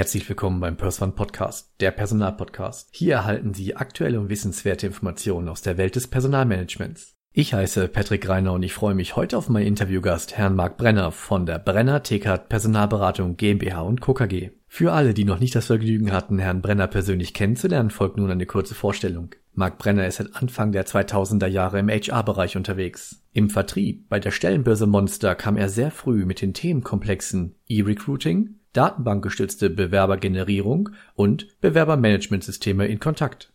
Herzlich 0.00 0.26
willkommen 0.30 0.60
beim 0.60 0.78
Perswan 0.78 1.14
Podcast, 1.14 1.74
der 1.80 1.90
Personalpodcast. 1.90 2.88
Hier 2.90 3.16
erhalten 3.16 3.52
Sie 3.52 3.76
aktuelle 3.76 4.18
und 4.18 4.30
wissenswerte 4.30 4.86
Informationen 4.86 5.50
aus 5.50 5.60
der 5.60 5.76
Welt 5.76 5.94
des 5.94 6.06
Personalmanagements. 6.06 7.18
Ich 7.34 7.52
heiße 7.52 7.86
Patrick 7.88 8.26
Reiner 8.26 8.54
und 8.54 8.62
ich 8.62 8.72
freue 8.72 8.94
mich 8.94 9.14
heute 9.14 9.36
auf 9.36 9.50
meinen 9.50 9.66
Interviewgast, 9.66 10.38
Herrn 10.38 10.56
Marc 10.56 10.78
Brenner 10.78 11.12
von 11.12 11.44
der 11.44 11.58
Brenner 11.58 12.02
TK 12.02 12.48
Personalberatung 12.48 13.36
GmbH 13.36 13.82
und 13.82 14.00
Co. 14.00 14.14
KG. 14.14 14.52
Für 14.66 14.94
alle, 14.94 15.12
die 15.12 15.26
noch 15.26 15.38
nicht 15.38 15.54
das 15.54 15.66
Vergnügen 15.66 16.12
hatten, 16.12 16.38
Herrn 16.38 16.62
Brenner 16.62 16.86
persönlich 16.86 17.34
kennenzulernen, 17.34 17.90
folgt 17.90 18.16
nun 18.16 18.30
eine 18.30 18.46
kurze 18.46 18.74
Vorstellung. 18.74 19.34
Marc 19.52 19.76
Brenner 19.76 20.06
ist 20.06 20.16
seit 20.16 20.34
Anfang 20.34 20.72
der 20.72 20.86
2000er 20.86 21.46
Jahre 21.46 21.78
im 21.78 21.90
HR-Bereich 21.90 22.56
unterwegs. 22.56 23.22
Im 23.34 23.50
Vertrieb 23.50 24.08
bei 24.08 24.18
der 24.18 24.30
Stellenbörse 24.30 24.86
Monster 24.86 25.34
kam 25.34 25.58
er 25.58 25.68
sehr 25.68 25.90
früh 25.90 26.24
mit 26.24 26.40
den 26.40 26.54
Themenkomplexen 26.54 27.56
E-Recruiting, 27.66 28.59
datenbankgestützte 28.72 29.70
Bewerbergenerierung 29.70 30.90
und 31.14 31.60
Bewerbermanagementsysteme 31.60 32.86
in 32.86 33.00
Kontakt. 33.00 33.52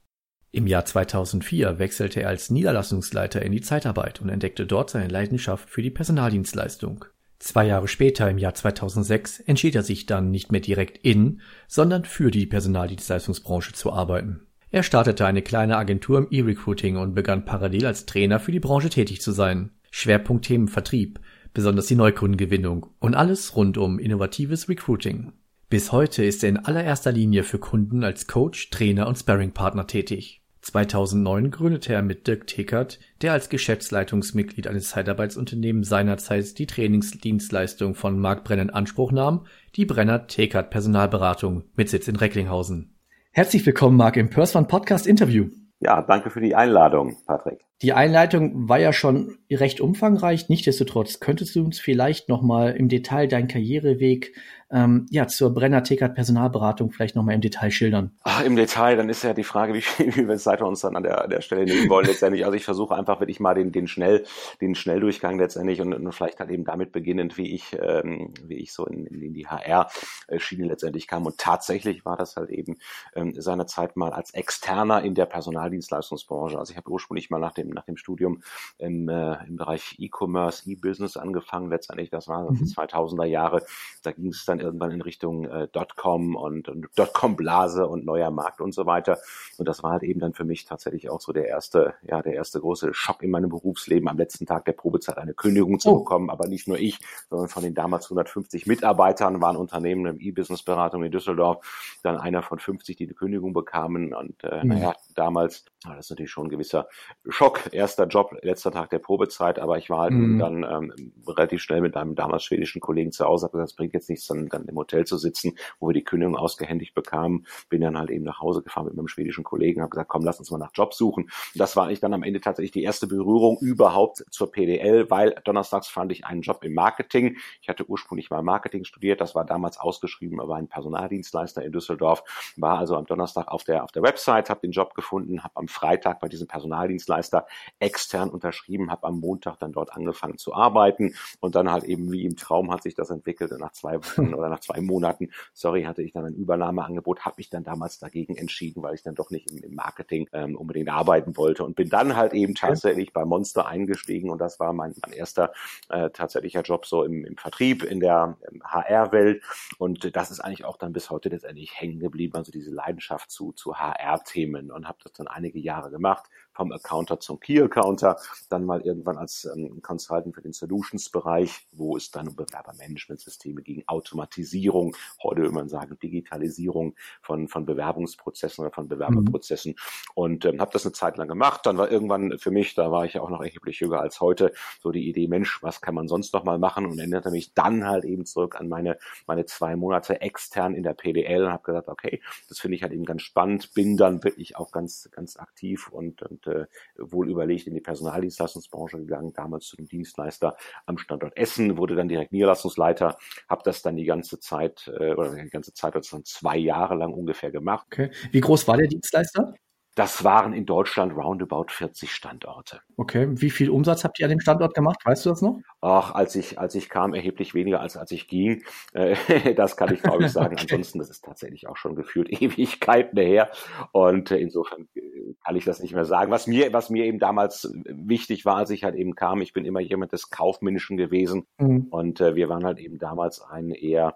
Im 0.52 0.68
Jahr 0.68 0.86
2004 0.86 1.80
wechselte 1.80 2.22
er 2.22 2.30
als 2.30 2.50
Niederlassungsleiter 2.50 3.42
in 3.42 3.52
die 3.52 3.62
Zeitarbeit 3.62 4.22
und 4.22 4.30
entdeckte 4.30 4.66
dort 4.66 4.90
seine 4.90 5.10
Leidenschaft 5.10 5.70
für 5.70 5.82
die 5.82 5.90
Personaldienstleistung. 5.90 7.06
Zwei 7.40 7.68
Jahre 7.68 7.88
später, 7.88 8.30
im 8.30 8.38
Jahr 8.38 8.54
2006, 8.54 9.42
entschied 9.42 9.76
er 9.76 9.84
sich 9.84 10.06
dann 10.06 10.32
nicht 10.32 10.52
mehr 10.52 10.62
direkt 10.62 10.98
in, 11.00 11.42
sondern 11.68 12.06
für 12.06 12.32
die 12.32 12.46
Personaldienstleistungsbranche 12.46 13.74
zu 13.74 13.92
arbeiten. 13.92 14.48
Er 14.72 14.84
startete 14.84 15.26
eine 15.26 15.42
kleine 15.42 15.78
Agentur 15.78 16.18
im 16.18 16.28
E-Recruiting 16.32 16.98
und 16.98 17.14
begann 17.14 17.46
parallel 17.46 17.86
als 17.86 18.06
Trainer 18.06 18.40
für 18.40 18.52
die 18.52 18.60
Branche 18.60 18.90
tätig 18.90 19.22
zu 19.22 19.32
sein. 19.32 19.72
Schwerpunktthemen 19.92 20.68
Vertrieb, 20.68 21.20
besonders 21.56 21.88
die 21.88 21.96
Neukundengewinnung 21.96 22.86
und 23.00 23.16
alles 23.16 23.56
rund 23.56 23.80
um 23.80 23.98
innovatives 23.98 24.70
Recruiting. 24.70 25.32
Bis 25.70 25.92
heute 25.92 26.24
ist 26.24 26.44
er 26.44 26.50
in 26.50 26.58
allererster 26.58 27.12
Linie 27.12 27.42
für 27.42 27.58
Kunden 27.58 28.04
als 28.04 28.28
Coach, 28.28 28.70
Trainer 28.70 29.08
und 29.08 29.18
Sparringpartner 29.18 29.88
tätig. 29.88 30.44
2009 30.62 31.52
gründete 31.52 31.94
er 31.94 32.02
mit 32.02 32.28
Dirk 32.28 32.48
Tickert, 32.48 33.00
der 33.22 33.34
als 33.34 33.50
Geschäftsleitungsmitglied 33.50 34.68
eines 34.68 34.90
Zeitarbeitsunternehmens 34.90 35.88
seinerzeit 35.88 36.58
die 36.60 36.68
Trainingsdienstleistung 36.68 37.96
von 37.96 38.20
Mark 38.20 38.44
Brenner 38.44 38.64
in 38.64 38.70
Anspruch 38.72 39.12
nahm, 39.12 39.46
die 39.76 39.86
Brenner 39.86 40.28
Tickert 40.28 40.70
Personalberatung 40.70 41.64
mit 41.76 41.90
Sitz 41.90 42.08
in 42.08 42.16
Recklinghausen. 42.16 42.96
Herzlich 43.32 43.66
willkommen, 43.66 43.98
Marc, 43.98 44.18
im 44.18 44.30
Perswan 44.30 44.68
Podcast 44.68 45.08
Interview. 45.08 45.50
Ja, 45.80 46.02
danke 46.02 46.30
für 46.30 46.42
die 46.42 46.56
Einladung, 46.56 47.16
Patrick. 47.26 47.60
Die 47.82 47.92
Einleitung 47.92 48.70
war 48.70 48.80
ja 48.80 48.94
schon 48.94 49.38
recht 49.52 49.82
umfangreich. 49.82 50.48
Nichtsdestotrotz 50.48 51.20
könntest 51.20 51.56
du 51.56 51.64
uns 51.64 51.80
vielleicht 51.80 52.30
noch 52.30 52.42
mal 52.42 52.72
im 52.72 52.88
Detail 52.88 53.28
deinen 53.28 53.50
Karriereweg 53.50 54.34
ähm, 54.72 55.06
ja, 55.12 55.28
zur 55.28 55.54
Brenner 55.54 55.84
Tekert 55.84 56.16
Personalberatung 56.16 56.92
vielleicht 56.92 57.16
nochmal 57.16 57.36
im 57.36 57.42
Detail 57.42 57.70
schildern? 57.70 58.12
Ach, 58.24 58.44
Im 58.44 58.56
Detail, 58.56 58.98
dann 58.98 59.10
ist 59.10 59.24
ja 59.24 59.34
die 59.34 59.44
Frage, 59.44 59.74
wie 59.74 59.82
viel, 59.82 60.08
wie 60.30 60.38
Zeit 60.38 60.60
wir 60.60 60.68
uns 60.68 60.82
dann 60.82 60.96
an 60.96 61.04
der, 61.04 61.28
der 61.28 61.42
Stelle 61.42 61.66
nehmen 61.66 61.90
wollen 61.90 62.08
letztendlich. 62.08 62.46
Also 62.46 62.58
ich 62.58 62.66
versuche 62.66 62.96
einfach 62.96 63.20
wirklich 63.20 63.40
mal 63.40 63.54
den, 63.54 63.72
den 63.72 63.88
schnell, 63.88 64.26
den 64.62 64.76
Schnelldurchgang 64.76 65.38
letztendlich 65.38 65.82
und, 65.82 65.94
und 65.94 66.12
vielleicht 66.14 66.40
halt 66.40 66.50
eben 66.50 66.66
damit 66.66 66.92
beginnend, 66.92 67.38
wie 67.38 67.54
ich, 67.54 67.78
ähm, 67.80 68.34
wie 68.44 68.56
ich 68.56 68.74
so 68.74 68.86
in, 68.86 69.06
in 69.06 69.34
die 69.34 69.48
HR-Schiene 69.48 70.66
letztendlich 70.66 71.08
kam. 71.08 71.26
Und 71.26 71.38
tatsächlich 71.38 72.04
war 72.04 72.18
das 72.18 72.36
halt 72.36 72.50
eben 72.50 72.78
ähm, 73.16 73.34
seinerzeit 73.40 73.96
mal 73.96 74.14
als 74.14 74.34
Externer 74.34 75.04
in 75.04 75.14
der 75.14 75.26
Personaldienstleistungsbranche. 75.28 76.58
Also 76.58 76.72
ich 76.72 76.78
habe 76.78 76.90
ursprünglich 76.90 77.30
mal 77.30 77.40
nach 77.40 77.54
dem, 77.54 77.65
nach 77.70 77.86
dem 77.86 77.98
Studium 77.98 78.42
im, 78.80 79.10
äh, 79.10 79.46
im 79.46 79.58
Bereich 79.58 79.96
E-Commerce, 80.00 80.68
E-Business 80.70 81.18
angefangen. 81.18 81.70
Letztendlich, 81.70 82.10
das 82.10 82.28
war 82.28 82.50
mhm. 82.50 82.56
die 82.58 82.66
2000er 82.66 83.26
Jahre. 83.26 83.64
Da 84.04 84.12
ging 84.12 84.30
es 84.30 84.46
dann 84.46 84.56
dann 84.56 84.66
irgendwann 84.66 84.92
in 84.92 85.02
Richtung 85.02 85.46
äh, 85.46 85.68
Dotcom 85.68 86.36
und, 86.36 86.70
und 86.70 86.88
Dotcom-Blase 86.96 87.88
und 87.88 88.06
neuer 88.06 88.32
Markt 88.32 88.62
und 88.62 88.74
so 88.74 88.86
weiter. 88.86 89.20
Und 89.58 89.68
das 89.68 89.84
war 89.84 89.92
halt 89.92 90.04
eben 90.04 90.20
dann 90.20 90.34
für 90.34 90.46
mich 90.46 90.66
tatsächlich 90.66 91.10
auch 91.10 91.22
so 91.22 91.34
der 91.34 91.48
erste, 91.48 91.96
ja, 92.04 92.22
der 92.22 92.34
erste 92.34 92.60
große 92.60 92.94
Schock 92.94 93.24
in 93.24 93.32
meinem 93.32 93.50
Berufsleben, 93.50 94.08
am 94.08 94.18
letzten 94.18 94.46
Tag 94.46 94.66
der 94.66 94.74
Probezeit 94.74 95.18
eine 95.18 95.34
Kündigung 95.34 95.80
zu 95.80 95.90
oh. 95.90 96.00
bekommen. 96.00 96.30
Aber 96.30 96.48
nicht 96.48 96.68
nur 96.68 96.80
ich, 96.80 97.00
sondern 97.30 97.50
von 97.50 97.64
den 97.64 97.74
damals 97.74 98.06
150 98.06 98.66
Mitarbeitern 98.66 99.42
waren 99.42 99.58
Unternehmen 99.58 100.06
im 100.06 100.20
E-Business-Beratung 100.20 101.04
in 101.04 101.12
Düsseldorf 101.12 102.00
dann 102.04 102.18
einer 102.18 102.42
von 102.42 102.60
50, 102.60 102.96
die 102.96 103.06
eine 103.06 103.14
Kündigung 103.14 103.54
bekamen. 103.54 104.14
Und 104.14 104.44
äh, 104.44 104.64
mhm. 104.64 104.70
naja, 104.70 104.94
damals 105.16 105.66
war 105.84 105.96
das 105.96 106.10
natürlich 106.10 106.32
schon 106.32 106.48
ein 106.48 106.50
gewisser 106.50 106.88
Schock. 107.28 107.55
Erster 107.72 108.08
Job, 108.08 108.36
letzter 108.42 108.72
Tag 108.72 108.90
der 108.90 109.00
Probezeit, 109.00 109.60
aber 109.60 109.78
ich 109.78 109.90
war 109.90 110.00
halt 110.00 110.14
mhm. 110.14 110.40
dann 110.40 110.64
ähm, 110.64 111.14
relativ 111.28 111.62
schnell 111.62 111.82
mit 111.82 111.96
einem 111.98 112.16
damals 112.16 112.44
schwedischen 112.44 112.82
Kollegen 112.82 113.12
zu 113.12 113.26
Hause, 113.26 113.46
habe 113.46 113.54
gesagt, 113.54 113.72
das 113.72 113.76
bringt 113.76 113.94
jetzt 113.94 114.10
nichts, 114.10 114.28
dann 114.28 114.48
dann, 114.50 114.66
im 114.66 114.76
Hotel 114.76 115.06
zu 115.06 115.18
sitzen, 115.18 115.58
wo 115.80 115.90
wir 115.90 115.94
die 115.94 116.04
Kündigung 116.04 116.36
ausgehändigt 116.36 116.94
bekamen. 116.94 117.46
Bin 117.70 117.82
dann 117.82 117.98
halt 117.98 118.10
eben 118.10 118.24
nach 118.24 118.40
Hause 118.42 118.62
gefahren 118.62 118.86
mit 118.86 118.96
meinem 118.96 119.08
schwedischen 119.08 119.44
Kollegen, 119.44 119.82
habe 119.82 119.90
gesagt, 119.90 120.10
komm, 120.10 120.24
lass 120.24 120.40
uns 120.40 120.52
mal 120.52 120.58
nach 120.58 120.72
Job 120.74 120.94
suchen. 120.94 121.26
Und 121.26 121.32
das 121.56 121.76
war 121.76 121.86
eigentlich 121.86 122.00
dann 122.00 122.14
am 122.14 122.24
Ende 122.24 122.42
tatsächlich 122.42 122.72
die 122.72 122.84
erste 122.84 123.08
Berührung 123.08 123.58
überhaupt 123.62 124.24
zur 124.30 124.52
PDL, 124.52 125.10
weil 125.10 125.36
donnerstags 125.44 125.88
fand 125.88 126.12
ich 126.12 126.26
einen 126.26 126.42
Job 126.42 126.64
im 126.64 126.74
Marketing. 126.74 127.38
Ich 127.62 127.70
hatte 127.70 127.88
ursprünglich 127.90 128.30
mal 128.30 128.42
Marketing 128.42 128.84
studiert, 128.84 129.22
das 129.22 129.36
war 129.36 129.46
damals 129.46 129.80
ausgeschrieben, 129.80 130.40
aber 130.40 130.56
ein 130.56 130.68
Personaldienstleister 130.68 131.64
in 131.64 131.72
Düsseldorf, 131.72 132.24
war 132.58 132.78
also 132.78 132.96
am 132.96 133.06
Donnerstag 133.06 133.48
auf 133.48 133.64
der, 133.64 133.84
auf 133.84 133.92
der 133.92 134.04
Website, 134.04 134.50
habe 134.50 134.62
den 134.62 134.72
Job 134.72 134.94
gefunden, 134.94 135.44
habe 135.44 135.56
am 135.56 135.68
Freitag 135.68 136.20
bei 136.20 136.28
diesem 136.28 136.48
Personaldienstleister 136.48 137.45
extern 137.80 138.30
unterschrieben, 138.30 138.92
habe 138.92 139.08
am 139.08 139.20
Montag 139.20 139.58
dann 139.60 139.72
dort 139.72 139.94
angefangen 139.94 140.38
zu 140.38 140.54
arbeiten 140.54 141.16
und 141.40 141.56
dann 141.56 141.72
halt 141.72 141.84
eben 141.84 142.12
wie 142.12 142.26
im 142.26 142.36
Traum 142.36 142.72
hat 142.72 142.84
sich 142.84 142.96
das 142.96 143.10
entwickelt 143.10 143.52
und 143.52 143.60
nach 143.60 143.72
zwei 143.72 143.98
Wochen 143.98 144.34
oder 144.34 144.50
nach 144.50 144.60
zwei 144.60 144.82
Monaten, 144.82 145.30
sorry, 145.54 145.84
hatte 145.84 146.02
ich 146.02 146.14
dann 146.14 146.26
ein 146.26 146.36
Übernahmeangebot, 146.36 147.26
habe 147.26 147.36
mich 147.38 147.50
dann 147.50 147.64
damals 147.64 148.00
dagegen 148.00 148.36
entschieden, 148.36 148.84
weil 148.84 148.96
ich 148.96 149.04
dann 149.04 149.16
doch 149.16 149.30
nicht 149.30 149.50
im, 149.52 149.58
im 149.58 149.76
Marketing 149.76 150.28
ähm, 150.34 150.56
unbedingt 150.56 150.90
arbeiten 150.90 151.38
wollte 151.38 151.64
und 151.64 151.76
bin 151.76 151.90
dann 151.90 152.16
halt 152.16 152.34
eben 152.34 152.56
tatsächlich 152.56 153.14
bei 153.14 153.26
Monster 153.26 153.68
eingestiegen 153.68 154.30
und 154.30 154.40
das 154.40 154.60
war 154.60 154.74
mein, 154.74 154.94
mein 155.02 155.14
erster 155.14 155.54
äh, 155.90 156.10
tatsächlicher 156.10 156.62
Job 156.62 156.86
so 156.86 157.04
im, 157.04 157.26
im 157.26 157.38
Vertrieb, 157.38 157.84
in 157.84 158.00
der 158.00 158.38
HR-Welt 158.64 159.44
und 159.78 160.16
das 160.16 160.32
ist 160.32 160.40
eigentlich 160.40 160.66
auch 160.66 160.78
dann 160.78 160.94
bis 160.94 161.10
heute 161.10 161.30
letztendlich 161.30 161.80
hängen 161.80 162.00
geblieben, 162.00 162.36
also 162.36 162.52
diese 162.52 162.72
Leidenschaft 162.72 163.32
zu, 163.32 163.52
zu 163.54 163.78
HR-Themen 163.78 164.72
und 164.72 164.88
habe 164.88 164.98
das 165.04 165.14
dann 165.14 165.28
einige 165.28 165.60
Jahre 165.60 165.90
gemacht, 165.90 166.30
vom 166.56 166.72
Accounter 166.72 167.20
zum 167.20 167.40
Key-Accounter, 167.40 168.18
dann 168.50 168.66
mal 168.66 168.82
irgendwann 168.82 169.18
als 169.18 169.46
ähm, 169.46 169.82
Consultant 169.82 170.34
für 170.34 170.42
den 170.42 170.54
Solutions-Bereich, 170.54 171.68
wo 171.74 171.98
es 171.98 172.12
dann 172.12 172.30
um 172.30 172.36
Bewerbermanagementsysteme 172.36 173.62
ging, 173.62 173.84
Automatisierung, 173.88 174.96
heute 175.22 175.42
würde 175.42 175.54
man 175.54 175.70
sagen 175.70 175.98
Digitalisierung 176.02 176.96
von, 177.22 177.48
von 177.48 177.66
Bewerbungsprozessen 177.66 178.64
oder 178.64 178.74
von 178.74 178.88
Bewerberprozessen 178.88 179.72
mhm. 179.72 180.12
und 180.16 180.46
ähm, 180.46 180.62
habe 180.62 180.72
das 180.72 180.86
eine 180.86 180.94
Zeit 180.94 181.18
lang 181.18 181.28
gemacht. 181.28 181.66
Dann 181.66 181.78
war 181.78 181.92
irgendwann 181.92 182.38
für 182.40 182.52
mich, 182.52 182.74
da 182.74 182.92
war 182.92 183.06
ich 183.06 183.14
ja 183.14 183.22
auch 183.22 183.30
noch 183.30 183.42
erheblich 183.42 183.80
jünger 183.80 184.00
als 184.00 184.22
heute, 184.22 184.54
so 184.82 184.92
die 184.92 185.10
Idee, 185.10 185.28
Mensch, 185.28 185.62
was 185.62 185.82
kann 185.82 185.96
man 185.96 186.08
sonst 186.08 186.34
noch 186.34 186.44
mal 186.44 186.58
machen 186.58 186.86
und 186.86 186.98
erinnerte 186.98 187.32
mich 187.32 187.54
dann 187.54 187.86
halt 187.86 188.06
eben 188.06 188.26
zurück 188.26 188.60
an 188.60 188.70
meine, 188.70 188.98
meine 189.28 189.46
zwei 189.46 189.76
Monate 189.76 190.22
extern 190.22 190.74
in 190.74 190.84
der 190.84 190.94
PDL 190.94 191.46
und 191.46 191.52
habe 191.52 191.64
gesagt, 191.64 191.90
okay, 191.90 192.22
das 192.48 192.60
finde 192.60 192.78
ich 192.78 192.84
halt 192.84 192.94
eben 192.94 193.06
ganz 193.06 193.24
spannend, 193.24 193.74
bin 193.74 193.98
dann 193.98 194.24
wirklich 194.24 194.56
auch 194.56 194.72
ganz, 194.72 195.10
ganz 195.12 195.38
aktiv 195.38 195.90
und, 195.90 196.22
und 196.22 196.45
äh, 196.48 196.66
wohl 196.98 197.30
überlegt 197.30 197.68
in 197.68 197.74
die 197.74 197.82
Personaldienstleistungsbranche 197.82 198.98
gegangen, 198.98 199.34
damals 199.34 199.66
zu 199.66 199.76
dem 199.76 199.88
Dienstleister 199.88 200.56
am 200.86 200.98
Standort 200.98 201.36
Essen, 201.38 201.78
wurde 201.78 201.96
dann 201.96 202.08
direkt 202.08 202.32
Niederlassungsleiter, 202.32 203.18
habe 203.50 203.62
das 203.64 203.82
dann 203.82 203.96
die 203.96 204.06
ganze 204.06 204.40
Zeit 204.40 204.92
äh, 205.00 205.14
oder 205.14 205.36
die 205.36 205.50
ganze 205.50 205.74
Zeit, 205.74 205.96
dann 205.96 206.26
zwei 206.26 206.58
Jahre 206.58 206.96
lang 206.96 207.14
ungefähr 207.14 207.52
gemacht. 207.52 207.88
Okay. 207.88 208.12
Wie 208.32 208.42
groß 208.42 208.68
war 208.68 208.78
der 208.78 208.88
Dienstleister? 208.88 209.54
Das 209.96 210.26
waren 210.26 210.52
in 210.52 210.66
Deutschland 210.66 211.16
roundabout 211.16 211.68
40 211.70 212.12
Standorte. 212.12 212.82
Okay, 212.98 213.30
wie 213.32 213.50
viel 213.50 213.70
Umsatz 213.70 214.04
habt 214.04 214.20
ihr 214.20 214.26
an 214.26 214.30
dem 214.30 214.42
Standort 214.42 214.74
gemacht? 214.74 215.00
Weißt 215.06 215.26
du 215.26 215.30
das 215.30 215.42
noch? 215.42 215.62
Ach, 215.80 216.14
als 216.14 216.36
ich, 216.36 216.60
als 216.60 216.76
ich 216.76 216.90
kam, 216.90 217.14
erheblich 217.14 217.54
weniger 217.54 217.80
als 217.80 217.96
als 217.96 218.12
ich 218.12 218.28
ging. 218.28 218.64
Äh, 218.92 219.16
das 219.56 219.78
kann 219.78 219.94
ich 219.94 220.04
glaube 220.04 220.26
ich 220.26 220.34
sagen. 220.34 220.54
okay. 220.60 220.68
Ansonsten, 220.70 221.00
das 221.00 221.10
ist 221.10 221.24
tatsächlich 221.24 221.68
auch 221.68 221.78
schon 221.78 221.96
gefühlt 221.96 222.30
Ewigkeiten 222.42 223.18
her. 223.18 223.50
Und 223.94 224.32
äh, 224.32 224.38
insofern 224.38 224.90
äh, 224.96 225.02
kann 225.46 225.56
ich 225.56 225.64
das 225.64 225.80
nicht 225.80 225.94
mehr 225.94 226.04
sagen. 226.04 226.30
Was 226.30 226.46
mir, 226.46 226.74
was 226.74 226.90
mir 226.90 227.06
eben 227.06 227.20
damals 227.20 227.72
wichtig 227.86 228.44
war, 228.44 228.58
als 228.58 228.72
ich 228.72 228.84
halt 228.84 228.96
eben 228.96 229.16
kam, 229.16 229.42
ich 229.42 229.54
bin 229.54 229.64
immer 229.64 229.80
jemand 229.80 230.12
des 230.12 230.30
Kaufmännischen 230.30 230.98
gewesen. 230.98 231.48
Mhm. 231.58 231.88
Und 231.90 232.20
wir 232.20 232.50
waren 232.50 232.66
halt 232.66 232.80
eben 232.80 232.98
damals 232.98 233.42
ein 233.42 233.72
eher 233.72 234.16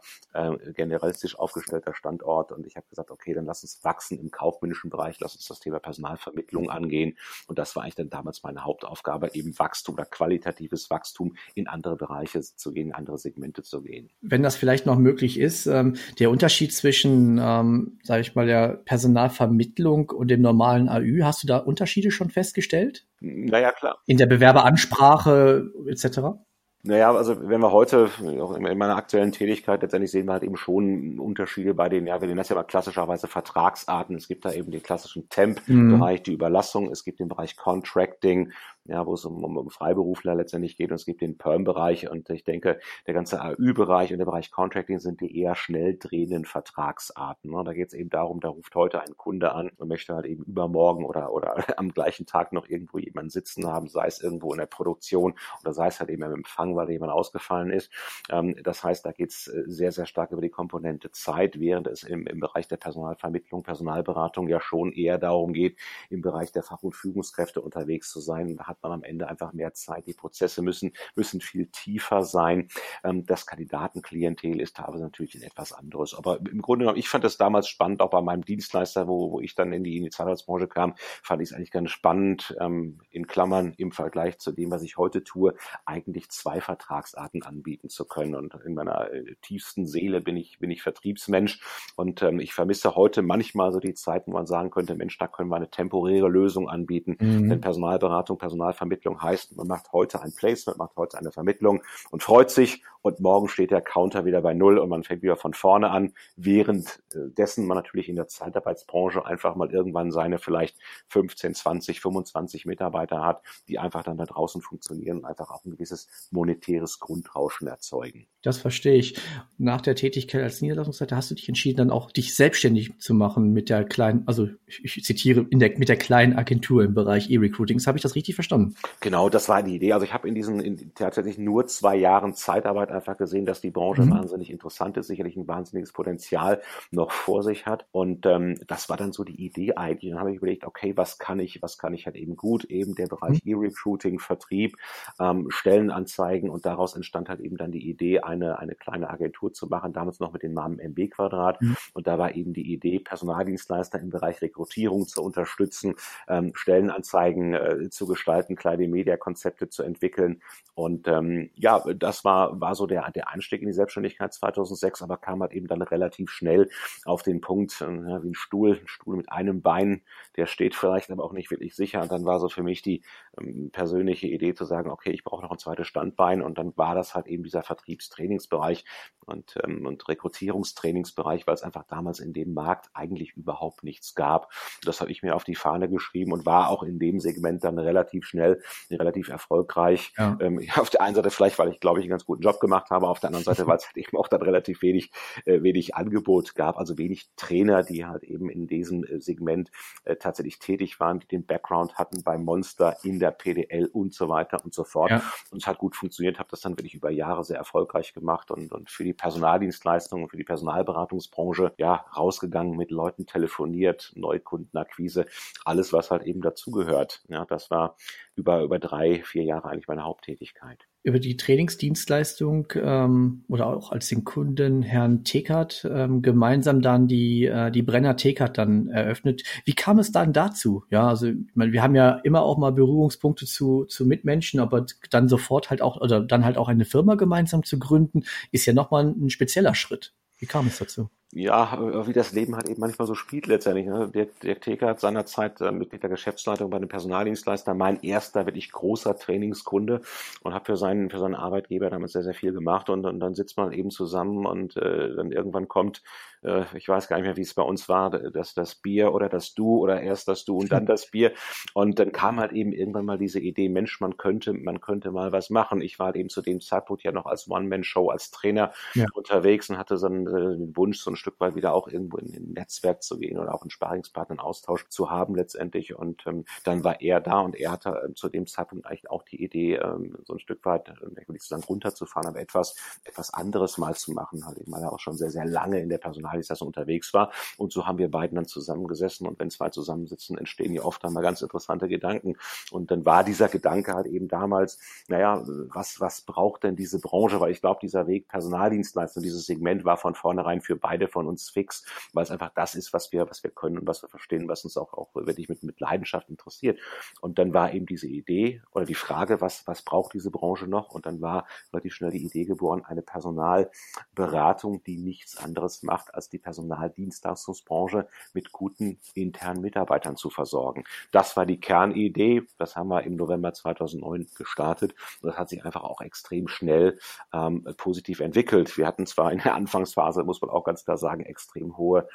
generalistisch 0.76 1.38
aufgestellter 1.38 1.94
Standort. 1.94 2.52
Und 2.52 2.66
ich 2.66 2.76
habe 2.76 2.88
gesagt, 2.90 3.12
okay, 3.12 3.34
dann 3.34 3.46
lass 3.46 3.64
uns 3.64 3.84
wachsen 3.84 4.20
im 4.20 4.32
kaufmännischen 4.32 4.90
Bereich, 4.90 5.20
lass 5.20 5.36
uns 5.36 5.48
das 5.48 5.60
Thema 5.60 5.69
Personalvermittlung 5.78 6.72
angehen. 6.72 7.16
Und 7.46 7.60
das 7.60 7.76
war 7.76 7.84
eigentlich 7.84 7.96
dann 7.96 8.10
damals 8.10 8.42
meine 8.42 8.64
Hauptaufgabe, 8.64 9.30
eben 9.34 9.58
Wachstum 9.60 9.94
oder 9.94 10.06
qualitatives 10.06 10.90
Wachstum 10.90 11.36
in 11.54 11.68
andere 11.68 11.96
Bereiche 11.96 12.42
zu 12.42 12.74
gehen, 12.74 12.88
in 12.88 12.94
andere 12.94 13.20
Segmente 13.20 13.62
zu 13.62 13.84
gehen. 13.84 14.10
Wenn 14.22 14.42
das 14.42 14.56
vielleicht 14.56 14.88
noch 14.88 14.98
möglich 14.98 15.40
ist, 15.40 15.68
ähm, 15.68 15.96
der 16.18 16.32
Unterschied 16.32 16.74
zwischen, 16.74 17.38
ähm, 17.40 18.00
sage 18.04 18.22
ich 18.22 18.34
mal, 18.34 18.48
der 18.48 18.70
Personalvermittlung 18.86 20.10
und 20.10 20.30
dem 20.30 20.42
normalen 20.42 20.90
AÜ, 20.90 21.22
hast 21.24 21.44
du 21.44 21.48
da 21.48 21.58
Unterschiede 21.58 22.10
schon 22.10 22.32
festgestellt? 22.32 23.06
Naja, 23.20 23.72
klar. 23.72 24.00
In 24.08 24.18
der 24.18 24.26
Bewerberansprache 24.26 25.72
etc.? 25.88 26.40
Naja, 26.82 27.14
also 27.14 27.50
wenn 27.50 27.60
wir 27.60 27.74
heute, 27.74 28.10
auch 28.40 28.56
in 28.56 28.64
meiner 28.64 28.96
aktuellen 28.96 29.34
Tätigkeit, 29.34 29.82
letztendlich 29.82 30.12
sehen 30.12 30.28
wir 30.28 30.34
halt 30.34 30.44
eben 30.44 30.56
schon 30.56 31.20
Unterschiede 31.20 31.74
bei 31.74 31.90
den, 31.90 32.08
ja, 32.08 32.22
wir 32.22 32.28
nennen 32.28 32.38
das 32.38 32.48
ja 32.48 32.56
mal 32.56 32.64
klassischerweise 32.64 33.28
Vertragsarten. 33.28 34.16
Es 34.16 34.30
gibt 34.30 34.46
da 34.46 34.54
eben 34.54 34.72
den 34.72 34.82
klassischen 34.82 35.28
Temp-Bereich, 35.28 36.20
mhm. 36.22 36.24
die 36.24 36.34
Überlassung, 36.34 36.90
es 36.90 37.04
gibt 37.04 37.20
den 37.20 37.28
Bereich 37.28 37.58
Contracting, 37.58 38.54
ja, 38.90 39.06
wo 39.06 39.14
es 39.14 39.26
um, 39.26 39.44
um, 39.44 39.58
um 39.58 39.70
Freiberufler 39.70 40.36
letztendlich 40.36 40.78
geht 40.78 40.92
und 40.92 40.96
es 40.96 41.06
gibt 41.06 41.22
den 41.22 41.38
Perm-Bereich 41.38 42.10
und 42.10 42.30
ich 42.30 42.44
denke, 42.44 42.80
der 43.08 43.14
ganze 43.14 43.42
AÜ-Bereich 43.42 44.12
und 44.12 44.20
der 44.20 44.26
Bereich 44.26 44.52
Contracting 44.52 45.00
sind 45.00 45.22
die 45.22 45.40
eher 45.40 45.56
schnell 45.56 45.98
drehenden 45.98 46.46
Vertragsarten. 46.46 47.52
Ne? 47.52 47.64
Da 47.64 47.74
geht 47.74 47.90
es 47.90 47.94
eben 47.94 48.10
darum, 48.10 48.40
da 48.40 48.50
ruft 48.50 48.76
heute 48.76 49.02
ein 49.02 49.16
Kunde 49.18 49.54
an 49.54 49.70
und 49.78 49.88
möchte 49.88 50.16
halt 50.16 50.26
eben 50.26 50.44
übermorgen 50.44 51.06
oder, 51.06 51.32
oder 51.32 51.56
am 51.78 51.92
gleichen 51.92 52.26
Tag 52.26 52.54
noch 52.54 52.68
irgendwo 52.68 52.98
jemanden 52.98 53.30
sitzen 53.30 53.68
haben, 53.68 53.88
sei 53.88 54.08
es 54.08 54.22
irgendwo 54.22 54.52
in 54.52 54.60
der 54.60 54.66
Produktion 54.66 55.36
oder 55.62 55.74
sei 55.74 55.88
es 55.88 56.00
halt 56.00 56.10
eben 56.10 56.24
im 56.24 56.34
Empfang, 56.34 56.76
weil 56.76 56.90
jemand 56.90 57.12
ausgefallen 57.12 57.72
ist. 57.72 57.92
Ähm, 58.30 58.56
das 58.64 58.84
heißt, 58.84 59.06
da 59.06 59.12
geht 59.12 59.32
es 59.32 59.48
äh, 59.48 59.64
sehr, 59.68 59.92
sehr 59.92 60.06
stark 60.06 60.32
über 60.32 60.42
die 60.42 60.50
Komponente 60.50 61.12
Zeit, 61.12 61.60
während 61.60 61.88
es 61.88 62.04
im, 62.04 62.28
im 62.28 62.40
Bereich 62.40 62.68
der 62.68 62.78
Personalvermittlung, 62.78 63.64
Personalberatung 63.64 64.48
ja 64.48 64.60
schon 64.60 64.92
eher 64.92 65.18
darum 65.18 65.54
geht, 65.54 65.78
im 66.10 66.22
Bereich 66.22 66.52
der 66.52 66.64
Fach- 66.64 66.84
und 66.84 66.96
Führungskräfte 66.96 67.62
unterwegs 67.62 68.12
zu 68.12 68.20
sein. 68.20 68.58
Da 68.58 68.66
hat 68.66 68.79
man 68.84 68.92
am 68.92 69.04
Ende 69.04 69.28
einfach 69.28 69.54
mehr 69.54 69.74
Zeit. 69.74 70.08
Die 70.08 70.14
Prozesse 70.14 70.62
müssen, 70.62 70.94
müssen 71.16 71.42
viel 71.42 71.68
tiefer 71.68 72.24
sein. 72.24 72.70
Ähm, 73.04 73.26
das 73.26 73.46
Kandidatenklientel 73.46 74.60
ist 74.60 74.78
teilweise 74.78 75.04
natürlich 75.04 75.42
etwas 75.44 75.74
anderes. 75.74 76.14
Aber 76.14 76.40
im 76.40 76.62
Grunde 76.62 76.84
genommen, 76.84 77.00
ich 77.00 77.10
fand 77.10 77.24
das 77.24 77.38
damals 77.38 77.68
spannend, 77.68 78.02
auch 78.02 78.10
bei 78.10 78.22
meinem 78.22 78.44
Dienstleister, 78.44 79.08
wo, 79.08 79.32
wo 79.32 79.42
ich 79.42 79.56
dann 79.56 79.74
in 79.74 79.84
die, 79.84 79.98
in 79.98 80.04
die 80.04 80.10
Zahnarztbranche 80.10 80.68
kam, 80.68 80.96
fand 80.98 81.42
ich 81.42 81.50
es 81.50 81.56
eigentlich 81.56 81.72
ganz 81.72 81.92
spannend, 81.92 82.56
ähm, 82.60 83.00
in 83.10 83.28
Klammern 83.28 83.74
im 83.78 83.92
Vergleich 83.92 84.40
zu 84.40 84.52
dem, 84.52 84.72
was 84.72 84.84
ich 84.84 84.98
heute 84.98 85.24
tue, 85.24 85.56
eigentlich 85.86 86.30
zwei 86.30 86.62
Vertragsarten 86.62 87.44
anbieten 87.44 87.90
zu 87.90 88.06
können. 88.06 88.36
Und 88.36 88.54
in 88.66 88.74
meiner 88.74 89.12
äh, 89.12 89.36
tiefsten 89.42 89.86
Seele 89.86 90.22
bin 90.22 90.38
ich, 90.38 90.60
bin 90.60 90.72
ich 90.72 90.82
Vertriebsmensch 90.82 91.62
und 91.96 92.22
ähm, 92.22 92.40
ich 92.40 92.54
vermisse 92.54 92.96
heute 92.96 93.22
manchmal 93.22 93.72
so 93.72 93.80
die 93.80 93.94
Zeiten, 93.94 94.32
wo 94.32 94.38
man 94.38 94.48
sagen 94.48 94.70
könnte, 94.70 94.96
Mensch, 94.96 95.18
da 95.18 95.28
können 95.28 95.50
wir 95.50 95.56
eine 95.56 95.70
temporäre 95.70 96.28
Lösung 96.28 96.70
anbieten. 96.70 97.18
Mhm. 97.20 97.50
Denn 97.50 97.62
Personalberatung, 97.62 98.38
Personalvermittlung 98.70 99.22
heißt, 99.22 99.56
man 99.58 99.68
macht 99.68 99.92
heute 99.94 100.22
ein 100.22 100.34
Placement, 100.34 100.78
macht 100.78 100.96
heute 100.96 101.18
eine 101.18 101.32
Vermittlung 101.32 101.82
und 102.12 102.24
freut 102.24 102.52
sich 102.52 102.84
und 103.02 103.20
morgen 103.20 103.48
steht 103.48 103.72
der 103.72 103.82
Counter 103.82 104.26
wieder 104.26 104.42
bei 104.42 104.54
Null 104.54 104.78
und 104.78 104.90
man 104.90 105.04
fängt 105.04 105.22
wieder 105.22 105.36
von 105.36 105.54
vorne 105.54 105.90
an, 105.90 106.14
währenddessen 106.36 107.66
man 107.66 107.78
natürlich 107.78 108.10
in 108.10 108.16
der 108.16 108.28
Zeitarbeitsbranche 108.28 109.26
einfach 109.26 109.56
mal 109.56 109.72
irgendwann 109.72 110.12
seine 110.12 110.38
vielleicht 110.38 110.78
15, 111.10 111.56
20, 111.56 112.02
25 112.02 112.66
Mitarbeiter 112.66 113.24
hat, 113.24 113.42
die 113.68 113.80
einfach 113.80 114.04
dann 114.04 114.18
da 114.18 114.26
draußen 114.26 114.62
funktionieren 114.62 115.20
und 115.20 115.26
einfach 115.26 115.50
auch 115.50 115.64
ein 115.66 115.72
gewisses 115.72 116.08
monetäres 116.32 117.00
Grundrauschen 117.00 117.68
erzeugen. 117.68 118.28
Das 118.42 118.58
verstehe 118.58 118.96
ich. 118.96 119.20
Nach 119.58 119.82
der 119.82 119.96
Tätigkeit 119.96 120.42
als 120.42 120.62
Niederlassungsleiter 120.62 121.16
hast 121.16 121.32
du 121.32 121.36
dich 121.36 121.50
entschieden, 121.50 121.78
dann 121.78 121.92
auch 121.92 122.12
dich 122.12 122.36
selbstständig 122.36 122.98
zu 123.00 123.14
machen 123.14 123.52
mit 123.52 123.70
der 123.70 123.84
kleinen, 123.84 124.24
also 124.28 124.48
ich 124.68 125.04
zitiere, 125.04 125.46
der, 125.46 125.78
mit 125.78 125.90
der 125.90 125.98
kleinen 125.98 126.38
Agentur 126.38 126.84
im 126.84 126.94
Bereich 126.94 127.30
E-Recruitings. 127.30 127.86
Habe 127.86 127.98
ich 127.98 128.02
das 128.02 128.16
richtig 128.16 128.36
verstanden? 128.36 128.76
Genau, 129.02 129.30
das 129.30 129.50
war 129.50 129.62
die 129.62 129.76
Idee. 129.76 129.92
Also 129.94 130.06
ich 130.06 130.14
habe 130.14 130.28
in 130.28 130.36
diesen 130.36 130.62
in 130.62 130.94
tatsächlich 130.94 131.38
nur 131.38 131.68
zwei 131.68 131.98
Jahren 131.98 132.34
Zeitarbeit 132.34 132.89
einfach 132.92 133.18
gesehen, 133.18 133.46
dass 133.46 133.62
die 133.62 133.72
Branche 133.72 134.04
mhm. 134.04 134.12
wahnsinnig 134.12 134.50
interessant 134.50 134.98
ist, 134.98 135.08
sicherlich 135.08 135.36
ein 135.36 135.48
wahnsinniges 135.48 135.94
Potenzial 135.94 136.62
noch 136.92 137.12
vor 137.12 137.44
sich 137.44 137.66
hat. 137.66 137.86
Und 137.92 138.26
ähm, 138.26 138.60
das 138.68 138.90
war 138.90 138.98
dann 138.98 139.12
so 139.12 139.24
die 139.24 139.44
Idee 139.44 139.76
eigentlich. 139.76 140.12
Dann 140.12 140.20
habe 140.20 140.32
ich 140.32 140.38
überlegt, 140.38 140.66
okay, 140.66 140.96
was 140.96 141.18
kann 141.18 141.40
ich, 141.40 141.62
was 141.62 141.78
kann 141.78 141.94
ich 141.94 142.06
halt 142.06 142.16
eben 142.16 142.36
gut? 142.36 142.66
Eben 142.66 142.96
der 142.96 143.08
Bereich 143.08 143.44
mhm. 143.44 143.52
E-Recruiting, 143.52 144.20
Vertrieb, 144.20 144.76
ähm, 145.20 145.48
Stellenanzeigen 145.50 146.50
und 146.50 146.66
daraus 146.66 146.96
entstand 146.96 147.30
halt 147.30 147.40
eben 147.40 147.58
dann 147.58 147.72
die 147.72 147.90
Idee, 147.90 148.22
eine, 148.22 148.60
eine 148.60 148.76
kleine 148.76 149.10
Agentur 149.10 149.54
zu 149.54 149.68
machen, 149.68 149.94
damals 149.94 150.20
noch 150.20 150.34
mit 150.34 150.44
dem 150.44 150.54
Namen 150.54 150.80
MB 150.80 151.10
Quadrat. 151.12 151.62
Mhm. 151.62 151.78
Und 151.94 152.08
da 152.08 152.18
war 152.18 152.36
eben 152.36 152.54
die 152.54 152.72
Idee, 152.74 153.00
Personaldienstleister 153.00 154.00
im 154.00 154.10
Bereich 154.10 154.42
Rekrutierung 154.42 155.08
zu 155.08 155.24
unterstützen, 155.24 155.96
ähm, 156.28 156.52
Stellenanzeigen 156.56 157.54
äh, 157.54 157.90
zu 157.90 158.08
gestalten, 158.08 158.56
kleine 158.56 158.88
Media-Konzepte 158.88 159.70
zu 159.70 159.84
entwickeln. 159.84 160.42
Und 160.76 161.08
ähm, 161.08 161.50
ja, 161.56 161.84
das 161.94 162.24
war, 162.24 162.60
war 162.60 162.76
so 162.76 162.79
der, 162.88 163.12
der 163.12 163.30
Einstieg 163.30 163.62
in 163.62 163.68
die 163.68 163.74
Selbstständigkeit 163.74 164.34
2006, 164.34 165.02
aber 165.02 165.18
kam 165.18 165.42
halt 165.42 165.54
eben 165.54 165.68
dann 165.68 165.82
relativ 165.82 166.30
schnell 166.30 166.70
auf 167.06 167.24
den 167.24 167.42
Punkt, 167.42 167.82
äh, 167.82 167.88
wie 167.88 168.30
ein 168.30 168.36
Stuhl, 168.36 168.80
ein 168.80 168.88
Stuhl 168.88 169.18
mit 169.18 169.32
einem 169.32 169.62
Bein, 169.62 170.02
der 170.36 170.46
steht 170.46 170.76
vielleicht 170.76 171.12
aber 171.12 171.24
auch 171.24 171.34
nicht 171.34 171.52
wirklich 171.52 171.76
sicher. 171.76 172.02
Und 172.02 172.12
dann 172.12 172.26
war 172.26 172.40
so 172.40 172.50
für 172.50 172.64
mich 172.64 172.82
die 172.82 173.04
ähm, 173.40 173.70
persönliche 173.72 174.28
Idee 174.28 174.54
zu 174.54 174.66
sagen, 174.66 174.90
okay, 174.90 175.12
ich 175.12 175.24
brauche 175.24 175.44
noch 175.44 175.52
ein 175.52 175.60
zweites 175.60 175.88
Standbein. 175.88 176.42
Und 176.42 176.58
dann 176.58 176.76
war 176.78 176.96
das 176.96 177.16
halt 177.16 177.28
eben 177.28 177.44
dieser 177.44 177.64
Vertriebstrainingsbereich 177.64 178.86
und, 179.26 179.56
ähm, 179.64 179.86
und 179.86 180.08
Rekrutierungstrainingsbereich, 180.08 181.48
weil 181.48 181.54
es 181.54 181.64
einfach 181.64 181.84
damals 181.88 182.20
in 182.20 182.34
dem 182.34 182.54
Markt 182.54 182.90
eigentlich 182.94 183.36
überhaupt 183.36 183.84
nichts 183.84 184.16
gab. 184.16 184.52
Das 184.84 185.02
habe 185.02 185.12
ich 185.12 185.24
mir 185.24 185.36
auf 185.36 185.44
die 185.44 185.56
Fahne 185.56 185.90
geschrieben 185.90 186.34
und 186.34 186.46
war 186.46 186.70
auch 186.70 186.84
in 186.84 187.00
dem 187.00 187.20
Segment 187.20 187.64
dann 187.64 187.78
relativ 187.78 188.26
schnell, 188.26 188.62
relativ 188.90 189.30
erfolgreich. 189.30 190.14
Ja. 190.18 190.38
Ähm, 190.42 190.62
auf 190.76 190.90
der 190.90 191.02
einen 191.02 191.16
Seite 191.16 191.30
vielleicht, 191.30 191.60
weil 191.60 191.70
ich 191.70 191.80
glaube 191.80 192.00
ich 192.00 192.06
einen 192.06 192.12
ganz 192.12 192.26
guten 192.26 192.42
Job 192.42 192.60
gemacht 192.60 192.69
habe, 192.72 193.08
auf 193.08 193.20
der 193.20 193.30
anderen 193.30 193.46
Seite, 193.46 193.68
weil 193.68 193.78
es 193.78 193.86
halt 193.86 193.98
eben 193.98 194.18
auch 194.18 194.28
dann 194.28 194.42
relativ 194.42 194.82
wenig, 194.82 195.12
äh, 195.46 195.62
wenig 195.62 195.96
Angebot 195.96 196.56
gab, 196.56 196.78
also 196.78 196.98
wenig 196.98 197.30
Trainer, 197.36 197.84
die 197.84 198.06
halt 198.06 198.24
eben 198.24 198.50
in 198.50 198.68
diesem 198.68 199.04
äh, 199.04 199.20
Segment 199.20 199.72
äh, 200.04 200.16
tatsächlich 200.16 200.60
tätig 200.60 201.00
waren, 201.00 201.20
die 201.20 201.28
den 201.28 201.46
Background 201.46 201.96
hatten 201.96 202.24
bei 202.24 202.38
Monster 202.38 202.98
in 203.04 203.20
der 203.20 203.32
PDL 203.32 203.88
und 203.88 204.14
so 204.14 204.30
weiter 204.30 204.64
und 204.64 204.74
so 204.74 204.84
fort. 204.84 205.12
Ja. 205.12 205.24
Und 205.52 205.62
es 205.62 205.68
hat 205.68 205.78
gut 205.78 205.96
funktioniert, 205.96 206.40
habe 206.40 206.50
das 206.50 206.62
dann 206.62 206.78
wirklich 206.78 206.96
über 206.96 207.10
Jahre 207.10 207.44
sehr 207.44 207.58
erfolgreich 207.58 208.14
gemacht 208.14 208.52
und, 208.52 208.72
und 208.72 208.90
für 208.90 209.04
die 209.04 209.14
Personaldienstleistungen, 209.14 210.30
für 210.30 210.38
die 210.38 210.44
Personalberatungsbranche, 210.44 211.74
ja, 211.78 212.06
rausgegangen, 212.16 212.78
mit 212.78 212.92
Leuten 212.92 213.26
telefoniert, 213.26 214.12
Neukundenakquise, 214.16 215.26
alles, 215.66 215.94
was 215.94 216.12
halt 216.12 216.24
eben 216.24 216.42
dazugehört. 216.42 217.24
Ja, 217.28 217.46
das 217.46 217.72
war 217.72 217.96
über, 218.40 218.64
über 218.64 218.80
drei, 218.80 219.22
vier 219.24 219.44
Jahre 219.44 219.70
eigentlich 219.70 219.88
meine 219.88 220.04
Haupttätigkeit 220.04 220.88
über 221.04 221.20
die 221.20 221.38
Trainingsdienstleistung 221.38 222.74
ähm, 222.76 223.44
oder 223.48 223.68
auch 223.68 223.92
als 223.92 224.10
den 224.10 224.26
Kunden 224.26 224.82
Herrn 224.82 225.24
Tekert 225.24 225.88
ähm, 225.90 226.22
gemeinsam 226.22 226.82
dann 226.82 227.08
die 227.08 227.46
äh, 227.46 227.72
die 227.72 227.84
Brenner 227.84 228.18
Tekert 228.18 228.58
dann 228.58 228.88
eröffnet. 228.88 229.44
Wie 229.64 229.74
kam 229.74 230.00
es 230.00 230.12
dann 230.12 230.34
dazu? 230.34 230.84
Ja, 230.90 231.08
also 231.08 231.28
ich 231.28 231.38
meine, 231.54 231.72
wir 231.72 231.84
haben 231.84 231.96
ja 231.96 232.20
immer 232.24 232.42
auch 232.44 232.58
mal 232.58 232.72
Berührungspunkte 232.72 233.46
zu 233.46 233.86
zu 233.86 234.06
Mitmenschen, 234.06 234.60
aber 234.60 234.86
dann 235.10 235.30
sofort 235.30 235.70
halt 235.70 235.82
auch 235.82 236.02
oder 236.02 236.20
dann 236.20 236.44
halt 236.44 236.58
auch 236.58 236.68
eine 236.68 236.86
Firma 236.86 237.16
gemeinsam 237.16 237.64
zu 237.64 237.80
gründen, 237.80 238.24
ist 238.52 238.66
ja 238.66 238.74
nochmal 238.74 239.06
ein 239.06 239.30
spezieller 239.30 239.76
Schritt. 239.76 240.14
Wie 240.38 240.48
kam 240.48 240.68
es 240.68 240.80
dazu? 240.80 241.10
Ja, 241.32 242.08
wie 242.08 242.14
das 242.14 242.32
Leben 242.32 242.56
halt 242.56 242.68
eben 242.68 242.80
manchmal 242.80 243.08
so 243.08 243.14
spielt 243.14 243.46
letztendlich. 243.46 243.86
Ne? 243.86 244.10
Der, 244.12 244.28
der 244.42 244.60
Teker 244.60 244.88
hat 244.88 245.00
seinerzeit 245.00 245.62
äh, 245.62 245.72
Mitglied 245.72 246.02
der 246.02 246.10
Geschäftsleitung 246.10 246.72
bei 246.72 246.78
einem 246.78 246.90
Personaldienstleister, 246.90 247.76
mein 247.76 248.02
erster 248.02 248.48
wirklich 248.48 248.72
großer 248.72 249.16
Trainingskunde 249.16 250.02
und 250.42 250.54
habe 250.56 250.66
für 250.66 250.78
seinen, 250.78 251.12
für 251.12 251.20
seinen 251.20 251.36
Arbeitgeber 251.36 251.92
damals 251.92 252.14
sehr, 252.14 252.24
sehr 252.24 252.34
viel 252.34 252.52
gemacht 252.52 252.90
und, 252.90 253.06
und 253.06 253.20
dann 253.20 253.36
sitzt 253.36 253.58
man 253.58 253.72
eben 253.72 253.92
zusammen 253.92 254.48
und 254.48 254.76
äh, 254.78 255.16
dann 255.16 255.32
irgendwann 255.32 255.68
kommt 255.68 256.02
äh, 256.44 256.66
ich 256.76 256.88
weiß 256.88 257.08
gar 257.08 257.18
nicht 257.18 257.26
mehr, 257.26 257.38
wie 257.38 257.42
es 257.42 257.54
bei 257.54 257.62
uns 257.62 257.90
war, 257.90 258.10
dass 258.10 258.54
das 258.54 258.76
Bier 258.76 259.14
oder 259.14 259.30
das 259.30 259.54
Du 259.54 259.78
oder 259.78 260.02
erst 260.02 260.28
das 260.28 260.46
Du 260.46 260.58
und 260.58 260.72
dann 260.72 260.86
das 260.86 261.12
Bier. 261.12 261.34
Und 261.74 262.00
dann 262.00 262.12
kam 262.12 262.40
halt 262.40 262.52
eben 262.52 262.72
irgendwann 262.72 263.06
mal 263.06 263.18
diese 263.18 263.40
Idee, 263.40 263.70
Mensch, 263.70 264.00
man 264.00 264.18
könnte, 264.18 264.54
man 264.54 264.82
könnte 264.82 265.12
mal 265.12 265.32
was 265.32 265.50
machen. 265.50 265.82
Ich 265.82 266.00
war 266.00 266.08
halt 266.08 266.16
eben 266.16 266.30
zu 266.30 266.42
dem 266.42 266.62
Zeitpunkt 266.62 267.04
ja 267.04 267.12
noch 267.12 267.26
als 267.26 267.50
One-Man-Show, 267.50 268.10
als 268.10 268.32
Trainer 268.32 268.72
ja. 268.94 269.06
unterwegs 269.14 269.70
und 269.70 269.78
hatte 269.78 269.98
so 269.98 270.08
einen, 270.08 270.28
äh, 270.28 270.58
den 270.58 270.76
Wunsch, 270.78 271.00
so 271.00 271.12
ein 271.12 271.16
Stück 271.20 271.40
weit 271.40 271.56
wieder 271.56 271.74
auch 271.74 271.88
irgendwo 271.88 272.18
in 272.18 272.34
ein 272.34 272.54
Netzwerk 272.54 273.04
zu 273.04 273.18
gehen 273.18 273.38
oder 273.38 273.54
auch 273.54 273.62
einen 273.62 273.72
Sparingspartner, 273.72 274.34
einen 274.34 274.40
Austausch 274.40 274.88
zu 274.90 275.10
haben 275.10 275.36
letztendlich. 275.36 275.96
Und 275.96 276.26
ähm, 276.26 276.46
dann 276.64 276.84
war 276.84 277.02
er 277.02 277.22
da 277.22 277.42
und 277.42 277.56
er 277.56 277.72
hatte 277.72 277.90
äh, 277.90 278.14
zu 278.14 278.30
dem 278.30 278.48
Zeitpunkt 278.48 278.86
eigentlich 278.86 279.10
auch 279.10 279.24
die 279.24 279.44
Idee, 279.44 279.76
ähm, 279.76 280.18
so 280.26 280.34
ein 280.34 280.40
Stück 280.40 280.66
weit, 280.66 280.90
äh, 280.90 280.94
ich 281.22 281.28
will 281.28 281.34
nicht 281.34 281.44
sagen 281.44 281.64
runterzufahren, 281.64 282.28
aber 282.28 282.40
etwas, 282.40 282.76
etwas 283.04 283.34
anderes 283.34 283.78
mal 283.78 283.96
zu 283.96 284.14
machen, 284.14 284.46
halt 284.46 284.60
weil 284.66 284.82
er 284.82 284.94
auch 284.94 285.00
schon 285.00 285.16
sehr, 285.16 285.32
sehr 285.32 285.46
lange 285.46 285.80
in 285.80 285.90
der 285.90 285.98
Personal 285.98 286.30
Personaldienstleistung 286.30 286.68
unterwegs 286.68 287.14
war. 287.14 287.32
Und 287.58 287.72
so 287.72 287.86
haben 287.86 287.98
wir 287.98 288.10
beiden 288.10 288.36
dann 288.36 288.46
zusammengesessen. 288.46 289.28
Und 289.28 289.40
wenn 289.40 289.50
zwei 289.50 289.70
zusammensitzen, 289.70 290.38
entstehen 290.38 290.74
ja 290.74 290.84
oft 290.84 291.04
einmal 291.06 291.24
ganz 291.24 291.42
interessante 291.42 291.88
Gedanken. 291.88 292.36
Und 292.72 292.92
dann 292.92 293.06
war 293.06 293.24
dieser 293.24 293.48
Gedanke 293.48 293.94
halt 293.94 294.08
eben 294.08 294.28
damals, 294.28 294.80
naja, 295.08 295.44
was, 295.46 296.00
was 296.00 296.22
braucht 296.22 296.64
denn 296.64 296.76
diese 296.76 297.00
Branche? 297.00 297.40
Weil 297.40 297.52
ich 297.52 297.62
glaube, 297.62 297.80
dieser 297.82 298.08
Weg 298.08 298.28
Personaldienstleistung, 298.28 299.24
dieses 299.24 299.46
Segment 299.46 299.86
war 299.86 299.98
von 299.98 300.16
vornherein 300.16 300.62
für 300.62 300.76
beide 300.76 301.08
von 301.10 301.28
uns 301.28 301.50
fix, 301.50 301.84
weil 302.14 302.24
es 302.24 302.32
einfach 302.32 302.52
das 302.56 302.76
ist, 302.76 302.94
was 302.94 303.12
wir, 303.12 303.30
was 303.30 303.44
wir 303.44 303.52
können 303.52 303.80
und 303.80 303.88
was 303.88 304.02
wir 304.02 304.10
verstehen, 304.10 304.48
was 304.48 304.64
uns 304.64 304.78
auch, 304.78 304.94
auch 304.94 305.14
wirklich 305.16 305.50
mit, 305.50 305.64
mit 305.64 305.80
Leidenschaft 305.80 306.30
interessiert. 306.30 306.80
Und 307.22 307.40
dann 307.40 307.54
war 307.54 307.74
eben 307.74 307.86
diese 307.86 308.08
Idee 308.08 308.62
oder 308.72 308.86
die 308.86 308.96
Frage, 308.96 309.42
was, 309.42 309.66
was 309.68 309.82
braucht 309.82 310.14
diese 310.14 310.32
Branche 310.32 310.68
noch? 310.68 310.90
Und 310.92 311.06
dann 311.06 311.22
war 311.22 311.48
relativ 311.74 311.94
schnell 311.94 312.12
die 312.12 312.24
Idee 312.26 312.46
geboren, 312.46 312.84
eine 312.86 313.02
Personalberatung, 313.02 314.84
die 314.84 314.98
nichts 314.98 315.38
anderes 315.38 315.84
macht, 315.84 316.14
als 316.14 316.30
die 316.30 316.40
Personaldienstleistungsbranche 316.40 318.08
mit 318.34 318.52
guten 318.52 319.00
internen 319.14 319.62
Mitarbeitern 319.62 320.16
zu 320.16 320.30
versorgen. 320.30 320.84
Das 321.12 321.36
war 321.38 321.46
die 321.46 321.60
Kernidee. 321.60 322.44
Das 322.58 322.76
haben 322.76 322.90
wir 322.90 323.04
im 323.04 323.16
November 323.16 323.54
2009 323.54 324.28
gestartet. 324.36 324.94
Und 325.22 325.30
das 325.30 325.38
hat 325.38 325.50
sich 325.50 325.66
einfach 325.66 325.84
auch 325.84 326.02
extrem 326.02 326.48
schnell 326.48 327.00
ähm, 327.34 327.68
positiv 327.78 328.20
entwickelt. 328.20 328.78
Wir 328.78 328.88
hatten 328.88 329.06
zwar 329.06 329.32
in 329.32 329.40
der 329.40 329.56
Anfangsphase, 329.56 330.24
muss 330.24 330.42
man 330.42 330.50
auch 330.50 330.64
ganz 330.64 330.86
klar 330.86 330.98
sagen, 331.00 331.26
extrem 331.26 331.78
hohe 331.78 332.08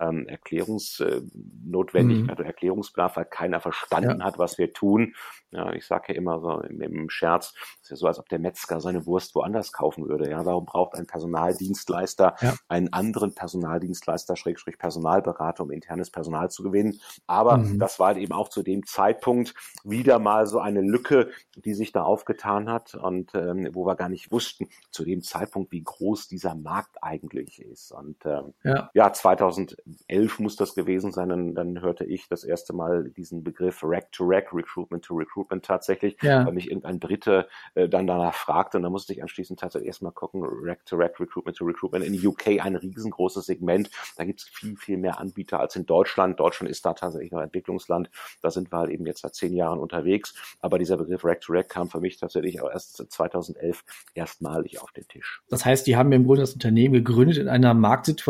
ähm, 0.00 0.26
Erklärungsnotwendigkeit 0.28 2.26
mhm. 2.26 2.30
oder 2.30 2.46
Erklärungsbedarf, 2.46 3.16
weil 3.16 3.24
keiner 3.24 3.60
verstanden 3.60 4.20
ja. 4.20 4.24
hat, 4.26 4.38
was 4.38 4.58
wir 4.58 4.72
tun. 4.72 5.14
Ja, 5.50 5.72
ich 5.72 5.86
sage 5.86 6.12
ja 6.12 6.14
immer 6.14 6.40
so 6.40 6.60
im, 6.60 6.80
im 6.80 7.10
Scherz, 7.10 7.54
es 7.76 7.82
ist 7.82 7.90
ja 7.90 7.96
so, 7.96 8.06
als 8.06 8.18
ob 8.18 8.28
der 8.28 8.38
Metzger 8.38 8.80
seine 8.80 9.06
Wurst 9.06 9.34
woanders 9.34 9.72
kaufen 9.72 10.08
würde. 10.08 10.30
Ja, 10.30 10.44
warum 10.46 10.64
braucht 10.64 10.94
ein 10.94 11.06
Personaldienstleister 11.06 12.36
ja. 12.40 12.54
einen 12.68 12.92
anderen 12.92 13.34
Personaldienstleister, 13.34 14.36
Schrägstrich 14.36 14.78
Personalberater, 14.78 15.62
um 15.62 15.70
internes 15.70 16.10
Personal 16.10 16.50
zu 16.50 16.62
gewinnen? 16.62 17.00
Aber 17.26 17.58
mhm. 17.58 17.78
das 17.78 17.98
war 17.98 18.08
halt 18.08 18.18
eben 18.18 18.32
auch 18.32 18.48
zu 18.48 18.62
dem 18.62 18.86
Zeitpunkt 18.86 19.54
wieder 19.84 20.18
mal 20.18 20.46
so 20.46 20.58
eine 20.58 20.80
Lücke, 20.80 21.30
die 21.56 21.74
sich 21.74 21.92
da 21.92 22.02
aufgetan 22.02 22.70
hat 22.70 22.94
und 22.94 23.34
ähm, 23.34 23.68
wo 23.72 23.86
wir 23.86 23.94
gar 23.94 24.08
nicht 24.08 24.32
wussten 24.32 24.68
zu 24.90 25.04
dem 25.04 25.22
Zeitpunkt, 25.22 25.70
wie 25.72 25.82
groß 25.82 26.28
dieser 26.28 26.54
Markt 26.54 27.02
eigentlich 27.02 27.60
ist. 27.60 27.92
Und 27.92 28.24
ähm, 28.38 28.54
ja. 28.64 28.90
ja, 28.94 29.12
2000 29.12 29.42
2011 29.52 30.38
muss 30.38 30.56
das 30.56 30.74
gewesen 30.74 31.12
sein, 31.12 31.28
dann, 31.28 31.54
dann 31.54 31.80
hörte 31.80 32.04
ich 32.04 32.28
das 32.28 32.44
erste 32.44 32.72
Mal 32.72 33.10
diesen 33.10 33.42
Begriff 33.44 33.80
Rack-to-Rack, 33.82 34.52
Recruitment 34.52 35.04
to 35.04 35.14
Recruitment 35.14 35.64
tatsächlich, 35.64 36.16
ja. 36.22 36.44
weil 36.44 36.52
mich 36.52 36.68
irgendein 36.68 36.98
Brite 36.98 37.48
äh, 37.74 37.88
dann 37.88 38.06
danach 38.06 38.34
fragte 38.34 38.76
und 38.76 38.82
da 38.82 38.90
musste 38.90 39.12
ich 39.12 39.22
anschließend 39.22 39.60
tatsächlich 39.60 39.88
erstmal 39.88 40.12
gucken, 40.12 40.42
Rack-to-Rack, 40.44 41.20
Recruitment 41.20 41.56
to 41.56 41.64
Recruitment. 41.64 42.04
In 42.04 42.26
UK 42.26 42.64
ein 42.64 42.76
riesengroßes 42.76 43.46
Segment, 43.46 43.90
da 44.16 44.24
gibt 44.24 44.40
es 44.40 44.48
viel, 44.48 44.76
viel 44.76 44.96
mehr 44.96 45.18
Anbieter 45.18 45.60
als 45.60 45.76
in 45.76 45.86
Deutschland. 45.86 46.38
Deutschland 46.38 46.70
ist 46.70 46.84
da 46.84 46.94
tatsächlich 46.94 47.32
noch 47.32 47.40
Entwicklungsland, 47.40 48.10
da 48.42 48.50
sind 48.50 48.72
wir 48.72 48.78
halt 48.78 48.90
eben 48.90 49.06
jetzt 49.06 49.22
seit 49.22 49.34
zehn 49.34 49.54
Jahren 49.54 49.78
unterwegs, 49.78 50.34
aber 50.60 50.78
dieser 50.78 50.96
Begriff 50.96 51.24
Rack-to-Rack 51.24 51.68
kam 51.68 51.88
für 51.88 52.00
mich 52.00 52.18
tatsächlich 52.18 52.60
auch 52.60 52.70
erst 52.70 53.10
2011 53.10 53.84
erstmalig 54.14 54.80
auf 54.80 54.92
den 54.92 55.06
Tisch. 55.08 55.42
Das 55.48 55.64
heißt, 55.64 55.86
die 55.86 55.96
haben 55.96 56.12
im 56.12 56.24
Grunde 56.24 56.42
das 56.42 56.54
Unternehmen 56.54 56.94
gegründet 56.94 57.38
in 57.38 57.48
einer 57.48 57.74
Marktsituation, 57.74 58.21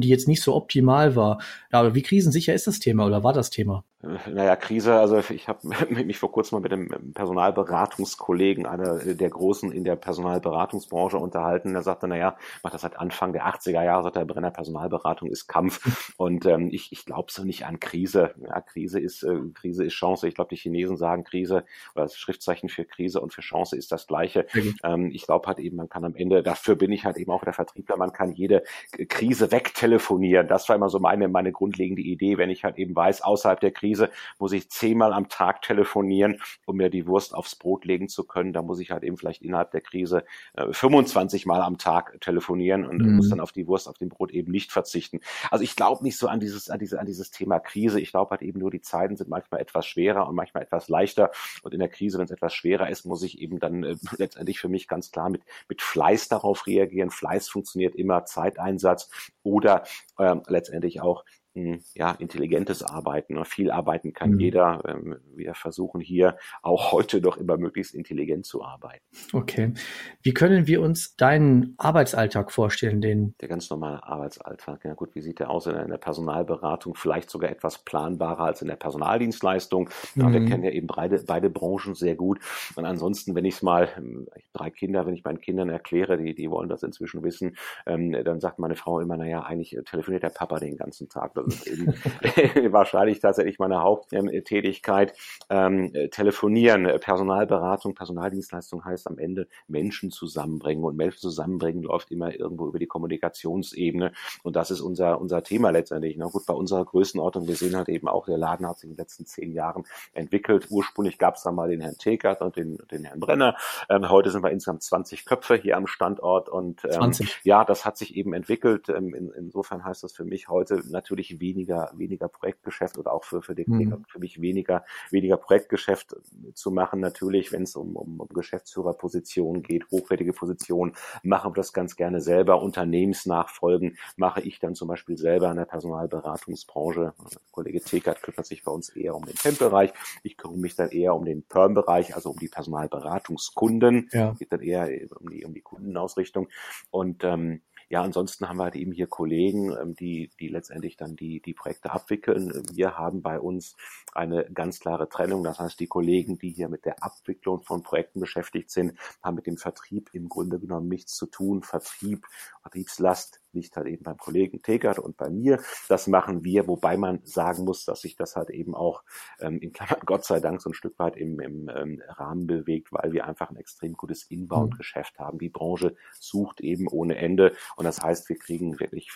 die 0.00 0.08
jetzt 0.08 0.28
nicht 0.28 0.42
so 0.42 0.54
optimal 0.54 1.16
war. 1.16 1.40
Aber 1.70 1.94
wie 1.94 2.02
krisensicher 2.02 2.54
ist 2.54 2.66
das 2.66 2.78
Thema 2.78 3.06
oder 3.06 3.22
war 3.24 3.32
das 3.32 3.50
Thema? 3.50 3.84
Naja, 4.02 4.56
Krise, 4.56 4.94
also 4.94 5.18
ich 5.28 5.46
habe 5.46 5.60
mich 5.90 6.18
vor 6.18 6.32
kurzem 6.32 6.56
mal 6.56 6.62
mit 6.62 6.72
einem 6.72 7.12
Personalberatungskollegen, 7.12 8.64
einer 8.64 8.98
der 8.98 9.28
Großen 9.28 9.70
in 9.72 9.84
der 9.84 9.96
Personalberatungsbranche 9.96 11.18
unterhalten. 11.18 11.74
Der 11.74 11.82
sagte, 11.82 12.08
naja, 12.08 12.38
macht 12.62 12.72
das 12.72 12.80
seit 12.80 12.98
Anfang 12.98 13.34
der 13.34 13.46
80er 13.46 13.84
Jahre, 13.84 14.02
seit 14.04 14.16
der 14.16 14.24
Brenner 14.24 14.50
Personalberatung 14.50 15.28
ist 15.28 15.48
Kampf. 15.48 16.14
Und 16.16 16.46
ähm, 16.46 16.70
ich, 16.72 16.92
ich 16.92 17.04
glaube 17.04 17.30
so 17.30 17.44
nicht 17.44 17.66
an 17.66 17.78
Krise. 17.78 18.34
Ja, 18.42 18.62
Krise 18.62 18.98
ist 18.98 19.22
äh, 19.22 19.36
Krise 19.52 19.84
ist 19.84 19.92
Chance. 19.92 20.28
Ich 20.28 20.34
glaube, 20.34 20.48
die 20.48 20.56
Chinesen 20.56 20.96
sagen 20.96 21.24
Krise 21.24 21.64
oder 21.94 22.04
das 22.04 22.16
Schriftzeichen 22.16 22.70
für 22.70 22.86
Krise 22.86 23.20
und 23.20 23.34
für 23.34 23.42
Chance 23.42 23.76
ist 23.76 23.92
das 23.92 24.06
gleiche. 24.06 24.46
Ähm, 24.82 25.10
ich 25.12 25.26
glaube 25.26 25.46
halt 25.46 25.58
eben, 25.58 25.76
man 25.76 25.90
kann 25.90 26.06
am 26.06 26.14
Ende, 26.14 26.42
dafür 26.42 26.74
bin 26.74 26.90
ich 26.90 27.04
halt 27.04 27.18
eben 27.18 27.30
auch 27.30 27.44
der 27.44 27.52
Vertriebler, 27.52 27.98
man 27.98 28.14
kann 28.14 28.32
jede 28.32 28.62
Krise 29.08 29.29
wegtelefonieren. 29.50 30.48
Das 30.48 30.68
war 30.68 30.76
immer 30.76 30.88
so 30.88 30.98
meine, 30.98 31.28
meine 31.28 31.52
grundlegende 31.52 32.02
Idee, 32.02 32.38
wenn 32.38 32.50
ich 32.50 32.64
halt 32.64 32.78
eben 32.78 32.96
weiß, 32.96 33.22
außerhalb 33.22 33.60
der 33.60 33.70
Krise 33.70 33.90
Krise 33.90 34.10
muss 34.38 34.52
ich 34.52 34.70
zehnmal 34.70 35.12
am 35.12 35.28
Tag 35.28 35.62
telefonieren, 35.62 36.40
um 36.64 36.76
mir 36.76 36.90
die 36.90 37.06
Wurst 37.06 37.34
aufs 37.34 37.56
Brot 37.56 37.84
legen 37.84 38.08
zu 38.08 38.24
können. 38.24 38.52
Da 38.52 38.62
muss 38.62 38.78
ich 38.78 38.90
halt 38.90 39.02
eben 39.02 39.16
vielleicht 39.16 39.42
innerhalb 39.42 39.70
der 39.72 39.80
Krise 39.80 40.24
äh, 40.54 40.72
25 40.72 41.46
Mal 41.46 41.60
am 41.62 41.78
Tag 41.78 42.20
telefonieren 42.20 42.86
und 42.86 43.02
mhm. 43.02 43.16
muss 43.16 43.28
dann 43.28 43.40
auf 43.40 43.52
die 43.52 43.66
Wurst 43.66 43.88
auf 43.88 43.98
dem 43.98 44.08
Brot 44.08 44.30
eben 44.30 44.50
nicht 44.52 44.72
verzichten. 44.72 45.20
Also 45.50 45.64
ich 45.64 45.76
glaube 45.76 46.04
nicht 46.04 46.16
so 46.18 46.28
an 46.28 46.40
dieses, 46.40 46.70
an 46.70 46.78
diese, 46.78 47.00
an 47.00 47.06
dieses 47.06 47.30
Thema 47.30 47.58
Krise. 47.58 48.00
Ich 48.00 48.10
glaube 48.10 48.30
halt 48.30 48.42
eben 48.42 48.60
nur, 48.60 48.70
die 48.70 48.80
Zeiten 48.80 49.16
sind 49.16 49.28
manchmal 49.28 49.60
etwas 49.60 49.86
schwerer 49.86 50.28
und 50.28 50.34
manchmal 50.34 50.62
etwas 50.62 50.88
leichter. 50.88 51.30
Und 51.62 51.74
in 51.74 51.80
der 51.80 51.88
Krise, 51.88 52.18
wenn 52.18 52.26
es 52.26 52.30
etwas 52.30 52.54
schwerer 52.54 52.88
ist, 52.88 53.04
muss 53.04 53.22
ich 53.22 53.40
eben 53.40 53.58
dann 53.58 53.82
äh, 53.82 53.96
letztendlich 54.16 54.60
für 54.60 54.68
mich 54.68 54.88
ganz 54.88 55.10
klar 55.10 55.30
mit, 55.30 55.42
mit 55.68 55.82
Fleiß 55.82 56.28
darauf 56.28 56.66
reagieren. 56.66 57.10
Fleiß 57.10 57.48
funktioniert 57.48 57.94
immer, 57.96 58.24
Zeiteinsatz 58.24 59.09
oder 59.42 59.84
äh, 60.18 60.36
letztendlich 60.46 61.00
auch 61.00 61.24
ja, 61.54 62.12
intelligentes 62.12 62.82
Arbeiten. 62.82 63.34
Ne? 63.34 63.44
Viel 63.44 63.70
arbeiten 63.70 64.12
kann 64.12 64.32
mhm. 64.32 64.40
jeder. 64.40 64.82
Ähm, 64.86 65.16
wir 65.34 65.54
versuchen 65.54 66.00
hier 66.00 66.36
auch 66.62 66.92
heute 66.92 67.20
doch 67.20 67.36
immer 67.36 67.56
möglichst 67.56 67.94
intelligent 67.94 68.46
zu 68.46 68.62
arbeiten. 68.62 69.04
Okay. 69.32 69.74
Wie 70.22 70.32
können 70.32 70.66
wir 70.66 70.80
uns 70.80 71.16
deinen 71.16 71.74
Arbeitsalltag 71.76 72.52
vorstellen? 72.52 73.00
Den 73.00 73.34
der 73.40 73.48
ganz 73.48 73.68
normale 73.68 74.04
Arbeitsalltag. 74.04 74.84
Ja 74.84 74.94
gut, 74.94 75.14
wie 75.14 75.20
sieht 75.20 75.40
der 75.40 75.50
aus 75.50 75.66
in 75.66 75.74
der 75.74 75.98
Personalberatung? 75.98 76.94
Vielleicht 76.94 77.30
sogar 77.30 77.50
etwas 77.50 77.78
planbarer 77.78 78.44
als 78.44 78.62
in 78.62 78.68
der 78.68 78.76
Personaldienstleistung. 78.76 79.90
Mhm. 80.14 80.32
wir 80.32 80.44
kennen 80.44 80.64
ja 80.64 80.70
eben 80.70 80.86
beide, 80.86 81.22
beide 81.26 81.50
Branchen 81.50 81.94
sehr 81.94 82.14
gut. 82.14 82.38
Und 82.76 82.84
ansonsten, 82.84 83.34
wenn 83.34 83.44
ich 83.44 83.54
es 83.54 83.62
mal, 83.62 83.88
ähm, 83.96 84.28
drei 84.52 84.70
Kinder, 84.70 85.06
wenn 85.06 85.14
ich 85.14 85.24
meinen 85.24 85.40
Kindern 85.40 85.68
erkläre, 85.68 86.16
die, 86.16 86.34
die 86.34 86.50
wollen 86.50 86.68
das 86.68 86.82
inzwischen 86.82 87.24
wissen, 87.24 87.56
ähm, 87.86 88.12
dann 88.24 88.40
sagt 88.40 88.58
meine 88.58 88.76
Frau 88.76 89.00
immer, 89.00 89.16
naja, 89.16 89.42
eigentlich 89.42 89.76
telefoniert 89.84 90.22
der 90.22 90.30
Papa 90.30 90.58
den 90.58 90.76
ganzen 90.76 91.08
Tag 91.08 91.34
das 91.44 91.66
ist 91.66 91.66
eben 91.66 91.94
wahrscheinlich 92.72 93.20
tatsächlich 93.20 93.58
meine 93.58 93.80
Haupttätigkeit. 93.80 95.14
Ähm, 95.48 95.92
telefonieren, 96.10 96.84
Personalberatung, 97.00 97.94
Personaldienstleistung 97.94 98.84
heißt 98.84 99.06
am 99.06 99.18
Ende 99.18 99.48
Menschen 99.68 100.10
zusammenbringen 100.10 100.84
und 100.84 100.96
Menschen 100.96 101.20
zusammenbringen 101.20 101.82
läuft 101.82 102.10
immer 102.10 102.34
irgendwo 102.34 102.66
über 102.66 102.78
die 102.78 102.86
Kommunikationsebene 102.86 104.12
und 104.42 104.56
das 104.56 104.70
ist 104.70 104.80
unser, 104.80 105.20
unser 105.20 105.42
Thema 105.42 105.70
letztendlich. 105.70 106.16
Na 106.16 106.26
gut, 106.26 106.46
bei 106.46 106.54
unserer 106.54 106.84
Größenordnung, 106.84 107.46
wir 107.46 107.56
sehen 107.56 107.76
halt 107.76 107.88
eben 107.88 108.08
auch, 108.08 108.26
der 108.26 108.38
Laden 108.38 108.66
hat 108.66 108.78
sich 108.78 108.90
in 108.90 108.96
den 108.96 108.98
letzten 108.98 109.26
zehn 109.26 109.52
Jahren 109.52 109.84
entwickelt. 110.12 110.66
Ursprünglich 110.70 111.18
gab 111.18 111.36
es 111.36 111.42
da 111.42 111.52
mal 111.52 111.68
den 111.68 111.80
Herrn 111.80 111.98
Tekert 111.98 112.42
und 112.42 112.56
den, 112.56 112.78
den 112.90 113.04
Herrn 113.04 113.20
Brenner. 113.20 113.56
Ähm, 113.88 114.08
heute 114.08 114.30
sind 114.30 114.42
wir 114.42 114.50
insgesamt 114.50 114.82
20 114.82 115.24
Köpfe 115.24 115.56
hier 115.56 115.76
am 115.76 115.86
Standort 115.86 116.48
und 116.48 116.84
ähm, 116.84 117.12
ja, 117.42 117.64
das 117.64 117.84
hat 117.84 117.96
sich 117.96 118.16
eben 118.16 118.32
entwickelt. 118.32 118.88
Ähm, 118.88 119.14
in, 119.14 119.30
insofern 119.30 119.84
heißt 119.84 120.02
das 120.02 120.12
für 120.12 120.24
mich 120.24 120.48
heute 120.48 120.82
natürlich 120.88 121.29
weniger, 121.38 121.92
weniger 121.94 122.28
Projektgeschäft 122.28 122.98
oder 122.98 123.12
auch 123.12 123.24
für, 123.24 123.42
für, 123.42 123.54
den, 123.54 123.66
mhm. 123.68 124.04
für 124.08 124.18
mich 124.18 124.40
weniger, 124.40 124.84
weniger 125.10 125.36
Projektgeschäft 125.36 126.16
zu 126.54 126.70
machen. 126.70 127.00
Natürlich, 127.00 127.52
wenn 127.52 127.62
es 127.62 127.76
um, 127.76 127.94
um, 127.94 128.20
um 128.20 128.28
Geschäftsführerpositionen 128.28 129.62
geht, 129.62 129.88
hochwertige 129.90 130.32
Positionen, 130.32 130.94
machen 131.22 131.52
wir 131.52 131.56
das 131.56 131.72
ganz 131.72 131.94
gerne 131.94 132.20
selber. 132.20 132.62
Unternehmensnachfolgen 132.62 133.98
mache 134.16 134.40
ich 134.40 134.58
dann 134.58 134.74
zum 134.74 134.88
Beispiel 134.88 135.16
selber 135.16 135.50
in 135.50 135.56
der 135.56 135.66
Personalberatungsbranche. 135.66 137.14
Der 137.30 137.40
Kollege 137.52 137.80
Tekert 137.80 138.22
kümmert 138.22 138.46
sich 138.46 138.64
bei 138.64 138.72
uns 138.72 138.88
eher 138.88 139.14
um 139.14 139.24
den 139.24 139.36
Temp-Bereich. 139.36 139.92
Ich 140.22 140.36
kümmere 140.36 140.58
mich 140.58 140.74
dann 140.74 140.90
eher 140.90 141.14
um 141.14 141.24
den 141.24 141.42
Perm-Bereich, 141.42 142.14
also 142.14 142.30
um 142.30 142.38
die 142.38 142.48
Personalberatungskunden. 142.48 144.08
Ja. 144.12 144.32
Geht 144.32 144.52
dann 144.52 144.62
eher 144.62 144.88
um 145.20 145.30
die, 145.30 145.44
um 145.44 145.54
die 145.54 145.60
Kundenausrichtung. 145.60 146.48
Und 146.90 147.24
ähm, 147.24 147.62
ja, 147.90 148.02
ansonsten 148.02 148.48
haben 148.48 148.58
wir 148.58 148.64
halt 148.64 148.76
eben 148.76 148.92
hier 148.92 149.08
Kollegen, 149.08 149.76
ähm, 149.76 149.96
die, 149.96 150.30
die 150.38 150.46
letztendlich 150.46 150.96
dann 150.96 151.16
die, 151.16 151.40
die 151.40 151.54
Projekte 151.54 151.90
abwickeln. 151.90 152.62
Wir 152.72 152.96
haben 152.96 153.20
bei 153.20 153.40
uns 153.40 153.76
eine 154.14 154.44
ganz 154.52 154.80
klare 154.80 155.08
Trennung. 155.08 155.44
Das 155.44 155.58
heißt, 155.58 155.78
die 155.80 155.86
Kollegen, 155.86 156.38
die 156.38 156.50
hier 156.50 156.68
mit 156.68 156.84
der 156.84 157.02
Abwicklung 157.02 157.62
von 157.62 157.82
Projekten 157.82 158.20
beschäftigt 158.20 158.70
sind, 158.70 158.98
haben 159.22 159.36
mit 159.36 159.46
dem 159.46 159.56
Vertrieb 159.56 160.10
im 160.12 160.28
Grunde 160.28 160.58
genommen 160.58 160.88
nichts 160.88 161.14
zu 161.14 161.26
tun. 161.26 161.62
Vertrieb, 161.62 162.26
Vertriebslast 162.62 163.40
liegt 163.52 163.76
halt 163.76 163.86
eben 163.88 164.02
beim 164.02 164.16
Kollegen 164.16 164.62
Tegert 164.62 164.98
und 164.98 165.16
bei 165.16 165.28
mir. 165.28 165.60
Das 165.88 166.06
machen 166.06 166.44
wir, 166.44 166.66
wobei 166.68 166.96
man 166.96 167.20
sagen 167.24 167.64
muss, 167.64 167.84
dass 167.84 168.02
sich 168.02 168.16
das 168.16 168.36
halt 168.36 168.50
eben 168.50 168.74
auch 168.74 169.02
ähm, 169.40 169.58
in 169.60 169.72
Klammern 169.72 170.00
Gott 170.06 170.24
sei 170.24 170.40
Dank 170.40 170.60
so 170.60 170.70
ein 170.70 170.74
Stück 170.74 170.98
weit 170.98 171.16
im, 171.16 171.40
im 171.40 171.68
ähm, 171.68 172.02
Rahmen 172.08 172.46
bewegt, 172.46 172.92
weil 172.92 173.12
wir 173.12 173.26
einfach 173.26 173.50
ein 173.50 173.56
extrem 173.56 173.94
gutes 173.94 174.24
Inbound-Geschäft 174.24 175.18
haben. 175.18 175.38
Die 175.38 175.48
Branche 175.48 175.96
sucht 176.18 176.60
eben 176.60 176.86
ohne 176.88 177.16
Ende 177.16 177.54
und 177.76 177.84
das 177.84 178.00
heißt, 178.00 178.28
wir 178.28 178.36
kriegen 178.36 178.78
wirklich 178.78 179.10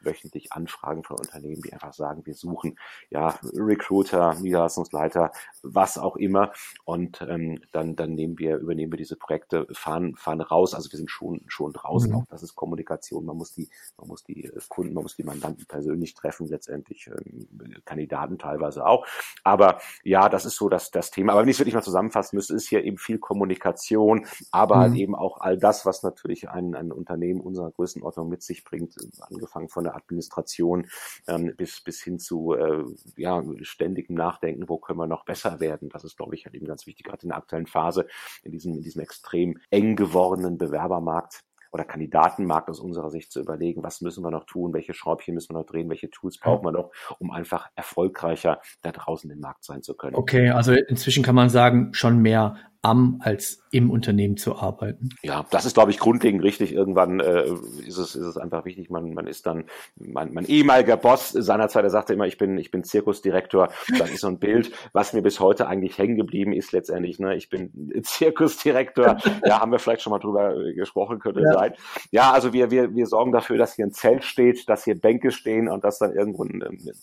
wöchentlich 0.00 0.52
Anfragen 0.52 1.04
von 1.04 1.18
Unternehmen, 1.18 1.62
die 1.62 1.72
einfach 1.72 1.92
sagen, 1.92 2.26
wir 2.26 2.34
suchen 2.34 2.78
ja 3.08 3.38
Recruiter, 3.42 4.29
Niederlassungsleiter, 4.38 5.32
was 5.62 5.98
auch 5.98 6.16
immer. 6.16 6.52
Und 6.84 7.24
ähm, 7.28 7.60
dann, 7.72 7.96
dann 7.96 8.14
nehmen 8.14 8.38
wir, 8.38 8.58
übernehmen 8.58 8.92
wir 8.92 8.98
diese 8.98 9.16
Projekte, 9.16 9.66
fahren, 9.72 10.16
fahren 10.16 10.40
raus. 10.40 10.74
Also 10.74 10.90
wir 10.92 10.96
sind 10.96 11.10
schon, 11.10 11.42
schon 11.46 11.72
draußen. 11.72 12.10
Mhm. 12.10 12.16
Auch 12.16 12.24
das 12.26 12.42
ist 12.42 12.54
Kommunikation. 12.54 13.24
Man 13.24 13.36
muss 13.36 13.52
die, 13.52 13.68
man 13.96 14.08
muss 14.08 14.24
die 14.24 14.50
Kunden, 14.68 14.94
man 14.94 15.02
muss 15.02 15.16
die 15.16 15.24
Mandanten 15.24 15.66
persönlich 15.66 16.14
treffen, 16.14 16.46
letztendlich 16.48 17.08
ähm, 17.08 17.48
Kandidaten 17.84 18.38
teilweise 18.38 18.86
auch. 18.86 19.06
Aber 19.44 19.80
ja, 20.04 20.28
das 20.28 20.44
ist 20.44 20.56
so 20.56 20.68
das, 20.68 20.90
das 20.90 21.10
Thema. 21.10 21.32
Aber 21.32 21.42
wenn 21.42 21.48
ich 21.48 21.56
es 21.56 21.60
wirklich 21.60 21.74
mal 21.74 21.82
zusammenfassen 21.82 22.36
müsste, 22.36 22.54
ist 22.54 22.68
hier 22.68 22.84
eben 22.84 22.98
viel 22.98 23.18
Kommunikation, 23.18 24.26
aber 24.50 24.76
halt 24.76 24.90
mhm. 24.90 24.92
halt 24.92 25.00
eben 25.00 25.14
auch 25.14 25.40
all 25.40 25.58
das, 25.58 25.86
was 25.86 26.02
natürlich 26.02 26.48
ein, 26.48 26.74
ein 26.74 26.92
Unternehmen 26.92 27.40
unserer 27.40 27.70
Größenordnung 27.70 28.28
mit 28.28 28.42
sich 28.42 28.64
bringt, 28.64 28.94
angefangen 29.20 29.68
von 29.68 29.84
der 29.84 29.96
Administration 29.96 30.86
ähm, 31.26 31.54
bis, 31.56 31.80
bis 31.80 32.02
hin 32.02 32.18
zu 32.18 32.54
äh, 32.54 32.84
ja, 33.16 33.42
ständigem 33.62 34.16
Nachdenken, 34.20 34.68
wo 34.68 34.78
können 34.78 34.98
wir 34.98 35.06
noch 35.06 35.24
besser 35.24 35.60
werden. 35.60 35.88
Das 35.88 36.04
ist, 36.04 36.16
glaube 36.16 36.34
ich, 36.34 36.44
halt 36.44 36.54
eben 36.54 36.66
ganz 36.66 36.86
wichtig, 36.86 37.06
gerade 37.06 37.22
in 37.22 37.30
der 37.30 37.38
aktuellen 37.38 37.66
Phase, 37.66 38.06
in 38.42 38.52
diesem, 38.52 38.74
in 38.74 38.82
diesem 38.82 39.00
extrem 39.00 39.58
eng 39.70 39.96
gewordenen 39.96 40.58
Bewerbermarkt 40.58 41.42
oder 41.72 41.84
Kandidatenmarkt 41.84 42.68
aus 42.68 42.80
unserer 42.80 43.10
Sicht 43.10 43.32
zu 43.32 43.40
überlegen, 43.40 43.82
was 43.82 44.00
müssen 44.00 44.24
wir 44.24 44.30
noch 44.30 44.44
tun, 44.44 44.72
welche 44.72 44.94
Schraubchen 44.94 45.34
müssen 45.34 45.54
wir 45.54 45.60
noch 45.60 45.66
drehen, 45.66 45.88
welche 45.88 46.10
Tools 46.10 46.38
brauchen 46.38 46.64
wir 46.64 46.72
noch, 46.72 46.90
um 47.18 47.30
einfach 47.30 47.68
erfolgreicher 47.76 48.60
da 48.82 48.92
draußen 48.92 49.30
im 49.30 49.40
Markt 49.40 49.64
sein 49.64 49.82
zu 49.82 49.94
können. 49.94 50.16
Okay, 50.16 50.50
also 50.50 50.72
inzwischen 50.72 51.22
kann 51.22 51.34
man 51.34 51.48
sagen, 51.48 51.94
schon 51.94 52.18
mehr 52.18 52.56
am 52.82 53.20
als 53.22 53.62
im 53.72 53.90
Unternehmen 53.90 54.36
zu 54.36 54.56
arbeiten. 54.56 55.10
Ja, 55.22 55.46
das 55.50 55.64
ist, 55.64 55.74
glaube 55.74 55.90
ich, 55.90 55.98
grundlegend 55.98 56.42
richtig. 56.42 56.72
Irgendwann 56.72 57.20
äh, 57.20 57.44
ist, 57.86 57.98
es, 57.98 58.16
ist 58.16 58.26
es 58.26 58.36
einfach 58.36 58.64
wichtig, 58.64 58.90
man, 58.90 59.12
man 59.12 59.26
ist 59.26 59.46
dann, 59.46 59.64
mein, 59.96 60.32
mein 60.32 60.46
ehemaliger 60.46 60.96
Boss 60.96 61.30
seinerzeit, 61.30 61.84
der 61.84 61.90
sagte 61.90 62.14
immer, 62.14 62.26
ich 62.26 62.38
bin, 62.38 62.58
ich 62.58 62.70
bin 62.70 62.82
Zirkusdirektor. 62.82 63.68
Das 63.98 64.10
ist 64.10 64.22
so 64.22 64.28
ein 64.28 64.38
Bild, 64.38 64.72
was 64.92 65.12
mir 65.12 65.22
bis 65.22 65.40
heute 65.40 65.68
eigentlich 65.68 65.98
hängen 65.98 66.16
geblieben 66.16 66.52
ist 66.52 66.72
letztendlich. 66.72 67.18
Ne? 67.18 67.36
Ich 67.36 67.48
bin 67.48 67.70
Zirkusdirektor. 68.02 69.18
ja, 69.44 69.60
haben 69.60 69.72
wir 69.72 69.78
vielleicht 69.78 70.02
schon 70.02 70.10
mal 70.12 70.18
drüber 70.18 70.54
gesprochen, 70.72 71.20
könnte 71.20 71.42
ja. 71.42 71.52
sein. 71.52 71.74
Ja, 72.10 72.32
also 72.32 72.52
wir, 72.52 72.70
wir, 72.70 72.94
wir 72.94 73.06
sorgen 73.06 73.30
dafür, 73.30 73.58
dass 73.58 73.74
hier 73.74 73.86
ein 73.86 73.92
Zelt 73.92 74.24
steht, 74.24 74.68
dass 74.68 74.84
hier 74.84 74.98
Bänke 74.98 75.30
stehen 75.30 75.68
und 75.68 75.84
dass 75.84 75.98
dann 75.98 76.14
irgendwo 76.14 76.44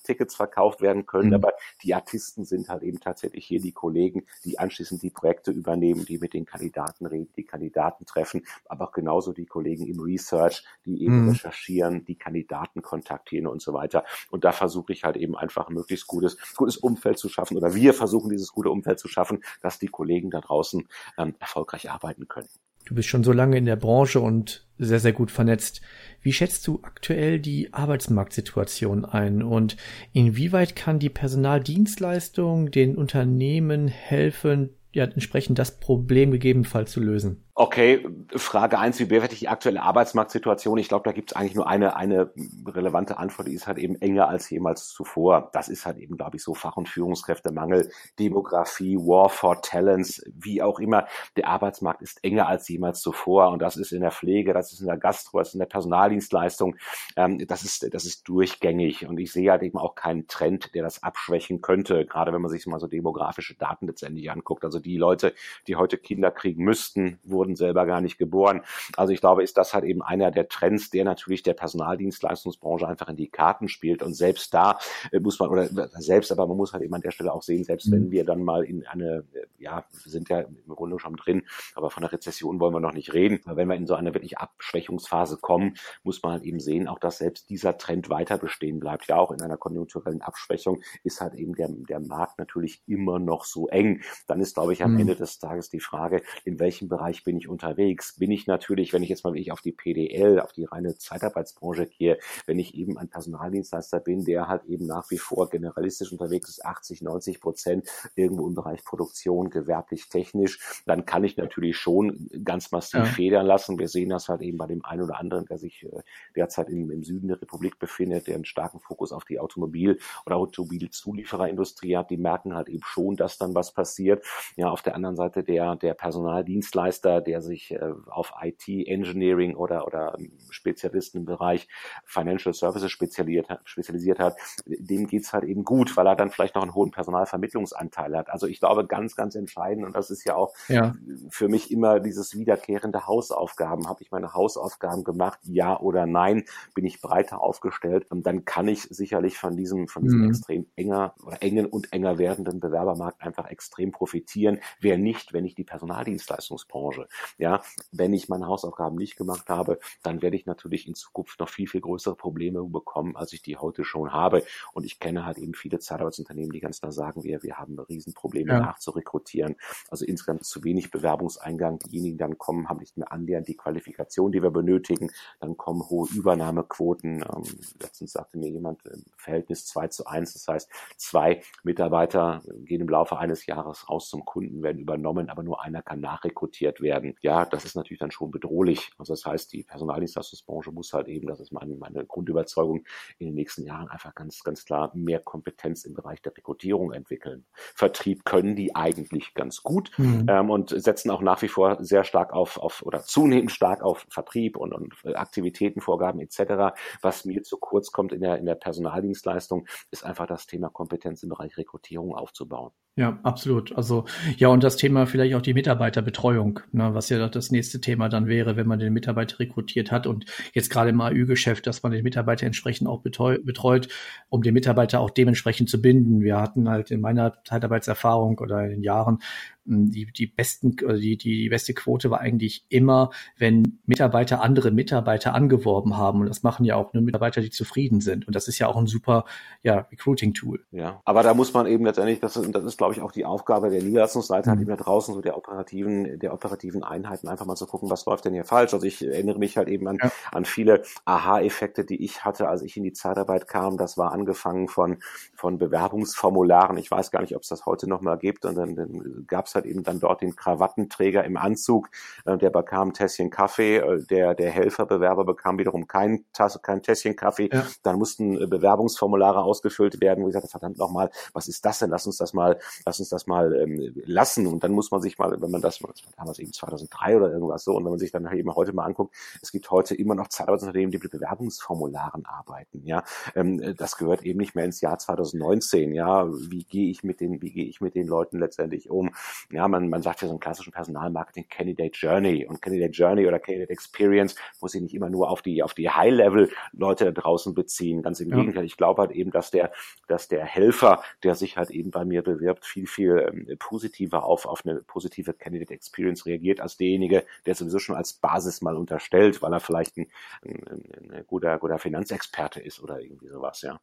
Tickets 0.03 0.35
verkauft 0.35 0.81
werden 0.81 1.05
können. 1.05 1.29
Mhm. 1.29 1.35
Aber 1.35 1.53
die 1.83 1.93
Artisten 1.93 2.43
sind 2.43 2.67
halt 2.67 2.83
eben 2.83 2.99
tatsächlich 2.99 3.45
hier 3.45 3.61
die 3.61 3.71
Kollegen, 3.71 4.25
die 4.43 4.59
anschließend 4.59 5.01
die 5.01 5.11
Projekte 5.11 5.53
übernehmen, 5.67 6.05
die 6.05 6.17
mit 6.17 6.33
den 6.33 6.45
Kandidaten 6.45 7.05
reden, 7.05 7.29
die 7.35 7.43
Kandidaten 7.43 8.05
treffen, 8.05 8.45
aber 8.65 8.87
auch 8.87 8.91
genauso 8.93 9.33
die 9.33 9.45
Kollegen 9.45 9.85
im 9.85 9.99
Research, 9.99 10.63
die 10.85 11.03
eben 11.03 11.23
mhm. 11.23 11.29
recherchieren, 11.29 12.05
die 12.05 12.15
Kandidaten 12.15 12.81
kontaktieren 12.81 13.47
und 13.47 13.61
so 13.61 13.73
weiter. 13.73 14.05
Und 14.31 14.45
da 14.45 14.53
versuche 14.53 14.93
ich 14.93 15.03
halt 15.03 15.17
eben 15.17 15.35
einfach 15.35 15.67
ein 15.67 15.73
möglichst 15.73 16.07
gutes, 16.07 16.37
gutes 16.55 16.77
Umfeld 16.77 17.19
zu 17.19 17.27
schaffen 17.27 17.57
oder 17.57 17.75
wir 17.75 17.93
versuchen 17.93 18.29
dieses 18.29 18.51
gute 18.51 18.69
Umfeld 18.69 18.99
zu 18.99 19.09
schaffen, 19.09 19.43
dass 19.61 19.77
die 19.79 19.87
Kollegen 19.87 20.31
da 20.31 20.39
draußen 20.39 20.87
ähm, 21.17 21.35
erfolgreich 21.39 21.91
arbeiten 21.91 22.27
können. 22.27 22.49
Du 22.87 22.95
bist 22.95 23.09
schon 23.09 23.25
so 23.25 23.33
lange 23.33 23.57
in 23.57 23.65
der 23.65 23.75
Branche 23.75 24.21
und 24.21 24.65
sehr, 24.77 25.01
sehr 25.01 25.11
gut 25.11 25.29
vernetzt. 25.29 25.81
Wie 26.21 26.31
schätzt 26.31 26.65
du 26.67 26.79
aktuell 26.83 27.37
die 27.37 27.73
Arbeitsmarktsituation 27.73 29.03
ein 29.03 29.43
und 29.43 29.75
inwieweit 30.13 30.77
kann 30.77 30.97
die 30.97 31.09
Personaldienstleistung 31.09 32.71
den 32.71 32.95
Unternehmen 32.95 33.89
helfen, 33.89 34.76
ja, 34.97 35.05
entsprechend 35.05 35.59
das 35.59 35.79
Problem 35.79 36.31
gegebenenfalls 36.31 36.91
zu 36.91 36.99
lösen. 36.99 37.43
Okay, 37.59 38.05
Frage 38.35 38.77
eins: 38.77 38.99
wie 38.99 39.05
bewerte 39.05 39.33
ich 39.33 39.39
die 39.39 39.47
aktuelle 39.47 39.81
Arbeitsmarktsituation? 39.81 40.77
Ich 40.77 40.89
glaube, 40.89 41.05
da 41.05 41.11
gibt 41.11 41.31
es 41.31 41.35
eigentlich 41.35 41.55
nur 41.55 41.67
eine, 41.67 41.95
eine 41.95 42.31
relevante 42.67 43.17
Antwort, 43.17 43.47
die 43.47 43.55
ist 43.55 43.65
halt 43.65 43.79
eben 43.79 43.95
enger 43.95 44.29
als 44.29 44.47
jemals 44.51 44.89
zuvor. 44.89 45.49
Das 45.53 45.67
ist 45.67 45.87
halt 45.87 45.97
eben, 45.97 46.17
glaube 46.17 46.37
ich, 46.37 46.43
so 46.43 46.53
Fach- 46.53 46.77
und 46.77 46.87
Führungskräftemangel, 46.87 47.89
Demografie, 48.19 48.95
War 48.97 49.29
for 49.29 49.59
Talents, 49.63 50.21
wie 50.35 50.61
auch 50.61 50.77
immer. 50.77 51.07
Der 51.35 51.47
Arbeitsmarkt 51.47 52.03
ist 52.03 52.23
enger 52.23 52.47
als 52.47 52.69
jemals 52.69 53.01
zuvor 53.01 53.49
und 53.49 53.59
das 53.59 53.75
ist 53.75 53.91
in 53.91 54.01
der 54.01 54.11
Pflege, 54.11 54.53
das 54.53 54.71
ist 54.71 54.81
in 54.81 54.85
der 54.85 54.97
Gastro, 54.97 55.39
das 55.39 55.47
ist 55.47 55.53
in 55.55 55.59
der 55.61 55.65
Personaldienstleistung, 55.65 56.75
ähm, 57.15 57.43
das, 57.47 57.63
ist, 57.63 57.91
das 57.91 58.05
ist 58.05 58.29
durchgängig 58.29 59.07
und 59.07 59.17
ich 59.17 59.31
sehe 59.31 59.49
halt 59.49 59.63
eben 59.63 59.79
auch 59.79 59.95
keinen 59.95 60.27
Trend, 60.27 60.75
der 60.75 60.83
das 60.83 61.01
abschwächen 61.01 61.61
könnte, 61.61 62.05
gerade 62.05 62.31
wenn 62.31 62.41
man 62.43 62.51
sich 62.51 62.67
mal 62.67 62.79
so 62.79 62.85
demografische 62.85 63.55
Daten 63.55 63.87
letztendlich 63.87 64.29
anguckt. 64.29 64.63
Also 64.63 64.77
die 64.77 64.97
Leute, 64.97 65.33
die 65.65 65.75
heute 65.75 65.97
Kinder 65.97 66.29
kriegen 66.29 66.63
müssten, 66.63 67.17
wurden 67.23 67.46
wurden 67.47 67.55
selber 67.55 67.85
gar 67.85 68.01
nicht 68.01 68.17
geboren. 68.17 68.61
Also 68.97 69.13
ich 69.13 69.21
glaube, 69.21 69.43
ist 69.43 69.57
das 69.57 69.73
halt 69.73 69.85
eben 69.85 70.01
einer 70.01 70.31
der 70.31 70.49
Trends, 70.49 70.89
der 70.89 71.05
natürlich 71.05 71.43
der 71.43 71.53
Personaldienstleistungsbranche 71.53 72.87
einfach 72.87 73.07
in 73.07 73.15
die 73.15 73.29
Karten 73.29 73.69
spielt. 73.69 74.03
Und 74.03 74.13
selbst 74.13 74.53
da 74.53 74.77
äh, 75.11 75.19
muss 75.19 75.39
man, 75.39 75.49
oder 75.49 75.67
selbst, 75.99 76.31
aber 76.31 76.45
man 76.45 76.57
muss 76.57 76.73
halt 76.73 76.83
eben 76.83 76.93
an 76.93 77.01
der 77.01 77.11
Stelle 77.11 77.33
auch 77.33 77.41
sehen, 77.41 77.63
selbst 77.63 77.89
wenn 77.91 78.07
mhm. 78.07 78.11
wir 78.11 78.25
dann 78.25 78.43
mal 78.43 78.63
in 78.63 78.85
eine, 78.85 79.23
äh, 79.33 79.45
ja, 79.57 79.85
wir 80.03 80.11
sind 80.11 80.29
ja 80.29 80.41
im 80.41 80.75
Grunde 80.75 80.99
schon 80.99 81.15
drin, 81.15 81.43
aber 81.75 81.89
von 81.89 82.01
der 82.01 82.11
Rezession 82.11 82.59
wollen 82.59 82.73
wir 82.73 82.79
noch 82.79 82.93
nicht 82.93 83.13
reden. 83.13 83.39
Aber 83.45 83.55
wenn 83.55 83.69
wir 83.69 83.75
in 83.75 83.87
so 83.87 83.95
eine 83.95 84.13
wirklich 84.13 84.37
Abschwächungsphase 84.37 85.37
kommen, 85.37 85.75
muss 86.03 86.21
man 86.21 86.33
halt 86.33 86.43
eben 86.43 86.59
sehen, 86.59 86.87
auch 86.87 86.99
dass 86.99 87.19
selbst 87.19 87.49
dieser 87.49 87.77
Trend 87.77 88.09
weiter 88.09 88.37
bestehen 88.37 88.79
bleibt. 88.79 89.07
Ja, 89.07 89.17
auch 89.17 89.31
in 89.31 89.41
einer 89.41 89.57
konjunkturellen 89.57 90.21
Abschwächung 90.21 90.81
ist 91.03 91.21
halt 91.21 91.35
eben 91.35 91.55
der, 91.55 91.69
der 91.69 92.01
Markt 92.01 92.39
natürlich 92.39 92.81
immer 92.87 93.19
noch 93.19 93.45
so 93.45 93.67
eng. 93.69 94.01
Dann 94.27 94.41
ist, 94.41 94.55
glaube 94.55 94.73
ich, 94.73 94.83
am 94.83 94.93
mhm. 94.93 94.99
Ende 94.99 95.15
des 95.15 95.39
Tages 95.39 95.69
die 95.69 95.79
Frage, 95.79 96.21
in 96.43 96.59
welchem 96.59 96.89
Bereich 96.89 97.23
bin 97.23 97.36
ich 97.37 97.47
unterwegs? 97.49 98.15
Bin 98.17 98.31
ich 98.31 98.47
natürlich, 98.47 98.93
wenn 98.93 99.03
ich 99.03 99.09
jetzt 99.09 99.23
mal 99.23 99.33
wirklich 99.33 99.51
auf 99.51 99.61
die 99.61 99.71
PDL, 99.71 100.39
auf 100.39 100.53
die 100.53 100.65
reine 100.65 100.97
Zeitarbeitsbranche 100.97 101.87
gehe, 101.87 102.17
wenn 102.45 102.59
ich 102.59 102.75
eben 102.75 102.97
ein 102.97 103.09
Personaldienstleister 103.09 103.99
bin, 103.99 104.25
der 104.25 104.47
halt 104.47 104.65
eben 104.65 104.85
nach 104.85 105.09
wie 105.11 105.17
vor 105.17 105.49
generalistisch 105.49 106.11
unterwegs 106.11 106.49
ist, 106.49 106.65
80, 106.65 107.01
90 107.01 107.39
Prozent 107.41 107.89
irgendwo 108.15 108.47
im 108.47 108.55
Bereich 108.55 108.83
Produktion, 108.83 109.49
gewerblich, 109.49 110.09
technisch, 110.09 110.59
dann 110.85 111.05
kann 111.05 111.23
ich 111.23 111.37
natürlich 111.37 111.77
schon 111.77 112.29
ganz 112.43 112.71
massiv 112.71 112.99
ja. 112.99 113.05
federn 113.05 113.45
lassen. 113.45 113.79
Wir 113.79 113.87
sehen 113.87 114.09
das 114.09 114.29
halt 114.29 114.41
eben 114.41 114.57
bei 114.57 114.67
dem 114.67 114.83
einen 114.85 115.03
oder 115.03 115.19
anderen, 115.19 115.45
der 115.45 115.57
sich 115.57 115.83
äh, 115.83 116.01
derzeit 116.35 116.69
im, 116.69 116.89
im 116.91 117.03
Süden 117.03 117.27
der 117.27 117.41
Republik 117.41 117.79
befindet, 117.79 118.27
der 118.27 118.35
einen 118.35 118.45
starken 118.45 118.79
Fokus 118.79 119.11
auf 119.11 119.25
die 119.25 119.39
Automobil- 119.39 119.99
oder 120.25 120.37
Automobilzuliefererindustrie 120.37 121.97
hat. 121.97 122.09
Die 122.09 122.17
merken 122.17 122.55
halt 122.55 122.69
eben 122.69 122.83
schon, 122.83 123.15
dass 123.15 123.37
dann 123.37 123.55
was 123.55 123.73
passiert. 123.73 124.25
Ja, 124.55 124.69
auf 124.69 124.81
der 124.81 124.95
anderen 124.95 125.15
Seite 125.15 125.43
der, 125.43 125.75
der 125.75 125.93
Personaldienstleister, 125.93 127.21
der 127.27 127.41
sich 127.41 127.71
äh, 127.71 127.93
auf 128.07 128.33
IT, 128.41 128.67
Engineering 128.67 129.55
oder, 129.55 129.85
oder 129.85 130.17
Spezialisten 130.49 131.19
im 131.19 131.25
Bereich 131.25 131.67
Financial 132.05 132.53
Services 132.53 132.89
spezialisiert 132.91 133.49
hat, 133.49 133.61
spezialisiert 133.65 134.19
hat, 134.19 134.37
dem 134.65 135.07
geht's 135.07 135.33
halt 135.33 135.43
eben 135.43 135.63
gut, 135.63 135.97
weil 135.97 136.07
er 136.07 136.15
dann 136.15 136.31
vielleicht 136.31 136.55
noch 136.55 136.63
einen 136.63 136.73
hohen 136.73 136.91
Personalvermittlungsanteil 136.91 138.15
hat. 138.15 138.29
Also 138.29 138.47
ich 138.47 138.59
glaube, 138.59 138.87
ganz, 138.87 139.15
ganz 139.15 139.35
entscheidend, 139.35 139.85
und 139.85 139.95
das 139.95 140.09
ist 140.09 140.23
ja 140.25 140.35
auch 140.35 140.53
ja. 140.69 140.95
für 141.29 141.49
mich 141.49 141.69
immer 141.69 141.99
dieses 141.99 142.37
wiederkehrende 142.37 143.07
Hausaufgaben. 143.07 143.87
Habe 143.87 144.01
ich 144.01 144.11
meine 144.11 144.33
Hausaufgaben 144.33 145.03
gemacht, 145.03 145.39
ja 145.43 145.79
oder 145.79 146.05
nein? 146.05 146.45
Bin 146.73 146.85
ich 146.85 147.01
breiter 147.01 147.41
aufgestellt? 147.41 148.09
Und 148.09 148.25
dann 148.25 148.45
kann 148.45 148.67
ich 148.67 148.83
sicherlich 148.83 149.37
von 149.37 149.57
diesem, 149.57 149.87
von 149.87 150.03
diesem 150.03 150.21
mhm. 150.21 150.29
extrem 150.29 150.67
enger 150.75 151.13
oder 151.23 151.43
engen 151.43 151.65
und 151.65 151.91
enger 151.91 152.17
werdenden 152.17 152.59
Bewerbermarkt 152.59 153.21
einfach 153.21 153.49
extrem 153.49 153.91
profitieren. 153.91 154.59
Wer 154.79 154.97
nicht, 154.97 155.33
wenn 155.33 155.45
ich 155.45 155.55
die 155.55 155.65
Personaldienstleistungsbranche 155.65 157.07
ja, 157.37 157.61
wenn 157.91 158.13
ich 158.13 158.29
meine 158.29 158.47
Hausaufgaben 158.47 158.95
nicht 158.95 159.17
gemacht 159.17 159.49
habe, 159.49 159.79
dann 160.03 160.21
werde 160.21 160.35
ich 160.35 160.45
natürlich 160.45 160.87
in 160.87 160.95
Zukunft 160.95 161.39
noch 161.39 161.49
viel, 161.49 161.67
viel 161.67 161.81
größere 161.81 162.15
Probleme 162.15 162.63
bekommen, 162.63 163.15
als 163.15 163.33
ich 163.33 163.41
die 163.41 163.57
heute 163.57 163.83
schon 163.83 164.11
habe. 164.11 164.43
Und 164.73 164.85
ich 164.85 164.99
kenne 164.99 165.25
halt 165.25 165.37
eben 165.37 165.53
viele 165.53 165.79
Zeitarbeitsunternehmen, 165.79 166.51
die 166.51 166.59
ganz 166.59 166.79
klar 166.79 166.91
sagen, 166.91 167.23
wir, 167.23 167.43
wir 167.43 167.57
haben 167.57 167.77
Riesenprobleme 167.79 168.53
ja. 168.53 168.59
nachzurekrutieren. 168.59 169.55
Also 169.89 170.05
insgesamt 170.05 170.45
zu 170.45 170.63
wenig 170.63 170.91
Bewerbungseingang. 170.91 171.79
Diejenigen 171.79 172.17
dann 172.17 172.37
kommen, 172.37 172.69
haben 172.69 172.79
nicht 172.79 172.97
mehr 172.97 173.11
annähernd 173.11 173.47
die 173.47 173.57
Qualifikation, 173.57 174.31
die 174.31 174.41
wir 174.41 174.51
benötigen. 174.51 175.11
Dann 175.39 175.57
kommen 175.57 175.81
hohe 175.89 176.07
Übernahmequoten. 176.09 177.23
Ähm, 177.23 177.43
letztens 177.79 178.13
sagte 178.13 178.37
mir 178.37 178.49
jemand, 178.49 178.85
im 178.85 179.03
Verhältnis 179.17 179.65
2 179.65 179.87
zu 179.89 180.07
1. 180.07 180.33
Das 180.33 180.47
heißt, 180.47 180.69
zwei 180.97 181.41
Mitarbeiter 181.63 182.41
gehen 182.65 182.81
im 182.81 182.89
Laufe 182.89 183.17
eines 183.17 183.45
Jahres 183.45 183.89
raus 183.89 184.09
zum 184.09 184.25
Kunden, 184.25 184.63
werden 184.63 184.79
übernommen, 184.79 185.29
aber 185.29 185.43
nur 185.43 185.63
einer 185.63 185.81
kann 185.81 185.99
nachrekrutiert 185.99 186.81
werden 186.81 186.96
werden, 186.97 187.15
ja, 187.21 187.45
das 187.45 187.65
ist 187.65 187.75
natürlich 187.75 187.99
dann 187.99 188.11
schon 188.11 188.31
bedrohlich. 188.31 188.91
Also 188.97 189.13
das 189.13 189.25
heißt, 189.25 189.53
die 189.53 189.63
Personaldienstleistungsbranche 189.63 190.71
muss 190.71 190.93
halt 190.93 191.07
eben, 191.07 191.27
das 191.27 191.39
ist 191.39 191.51
meine, 191.51 191.75
meine 191.75 192.05
Grundüberzeugung, 192.05 192.85
in 193.19 193.27
den 193.27 193.35
nächsten 193.35 193.63
Jahren 193.63 193.87
einfach 193.87 194.15
ganz, 194.15 194.43
ganz 194.43 194.65
klar 194.65 194.91
mehr 194.95 195.19
Kompetenz 195.19 195.85
im 195.85 195.93
Bereich 195.93 196.21
der 196.21 196.35
Rekrutierung 196.35 196.91
entwickeln. 196.91 197.45
Vertrieb 197.53 198.25
können 198.25 198.55
die 198.55 198.75
eigentlich 198.75 199.33
ganz 199.33 199.63
gut 199.63 199.91
mhm. 199.97 200.25
ähm, 200.27 200.49
und 200.49 200.69
setzen 200.69 201.11
auch 201.11 201.21
nach 201.21 201.41
wie 201.41 201.47
vor 201.47 201.83
sehr 201.83 202.03
stark 202.03 202.33
auf, 202.33 202.57
auf 202.57 202.81
oder 202.83 203.03
zunehmend 203.03 203.51
stark 203.51 203.83
auf 203.83 204.05
Vertrieb 204.09 204.57
und, 204.57 204.73
und 204.73 204.93
Aktivitätenvorgaben 205.15 206.19
etc. 206.21 206.75
Was 207.01 207.25
mir 207.25 207.43
zu 207.43 207.57
kurz 207.57 207.91
kommt 207.91 208.11
in 208.11 208.21
der, 208.21 208.37
in 208.37 208.45
der 208.45 208.55
Personaldienstleistung, 208.55 209.67
ist 209.91 210.03
einfach 210.03 210.27
das 210.27 210.47
Thema 210.47 210.69
Kompetenz 210.69 211.23
im 211.23 211.29
Bereich 211.29 211.57
Rekrutierung 211.57 212.15
aufzubauen. 212.15 212.71
Ja, 212.97 213.19
absolut. 213.21 213.77
Also 213.77 214.05
ja, 214.37 214.47
und 214.47 214.63
das 214.63 214.75
Thema 214.75 215.05
vielleicht 215.05 215.35
auch 215.35 215.41
die 215.43 215.53
Mitarbeiterbetreuung, 215.53 216.61
ne, 216.71 216.95
was 216.95 217.09
ja 217.09 217.29
das 217.29 217.51
nächste 217.51 217.79
Thema 217.79 218.09
dann 218.09 218.25
wäre, 218.25 218.57
wenn 218.57 218.65
man 218.65 218.79
den 218.79 218.91
Mitarbeiter 218.91 219.37
rekrutiert 219.37 219.91
hat 219.91 220.07
und 220.07 220.25
jetzt 220.53 220.71
gerade 220.71 220.89
im 220.89 220.99
AÜ-Geschäft, 220.99 221.67
dass 221.67 221.83
man 221.83 221.91
den 221.91 222.01
Mitarbeiter 222.01 222.47
entsprechend 222.47 222.87
auch 222.87 223.03
betreut, 223.03 223.87
um 224.29 224.41
den 224.41 224.55
Mitarbeiter 224.55 224.99
auch 224.99 225.11
dementsprechend 225.11 225.69
zu 225.69 225.79
binden. 225.79 226.21
Wir 226.21 226.37
hatten 226.41 226.67
halt 226.69 226.89
in 226.89 226.99
meiner 226.99 227.35
Zeitarbeitserfahrung 227.43 228.39
oder 228.39 228.63
in 228.63 228.71
den 228.71 228.81
Jahren 228.81 229.19
die, 229.67 230.11
die 230.11 230.27
besten, 230.27 230.75
die, 230.75 231.17
die 231.17 231.49
beste 231.49 231.73
Quote 231.73 232.09
war 232.09 232.19
eigentlich 232.19 232.65
immer, 232.69 233.11
wenn 233.37 233.79
Mitarbeiter 233.85 234.41
andere 234.41 234.71
Mitarbeiter 234.71 235.33
angeworben 235.33 235.97
haben. 235.97 236.21
Und 236.21 236.27
das 236.27 236.43
machen 236.43 236.65
ja 236.65 236.75
auch 236.75 236.93
nur 236.93 237.03
Mitarbeiter, 237.03 237.41
die 237.41 237.49
zufrieden 237.49 237.99
sind. 238.01 238.27
Und 238.27 238.35
das 238.35 238.47
ist 238.47 238.59
ja 238.59 238.67
auch 238.67 238.77
ein 238.77 238.87
super 238.87 239.25
ja, 239.63 239.87
Recruiting-Tool. 239.91 240.65
Ja, 240.71 241.01
aber 241.03 241.23
da 241.23 241.33
muss 241.33 241.53
man 241.53 241.67
eben 241.67 241.85
letztendlich, 241.85 242.19
das 242.19 242.37
ist, 242.37 242.53
das 242.53 242.63
ist 242.63 242.77
glaube 242.77 242.93
ich, 242.93 243.01
auch 243.01 243.11
die 243.11 243.25
Aufgabe 243.25 243.69
der 243.69 243.83
Niederlassungsleiter, 243.83 244.55
mhm. 244.55 244.61
eben 244.61 244.69
da 244.69 244.75
draußen 244.77 245.13
so 245.13 245.21
der 245.21 245.37
operativen, 245.37 246.19
der 246.19 246.33
operativen 246.33 246.83
Einheiten 246.83 247.27
einfach 247.27 247.45
mal 247.45 247.55
zu 247.55 247.67
gucken, 247.67 247.89
was 247.89 248.05
läuft 248.05 248.25
denn 248.25 248.33
hier 248.33 248.45
falsch. 248.45 248.73
Also 248.73 248.85
ich 248.85 249.05
erinnere 249.05 249.39
mich 249.39 249.57
halt 249.57 249.67
eben 249.67 249.87
an, 249.87 249.97
ja. 250.01 250.11
an 250.31 250.45
viele 250.45 250.83
Aha-Effekte, 251.05 251.83
die 251.83 252.03
ich 252.03 252.23
hatte, 252.23 252.47
als 252.47 252.61
ich 252.61 252.77
in 252.77 252.83
die 252.83 252.93
Zeitarbeit 252.93 253.47
kam. 253.47 253.77
Das 253.77 253.97
war 253.97 254.13
angefangen 254.13 254.67
von, 254.69 254.97
von 255.33 255.57
Bewerbungsformularen. 255.57 256.77
Ich 256.77 256.89
weiß 256.89 257.11
gar 257.11 257.21
nicht, 257.21 257.35
ob 257.35 257.41
es 257.41 257.49
das 257.49 257.65
heute 257.65 257.89
noch 257.89 258.01
mal 258.01 258.17
gibt. 258.17 258.45
Und 258.45 258.55
dann, 258.55 258.75
dann 258.75 259.25
gab 259.27 259.47
es 259.47 259.56
halt 259.57 259.65
eben 259.65 259.83
dann 259.83 259.99
dort 259.99 260.21
den 260.21 260.35
Krawattenträger 260.35 261.23
im 261.23 261.37
Anzug, 261.37 261.89
äh, 262.25 262.37
der 262.37 262.49
bekam 262.49 262.89
ein 262.89 262.93
Tässchen 262.93 263.29
Kaffee, 263.29 263.77
äh, 263.77 264.03
der, 264.05 264.33
der 264.35 264.51
Helferbewerber 264.51 265.25
bekam 265.25 265.57
wiederum 265.57 265.87
kein, 265.87 266.25
Tasse, 266.33 266.59
kein 266.61 266.81
Tässchen 266.81 267.15
Kaffee. 267.15 267.49
Ja. 267.51 267.65
Dann 267.83 267.97
mussten 267.97 268.41
äh, 268.41 268.47
Bewerbungsformulare 268.47 269.41
ausgefüllt 269.41 270.01
werden, 270.01 270.23
wo 270.23 270.27
ich 270.27 270.33
sagte, 270.33 270.47
verdammt 270.47 270.77
nochmal, 270.77 271.09
was 271.33 271.47
ist 271.47 271.65
das 271.65 271.79
denn? 271.79 271.89
Lass 271.89 272.05
uns 272.07 272.17
das 272.17 272.33
mal, 272.33 272.59
lass 272.85 272.99
uns 272.99 273.09
das 273.09 273.27
mal 273.27 273.53
ähm, 273.55 273.93
lassen. 274.05 274.47
Und 274.47 274.63
dann 274.63 274.71
muss 274.71 274.91
man 274.91 275.01
sich 275.01 275.17
mal, 275.17 275.31
wenn 275.39 275.51
man 275.51 275.61
das, 275.61 275.79
das 275.79 276.05
war 276.05 276.11
damals 276.17 276.39
eben 276.39 276.53
2003 276.53 277.17
oder 277.17 277.31
irgendwas 277.31 277.63
so, 277.63 277.75
und 277.75 277.83
wenn 277.83 277.91
man 277.91 277.99
sich 277.99 278.11
dann 278.11 278.31
eben 278.33 278.55
heute 278.55 278.73
mal 278.73 278.85
anguckt, 278.85 279.15
es 279.41 279.51
gibt 279.51 279.69
heute 279.71 279.95
immer 279.95 280.15
noch 280.15 280.29
Zeitarbeitsunternehmen, 280.29 280.91
die 280.91 280.99
mit 280.99 281.11
Bewerbungsformularen 281.11 282.25
arbeiten. 282.25 282.81
Ja, 282.85 283.03
ähm, 283.35 283.75
das 283.75 283.97
gehört 283.97 284.23
eben 284.23 284.39
nicht 284.39 284.55
mehr 284.55 284.65
ins 284.65 284.81
Jahr 284.81 284.97
2019. 284.97 285.93
Ja, 285.93 286.27
wie 286.31 286.63
gehe 286.63 286.89
ich 286.89 287.03
mit 287.03 287.19
den, 287.19 287.41
wie 287.41 287.51
gehe 287.51 287.65
ich 287.65 287.81
mit 287.81 287.95
den 287.95 288.07
Leuten 288.07 288.39
letztendlich 288.39 288.89
um? 288.89 289.11
Ja, 289.49 289.67
man, 289.69 289.87
man 289.89 290.01
sagt 290.01 290.21
ja 290.21 290.27
so 290.27 290.33
einen 290.33 290.41
klassischen 290.41 290.73
Personalmarketing 290.73 291.47
Candidate 291.47 291.91
Journey 291.93 292.45
und 292.45 292.61
Candidate 292.61 292.91
Journey 292.91 293.25
oder 293.25 293.39
Candidate 293.39 293.71
Experience 293.71 294.35
muss 294.59 294.73
sich 294.73 294.81
nicht 294.81 294.93
immer 294.93 295.09
nur 295.09 295.29
auf 295.29 295.41
die, 295.41 295.63
auf 295.63 295.73
die 295.73 295.89
High-Level-Leute 295.89 297.05
da 297.05 297.11
draußen 297.11 297.53
beziehen. 297.53 298.01
Ganz 298.01 298.19
im 298.19 298.29
ja. 298.29 298.35
Gegenteil. 298.35 298.65
Ich 298.65 298.75
glaube 298.75 299.01
halt 299.01 299.11
eben, 299.11 299.31
dass 299.31 299.49
der, 299.49 299.71
dass 300.07 300.27
der 300.27 300.43
Helfer, 300.43 301.01
der 301.23 301.35
sich 301.35 301.55
halt 301.55 301.69
eben 301.69 301.91
bei 301.91 302.03
mir 302.03 302.23
bewirbt, 302.23 302.65
viel, 302.65 302.87
viel 302.87 303.47
ähm, 303.49 303.57
positiver 303.57 304.25
auf, 304.25 304.45
auf 304.45 304.65
eine 304.65 304.81
positive 304.81 305.33
Candidate 305.33 305.73
Experience 305.73 306.25
reagiert 306.25 306.59
als 306.59 306.75
derjenige, 306.75 307.25
der 307.45 307.55
sowieso 307.55 307.79
schon 307.79 307.95
als 307.95 308.13
Basis 308.13 308.61
mal 308.61 308.75
unterstellt, 308.75 309.41
weil 309.41 309.53
er 309.53 309.61
vielleicht 309.61 309.95
ein, 309.95 310.07
ein, 310.43 311.11
ein 311.13 311.23
guter, 311.25 311.57
guter 311.57 311.79
Finanzexperte 311.79 312.59
ist 312.59 312.81
oder 312.81 312.99
irgendwie 312.99 313.29
sowas, 313.29 313.61
ja. 313.61 313.79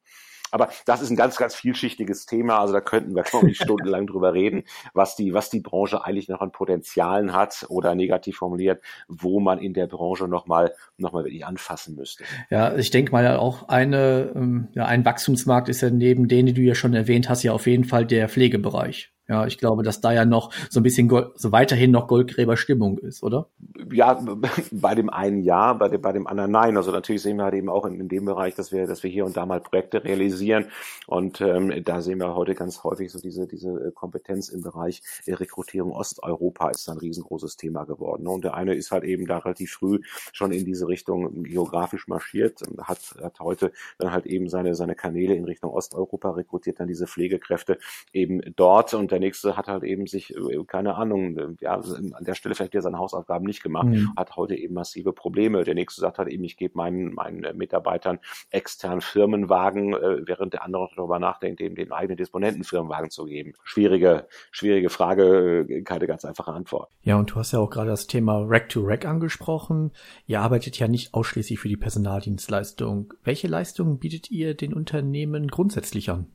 Aber 0.55 0.69
das 0.87 1.03
ist 1.03 1.11
ein 1.11 1.17
ganz, 1.17 1.37
ganz 1.37 1.57
vielschichtiges 1.57 2.27
Thema. 2.27 2.61
Also 2.61 2.73
da 2.73 2.81
könnten 2.81 3.17
wir, 3.17 3.25
glaube 3.25 3.51
ich, 3.51 3.57
stundenlang 3.61 4.07
drüber 4.07 4.35
reden, 4.35 4.63
was 4.93 5.17
die, 5.17 5.35
was 5.35 5.51
die 5.51 5.59
Branche 5.59 6.05
eigentlich 6.05 6.29
noch 6.29 6.41
an 6.41 6.53
Potenzialen 6.53 7.33
hat 7.33 7.67
oder 7.71 7.97
negativ 7.97 8.37
formuliert, 8.37 8.81
wo 9.09 9.41
man 9.41 9.59
in 9.59 9.75
der 9.75 9.89
Branche 9.89 10.29
nochmal, 10.29 10.73
noch 10.97 11.13
mal 11.13 11.25
wirklich 11.25 11.45
anfassen 11.45 11.97
müsste. 11.97 12.23
Ja, 12.51 12.77
ich 12.77 12.91
denke 12.93 13.11
mal 13.11 13.37
auch 13.37 13.69
eine, 13.69 14.33
ähm, 14.37 14.69
ja, 14.75 14.85
ein 14.85 15.05
Wachstumsmarkt 15.05 15.69
ist 15.69 15.81
ja 15.81 15.91
neben 15.91 16.29
denen, 16.29 16.47
die 16.47 16.55
du 16.55 16.63
ja 16.63 16.77
schon 16.77 16.95
erwähnt 16.95 17.29
hast, 17.29 17.43
ja 17.43 17.53
auf 17.53 17.67
jeden 17.67 17.85
Fall 17.85 18.07
der 18.07 18.29
Pflegebereich. 18.29 19.14
Ja, 19.27 19.47
ich 19.47 19.57
glaube, 19.57 19.83
dass 19.83 20.03
da 20.03 20.13
ja 20.13 20.27
noch 20.27 20.53
so 20.69 20.81
ein 20.81 20.83
bisschen 20.83 21.09
Gold, 21.09 21.31
so 21.37 21.51
weiterhin 21.51 21.91
noch 21.91 22.09
Goldgräberstimmung 22.09 22.99
ist, 22.99 23.23
oder? 23.23 23.49
Ja, 23.91 24.23
bei 24.71 24.95
dem 24.95 25.09
einen 25.09 25.43
ja, 25.43 25.73
bei 25.73 25.89
dem, 25.89 26.03
bei 26.03 26.13
dem 26.13 26.27
anderen 26.27 26.51
nein. 26.51 26.77
Also 26.77 26.93
natürlich 26.93 27.23
sehen 27.23 27.39
wir 27.39 27.45
halt 27.45 27.55
eben 27.55 27.71
auch 27.71 27.87
in, 27.87 27.99
in 28.01 28.09
dem 28.09 28.27
Bereich, 28.27 28.55
dass 28.55 28.71
wir, 28.71 28.87
dass 28.87 29.03
wir 29.03 29.11
hier 29.11 29.25
und 29.25 29.35
da 29.37 29.47
mal 29.47 29.61
Projekte 29.61 30.05
realisieren. 30.05 30.67
Und 31.07 31.41
ähm, 31.41 31.73
da 31.85 32.03
sehen 32.03 32.19
wir 32.19 32.35
heute 32.35 32.55
ganz 32.55 32.85
häufig 32.85 33.11
so 33.11 33.19
diese, 33.19 33.47
diese 33.47 33.71
äh, 33.71 33.93
Kompetenz 33.93 34.51
im 34.51 34.61
Bereich 34.61 35.03
der 35.27 35.41
Rekrutierung 35.41 35.93
Osteuropa 35.93 36.69
ist 36.69 36.89
ein 36.91 36.99
riesengroßes 36.99 37.57
Thema 37.57 37.85
geworden. 37.85 38.27
Und 38.27 38.45
der 38.45 38.55
eine 38.55 38.75
ist 38.75 38.91
halt 38.91 39.05
eben 39.05 39.27
da 39.27 39.39
relativ 39.39 39.73
früh 39.73 40.01
schon 40.33 40.53
in 40.53 40.67
diese 40.67 40.87
Richtung 40.87 41.45
geografisch 41.45 42.09
marschiert, 42.09 42.61
hat, 42.83 43.15
hat 43.23 43.41
heute 43.41 43.73
dann 43.99 44.13
halt 44.13 44.27
eben 44.27 44.51
seine, 44.51 44.75
seine 44.75 44.95
Kanäle 44.95 45.35
in 45.35 45.45
Richtung 45.45 45.71
Osteuropa 45.71 46.33
rekrutiert, 46.33 46.79
dann 46.79 46.89
diese 46.89 47.07
Pflegekräfte 47.07 47.79
eben 48.13 48.43
dort 48.55 48.93
und 48.93 49.14
der 49.15 49.21
nächste 49.21 49.57
hat 49.57 49.69
halt 49.69 49.85
eben 49.85 50.09
sich, 50.09 50.35
äh, 50.35 50.65
keine 50.67 50.97
Ahnung, 50.97 51.39
äh, 51.39 51.47
ja, 51.61 51.75
an 51.77 52.25
der 52.25 52.35
Stelle 52.35 52.57
vielleicht 52.57 52.75
ja 52.75 52.81
seine 52.81 52.99
Hausaufgaben 52.99 53.47
nicht 53.47 53.63
gemacht, 53.63 53.87
mhm. 53.87 54.13
hat 54.17 54.35
heute 54.35 54.57
eben 54.57 54.75
massive 54.75 55.13
Probleme. 55.13 55.63
Der 55.63 55.75
nächste 55.75 56.01
sagt 56.01 56.19
halt 56.19 56.29
eben, 56.29 56.43
ich 56.43 56.57
gebe 56.57 56.77
meinen, 56.77 57.15
meinen 57.15 57.45
äh, 57.45 57.55
Mitarbeitern 57.55 58.19
externen 58.51 59.01
Firmenwagen, 59.01 59.93
während 59.93 60.53
der 60.53 60.65
andere 60.65 60.89
darüber 60.97 61.19
nachdenkt, 61.19 61.61
eben 61.61 61.75
den 61.75 61.93
eigenen 61.93 62.17
Disponenten 62.17 62.65
Firmenwagen 62.65 63.11
zu 63.11 63.25
geben. 63.25 63.53
Schwierige, 63.63 64.27
schwierige 64.51 64.91
Frage, 64.91 65.83
keine 65.85 66.07
ganz 66.07 66.25
einfache 66.25 66.53
Antwort. 66.53 66.91
Ja, 67.03 67.17
und 67.17 67.31
du 67.31 67.37
hast 67.37 67.53
ja 67.53 67.61
auch 67.61 67.71
gerade 67.71 67.91
das 67.91 68.07
Thema 68.07 68.45
Rack-to-Rack 68.47 69.05
-Rack 69.05 69.09
angesprochen. 69.09 69.93
Ihr 70.27 70.41
arbeitet 70.41 70.79
ja 70.79 70.89
nicht 70.89 71.15
ausschließlich 71.15 71.59
für 71.61 71.69
die 71.69 71.77
Personaldienstleistung. 71.77 73.13
Welche 73.23 73.47
Leistungen 73.47 73.99
bietet 73.99 74.31
ihr 74.31 74.55
den 74.55 74.75
Unternehmen 74.75 75.49
grundsätzlich 75.49 76.11
an? 76.11 76.33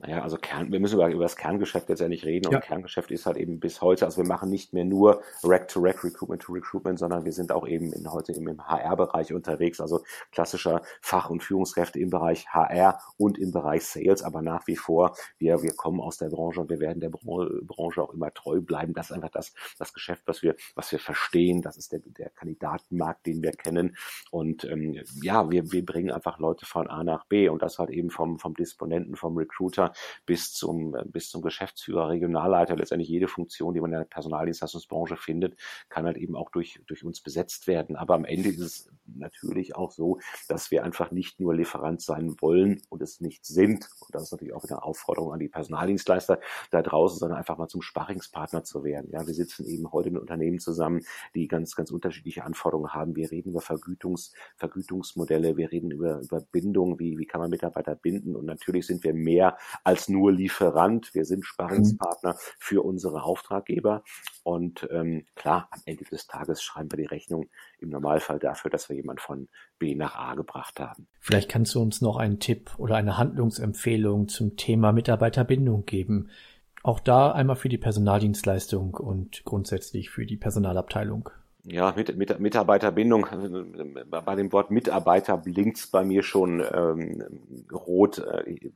Naja, 0.00 0.22
also 0.22 0.38
Kern, 0.38 0.72
wir 0.72 0.80
müssen 0.80 0.94
über, 0.94 1.08
über 1.10 1.24
das 1.24 1.36
Kerngeschäft 1.36 1.90
letztendlich 1.90 2.24
reden. 2.24 2.46
Und 2.46 2.52
ja. 2.54 2.60
Kerngeschäft 2.60 3.10
ist 3.10 3.26
halt 3.26 3.36
eben 3.36 3.60
bis 3.60 3.82
heute, 3.82 4.06
also 4.06 4.22
wir 4.22 4.26
machen 4.26 4.48
nicht 4.48 4.72
mehr 4.72 4.86
nur 4.86 5.22
Rack-to-Rack, 5.42 6.02
Recruitment-to-Recruitment, 6.02 6.98
sondern 6.98 7.26
wir 7.26 7.32
sind 7.32 7.52
auch 7.52 7.68
eben 7.68 7.92
in, 7.92 8.10
heute 8.10 8.32
im, 8.32 8.48
im 8.48 8.66
HR-Bereich 8.66 9.34
unterwegs, 9.34 9.78
also 9.78 10.02
klassischer 10.32 10.80
Fach- 11.02 11.28
und 11.28 11.42
Führungskräfte 11.42 11.98
im 11.98 12.08
Bereich 12.08 12.48
HR 12.48 12.98
und 13.18 13.36
im 13.38 13.52
Bereich 13.52 13.84
Sales, 13.84 14.22
aber 14.22 14.40
nach 14.40 14.66
wie 14.66 14.76
vor, 14.76 15.14
wir, 15.36 15.62
wir 15.62 15.74
kommen 15.74 16.00
aus 16.00 16.16
der 16.16 16.30
Branche 16.30 16.62
und 16.62 16.70
wir 16.70 16.80
werden 16.80 17.00
der 17.00 17.10
Branche 17.10 18.02
auch 18.02 18.14
immer 18.14 18.32
treu 18.32 18.62
bleiben. 18.62 18.94
Das 18.94 19.10
ist 19.10 19.16
einfach 19.16 19.30
das, 19.30 19.52
das 19.78 19.92
Geschäft, 19.92 20.22
was 20.24 20.42
wir, 20.42 20.56
was 20.74 20.90
wir 20.92 20.98
verstehen. 20.98 21.60
Das 21.60 21.76
ist 21.76 21.92
der, 21.92 22.00
der 22.00 22.30
Kandidatenmarkt, 22.30 23.26
den 23.26 23.42
wir 23.42 23.52
kennen. 23.52 23.96
Und 24.30 24.64
ähm, 24.64 24.98
ja, 25.22 25.50
wir, 25.50 25.70
wir 25.72 25.84
bringen 25.84 26.10
einfach 26.10 26.38
Leute 26.38 26.64
von 26.64 26.88
A 26.88 27.04
nach 27.04 27.26
B 27.26 27.50
und 27.50 27.60
das 27.60 27.78
halt 27.78 27.90
eben 27.90 28.08
vom, 28.08 28.38
vom 28.38 28.54
Disponenten, 28.54 29.14
vom 29.16 29.36
Recruiter 29.36 29.89
bis 30.26 30.52
zum, 30.52 30.96
bis 31.06 31.30
zum 31.30 31.42
Geschäftsführer, 31.42 32.08
Regionalleiter, 32.08 32.76
letztendlich 32.76 33.08
jede 33.08 33.28
Funktion, 33.28 33.74
die 33.74 33.80
man 33.80 33.92
in 33.92 33.98
der 33.98 34.04
Personaldienstleistungsbranche 34.04 35.16
findet, 35.16 35.56
kann 35.88 36.06
halt 36.06 36.16
eben 36.16 36.36
auch 36.36 36.50
durch, 36.50 36.80
durch 36.86 37.04
uns 37.04 37.20
besetzt 37.20 37.66
werden. 37.66 37.96
Aber 37.96 38.14
am 38.14 38.24
Ende 38.24 38.50
ist 38.50 38.60
es 38.60 38.90
natürlich 39.06 39.76
auch 39.76 39.90
so, 39.90 40.18
dass 40.48 40.70
wir 40.70 40.84
einfach 40.84 41.10
nicht 41.10 41.40
nur 41.40 41.54
Lieferant 41.54 42.00
sein 42.00 42.36
wollen 42.40 42.82
und 42.88 43.02
es 43.02 43.20
nicht 43.20 43.44
sind. 43.44 43.88
Und 44.00 44.14
das 44.14 44.24
ist 44.24 44.32
natürlich 44.32 44.54
auch 44.54 44.64
wieder 44.64 44.76
eine 44.76 44.84
Aufforderung 44.84 45.32
an 45.32 45.40
die 45.40 45.48
Personaldienstleister 45.48 46.40
da 46.70 46.82
draußen, 46.82 47.18
sondern 47.18 47.38
einfach 47.38 47.58
mal 47.58 47.68
zum 47.68 47.82
Sparringspartner 47.82 48.64
zu 48.64 48.84
werden. 48.84 49.10
Ja, 49.12 49.26
wir 49.26 49.34
sitzen 49.34 49.66
eben 49.66 49.90
heute 49.92 50.10
mit 50.10 50.20
Unternehmen 50.20 50.58
zusammen, 50.58 51.02
die 51.34 51.48
ganz, 51.48 51.74
ganz 51.74 51.90
unterschiedliche 51.90 52.44
Anforderungen 52.44 52.92
haben. 52.92 53.16
Wir 53.16 53.30
reden 53.30 53.50
über 53.50 53.60
Vergütungs, 53.60 54.32
Vergütungsmodelle, 54.56 55.56
wir 55.56 55.72
reden 55.72 55.90
über, 55.90 56.20
über 56.20 56.40
Bindung, 56.40 56.98
wie, 56.98 57.18
wie 57.18 57.26
kann 57.26 57.40
man 57.40 57.50
Mitarbeiter 57.50 57.94
binden. 57.94 58.36
Und 58.36 58.46
natürlich 58.46 58.86
sind 58.86 59.04
wir 59.04 59.14
mehr 59.14 59.56
als 59.84 60.08
nur 60.08 60.32
Lieferant. 60.32 61.14
Wir 61.14 61.24
sind 61.24 61.44
Sparringspartner 61.44 62.36
für 62.58 62.84
unsere 62.84 63.22
Auftraggeber. 63.22 64.02
Und 64.42 64.88
ähm, 64.90 65.26
klar, 65.34 65.68
am 65.70 65.80
Ende 65.84 66.04
des 66.04 66.26
Tages 66.26 66.62
schreiben 66.62 66.90
wir 66.92 66.98
die 66.98 67.06
Rechnung 67.06 67.48
im 67.78 67.90
Normalfall 67.90 68.38
dafür, 68.38 68.70
dass 68.70 68.88
wir 68.88 68.96
jemand 68.96 69.20
von 69.20 69.48
B 69.78 69.94
nach 69.94 70.16
A 70.16 70.34
gebracht 70.34 70.80
haben. 70.80 71.08
Vielleicht 71.20 71.50
kannst 71.50 71.74
du 71.74 71.82
uns 71.82 72.00
noch 72.00 72.16
einen 72.16 72.40
Tipp 72.40 72.72
oder 72.78 72.96
eine 72.96 73.18
Handlungsempfehlung 73.18 74.28
zum 74.28 74.56
Thema 74.56 74.92
Mitarbeiterbindung 74.92 75.84
geben. 75.84 76.30
Auch 76.82 77.00
da 77.00 77.32
einmal 77.32 77.56
für 77.56 77.68
die 77.68 77.78
Personaldienstleistung 77.78 78.94
und 78.94 79.44
grundsätzlich 79.44 80.10
für 80.10 80.24
die 80.24 80.38
Personalabteilung 80.38 81.28
ja, 81.64 81.92
mit, 81.94 82.16
mit, 82.16 82.40
Mitarbeiterbindung. 82.40 83.26
Bei 84.08 84.34
dem 84.34 84.50
Wort 84.52 84.70
Mitarbeiter 84.70 85.36
blinkt's 85.36 85.86
bei 85.86 86.04
mir 86.04 86.22
schon 86.22 86.64
ähm, 86.72 87.22
rot. 87.70 88.22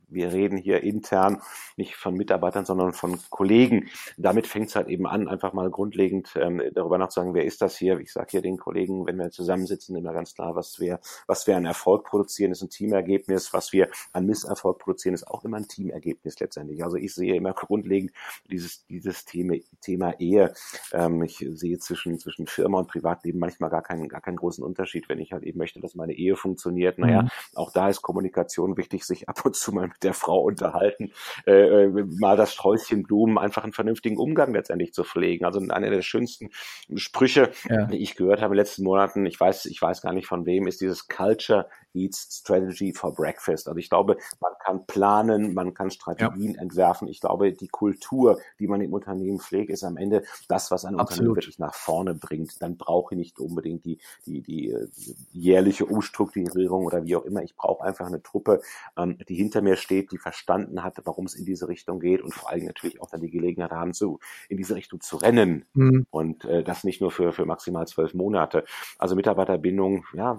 Wir 0.09 0.33
reden 0.33 0.59
hier 0.59 0.83
intern 0.83 1.41
nicht 1.77 1.97
von 1.97 2.15
Mitarbeitern, 2.15 2.67
sondern 2.67 2.93
von 2.93 3.19
Kollegen. 3.31 3.89
Damit 4.19 4.47
fängt's 4.47 4.77
halt 4.77 4.89
eben 4.89 5.07
an, 5.07 5.29
einfach 5.29 5.55
mal 5.55 5.71
grundlegend 5.71 6.35
ähm, 6.37 6.63
darüber 6.75 6.99
nachzusagen, 6.99 7.35
wer 7.35 7.45
ist 7.45 7.63
das 7.63 7.79
hier? 7.79 7.99
Ich 8.01 8.13
sage 8.13 8.29
hier 8.33 8.43
den 8.43 8.59
Kollegen, 8.59 9.07
wenn 9.07 9.19
wir 9.19 9.31
zusammensitzen, 9.31 9.97
immer 9.97 10.13
ganz 10.13 10.35
klar, 10.35 10.55
was 10.55 10.79
wir, 10.79 11.01
was 11.27 11.47
wir 11.47 11.57
an 11.57 11.65
Erfolg 11.65 12.05
produzieren, 12.05 12.53
ist 12.53 12.63
ein 12.63 12.71
Teamergebnis. 12.71 13.53
Was 13.55 13.73
wir 13.73 13.89
an 14.13 14.27
Misserfolg 14.27 14.79
produzieren, 14.79 15.15
ist 15.15 15.27
auch 15.27 15.45
immer 15.45 15.57
ein 15.57 15.69
Teamergebnis 15.69 16.39
letztendlich. 16.39 16.85
Also 16.85 16.97
ich 16.97 17.15
sehe 17.15 17.35
immer 17.35 17.55
grundlegend 17.55 18.13
dieses, 18.51 18.85
dieses 18.87 19.25
Thema, 19.25 19.55
Thema 19.81 20.19
Ehe. 20.21 20.53
Ähm, 20.93 21.23
ich 21.23 21.45
sehe 21.55 21.79
zwischen, 21.79 22.19
zwischen 22.19 22.47
Firma 22.47 22.74
Firma 22.75 22.81
und 22.81 22.89
Privatleben 22.89 23.39
manchmal 23.39 23.71
gar 23.71 23.83
keinen, 23.83 24.09
gar 24.09 24.21
keinen 24.21 24.37
großen 24.37 24.65
Unterschied, 24.65 25.09
wenn 25.09 25.19
ich 25.19 25.33
halt 25.33 25.45
eben 25.45 25.59
möchte, 25.59 25.81
dass 25.81 25.95
meine 25.95 26.13
Ehe 26.13 26.37
funktioniert. 26.37 26.99
Naja, 26.99 27.23
mhm. 27.23 27.29
auch 27.55 27.73
da 27.73 27.89
ist 27.89 28.03
Kommunikation 28.03 28.77
wichtig, 28.77 29.05
sich 29.05 29.29
ab 29.29 29.45
und 29.45 29.55
zu 29.55 29.73
mal 29.73 29.89
mit 29.89 30.03
der 30.03 30.15
Frau 30.15 30.41
unterhalten, 30.43 31.13
äh, 31.47 31.85
äh 31.85 32.05
mal 32.19 32.37
das 32.37 32.53
Sträußchen 32.53 33.05
Blumen, 33.05 33.39
einfach 33.39 33.65
einen 33.65 33.73
vernünftigen 33.73 34.19
Umgang 34.19 34.53
letztendlich 34.53 34.93
zu 34.93 35.05
pflegen. 35.05 35.45
Also 35.45 35.61
einer 35.61 35.91
der 35.91 36.03
schönsten 36.03 36.51
Sprüche, 36.95 37.51
ja. 37.69 37.87
die 37.87 37.99
ich 37.99 38.17
gehört 38.17 38.41
habe 38.41 38.55
in 38.55 38.57
den 38.57 38.65
letzten 38.65 38.85
Monaten, 38.85 39.27
ich 39.27 39.39
weiß, 39.39 39.67
ich 39.67 39.81
weiß 39.81 40.03
gar 40.03 40.13
nicht 40.13 40.27
von 40.27 40.47
wem, 40.47 40.67
ist 40.67 40.81
dieses 40.81 41.09
Culture 41.09 41.69
Eats 41.95 42.41
Strategy 42.41 42.93
for 42.93 43.15
Breakfast. 43.15 43.69
Also 43.69 43.79
ich 43.79 43.89
glaube, 43.89 44.17
man 44.41 44.53
kann 44.65 44.87
planen, 44.87 45.53
man 45.55 45.75
kann 45.75 45.91
Strategien 45.91 46.55
ja. 46.55 46.61
entwerfen. 46.61 47.07
Ich 47.09 47.21
glaube, 47.21 47.53
die 47.53 47.69
Kultur, 47.69 48.39
die 48.59 48.67
man 48.67 48.81
im 48.81 48.93
Unternehmen 48.93 49.39
pflegt, 49.39 49.71
ist 49.71 49.85
am 49.85 49.97
Ende 49.97 50.25
das, 50.49 50.71
was 50.71 50.85
ein 50.85 50.95
Absolut. 50.95 51.11
Unternehmen 51.11 51.37
wirklich 51.37 51.59
nach 51.59 51.75
vorne 51.75 52.15
bringt. 52.15 52.63
Dann 52.63 52.77
brauche 52.77 53.15
ich 53.15 53.19
nicht 53.19 53.39
unbedingt 53.41 53.85
die, 53.85 53.99
die, 54.27 54.41
die 54.41 54.71
äh, 54.71 54.89
jährliche 55.33 55.85
Umstrukturierung 55.85 56.87
oder 56.87 57.05
wie 57.05 57.17
auch 57.17 57.25
immer. 57.25 57.43
Ich 57.43 57.57
brauche 57.57 57.85
einfach 57.85 58.07
eine 58.07 58.23
Truppe, 58.23 58.63
ähm, 58.97 59.19
die 59.29 59.35
hinter 59.35 59.61
mir 59.61 59.77
steht, 59.77 60.13
die 60.13 60.19
verstanden 60.19 60.83
hat, 60.83 60.97
warum 61.05 61.27
es 61.27 61.35
in 61.35 61.45
diese 61.45 61.69
Richtung 61.69 62.01
geht 62.01 62.23
und 62.23 62.33
vor 62.33 62.51
allem 62.51 62.65
natürlich 62.65 63.03
auch 63.03 63.11
dann 63.11 63.21
die 63.21 63.31
Gelegenheit 63.31 63.71
haben, 63.71 63.93
zu, 63.93 64.19
in 64.49 64.57
diese 64.57 64.75
Richtung 64.75 65.01
zu 65.01 65.17
rennen. 65.17 65.67
Mhm. 65.75 66.07
Und 66.11 66.45
äh, 66.47 66.65
das 66.65 66.85
nicht 66.85 67.01
nur 67.03 67.11
für, 67.11 67.33
für 67.33 67.45
maximal 67.45 67.87
zwölf 67.87 68.15
Monate. 68.15 68.65
Also 68.99 69.15
Mitarbeiterbindung, 69.15 70.07
ja, 70.15 70.39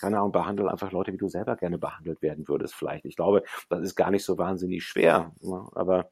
keine 0.00 0.18
Ahnung, 0.18 0.32
behandle 0.32 0.70
einfach 0.70 0.92
Leute, 0.92 1.12
wie 1.12 1.18
du 1.18 1.28
selber 1.28 1.56
gerne 1.56 1.76
behandelt 1.76 2.22
werden 2.22 2.48
würdest 2.48 2.74
vielleicht. 2.74 3.04
Ich 3.04 3.16
glaube, 3.16 3.42
das 3.68 3.80
ist 3.80 3.96
gar 3.96 4.10
nicht 4.10 4.24
so 4.24 4.38
wahnsinnig 4.38 4.84
schwer, 4.84 5.32
ne? 5.40 5.68
aber 5.74 6.10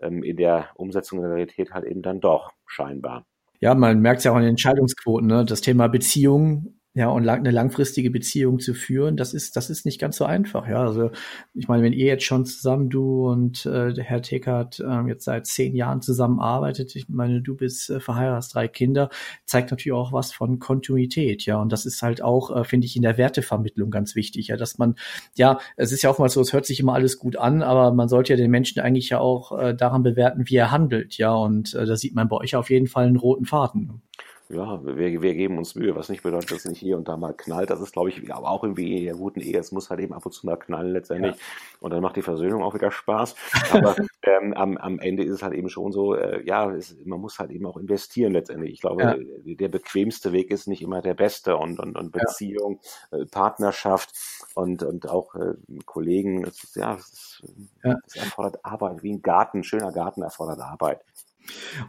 ähm, 0.00 0.22
in 0.22 0.36
der 0.36 0.68
Umsetzung 0.74 1.20
der 1.20 1.30
Realität 1.30 1.72
halt 1.72 1.84
eben 1.84 2.02
dann 2.02 2.20
doch 2.20 2.52
scheinbar. 2.66 3.26
Ja, 3.60 3.74
man 3.74 4.00
merkt 4.00 4.18
es 4.18 4.24
ja 4.24 4.32
auch 4.32 4.36
in 4.36 4.42
den 4.42 4.50
Entscheidungsquoten, 4.50 5.26
ne? 5.26 5.44
das 5.44 5.60
Thema 5.60 5.88
Beziehung 5.88 6.77
ja, 6.98 7.08
und 7.10 7.22
lang, 7.22 7.38
eine 7.38 7.52
langfristige 7.52 8.10
Beziehung 8.10 8.58
zu 8.58 8.74
führen, 8.74 9.16
das 9.16 9.32
ist, 9.32 9.54
das 9.54 9.70
ist 9.70 9.86
nicht 9.86 10.00
ganz 10.00 10.16
so 10.16 10.24
einfach. 10.24 10.66
Ja, 10.66 10.82
also 10.82 11.12
ich 11.54 11.68
meine, 11.68 11.84
wenn 11.84 11.92
ihr 11.92 12.06
jetzt 12.06 12.24
schon 12.24 12.44
zusammen, 12.44 12.90
du 12.90 13.28
und 13.30 13.64
äh, 13.66 13.92
der 13.94 14.02
Herr 14.02 14.20
Tekert 14.20 14.80
äh, 14.80 15.02
jetzt 15.06 15.22
seit 15.22 15.46
zehn 15.46 15.76
Jahren 15.76 16.02
zusammenarbeitet, 16.02 16.96
ich 16.96 17.08
meine, 17.08 17.40
du 17.40 17.54
bist 17.54 17.88
äh, 17.88 18.00
verheiratet, 18.00 18.52
drei 18.52 18.66
Kinder, 18.66 19.10
zeigt 19.44 19.70
natürlich 19.70 19.92
auch 19.92 20.12
was 20.12 20.32
von 20.32 20.58
Kontinuität. 20.58 21.46
Ja, 21.46 21.62
und 21.62 21.70
das 21.70 21.86
ist 21.86 22.02
halt 22.02 22.20
auch, 22.20 22.50
äh, 22.56 22.64
finde 22.64 22.86
ich, 22.86 22.96
in 22.96 23.02
der 23.02 23.16
Wertevermittlung 23.16 23.92
ganz 23.92 24.16
wichtig. 24.16 24.48
Ja, 24.48 24.56
dass 24.56 24.78
man, 24.78 24.96
ja, 25.36 25.60
es 25.76 25.92
ist 25.92 26.02
ja 26.02 26.10
auch 26.10 26.18
mal 26.18 26.28
so, 26.28 26.40
es 26.40 26.52
hört 26.52 26.66
sich 26.66 26.80
immer 26.80 26.94
alles 26.94 27.20
gut 27.20 27.36
an, 27.36 27.62
aber 27.62 27.92
man 27.92 28.08
sollte 28.08 28.32
ja 28.32 28.36
den 28.36 28.50
Menschen 28.50 28.80
eigentlich 28.80 29.10
ja 29.10 29.20
auch 29.20 29.56
äh, 29.56 29.72
daran 29.72 30.02
bewerten, 30.02 30.48
wie 30.48 30.56
er 30.56 30.72
handelt. 30.72 31.16
Ja, 31.16 31.32
und 31.32 31.74
äh, 31.74 31.86
da 31.86 31.94
sieht 31.94 32.16
man 32.16 32.28
bei 32.28 32.38
euch 32.38 32.56
auf 32.56 32.70
jeden 32.70 32.88
Fall 32.88 33.06
einen 33.06 33.14
roten 33.14 33.44
Faden 33.44 34.02
ja, 34.50 34.82
wir, 34.82 35.20
wir 35.20 35.34
geben 35.34 35.58
uns 35.58 35.74
Mühe, 35.74 35.94
was 35.94 36.08
nicht 36.08 36.22
bedeutet, 36.22 36.50
dass 36.50 36.60
es 36.60 36.64
nicht 36.64 36.78
hier 36.78 36.96
und 36.96 37.06
da 37.06 37.18
mal 37.18 37.34
knallt. 37.34 37.68
Das 37.68 37.82
ist, 37.82 37.92
glaube 37.92 38.08
ich, 38.08 38.32
aber 38.32 38.48
auch 38.48 38.64
irgendwie 38.64 38.96
in 38.96 39.04
der 39.04 39.14
guten 39.14 39.40
Ehe. 39.40 39.58
Es 39.58 39.72
muss 39.72 39.90
halt 39.90 40.00
eben 40.00 40.14
ab 40.14 40.24
und 40.24 40.32
zu 40.32 40.46
mal 40.46 40.56
knallen 40.56 40.92
letztendlich. 40.92 41.36
Ja. 41.36 41.42
Und 41.80 41.92
dann 41.92 42.00
macht 42.00 42.16
die 42.16 42.22
Versöhnung 42.22 42.62
auch 42.62 42.72
wieder 42.72 42.90
Spaß. 42.90 43.34
Aber 43.72 43.94
ähm, 44.22 44.54
am, 44.54 44.78
am 44.78 45.00
Ende 45.00 45.22
ist 45.22 45.34
es 45.34 45.42
halt 45.42 45.52
eben 45.52 45.68
schon 45.68 45.92
so, 45.92 46.14
äh, 46.14 46.42
ja, 46.46 46.70
es, 46.70 46.96
man 47.04 47.20
muss 47.20 47.38
halt 47.38 47.50
eben 47.50 47.66
auch 47.66 47.76
investieren 47.76 48.32
letztendlich. 48.32 48.72
Ich 48.72 48.80
glaube, 48.80 49.02
ja. 49.02 49.54
der 49.54 49.68
bequemste 49.68 50.32
Weg 50.32 50.50
ist 50.50 50.66
nicht 50.66 50.80
immer 50.80 51.02
der 51.02 51.14
beste. 51.14 51.58
Und, 51.58 51.78
und, 51.78 51.98
und 51.98 52.12
Beziehung, 52.12 52.80
ja. 53.12 53.18
äh, 53.18 53.26
Partnerschaft 53.26 54.14
und, 54.54 54.82
und 54.82 55.10
auch 55.10 55.34
äh, 55.34 55.56
Kollegen, 55.84 56.44
das, 56.44 56.64
ist, 56.64 56.76
ja, 56.76 56.96
das, 56.96 57.42
das 57.82 58.16
erfordert 58.16 58.64
Arbeit. 58.64 59.02
Wie 59.02 59.12
ein 59.12 59.20
Garten, 59.20 59.58
ein 59.58 59.64
schöner 59.64 59.92
Garten 59.92 60.22
erfordert 60.22 60.60
Arbeit. 60.60 61.04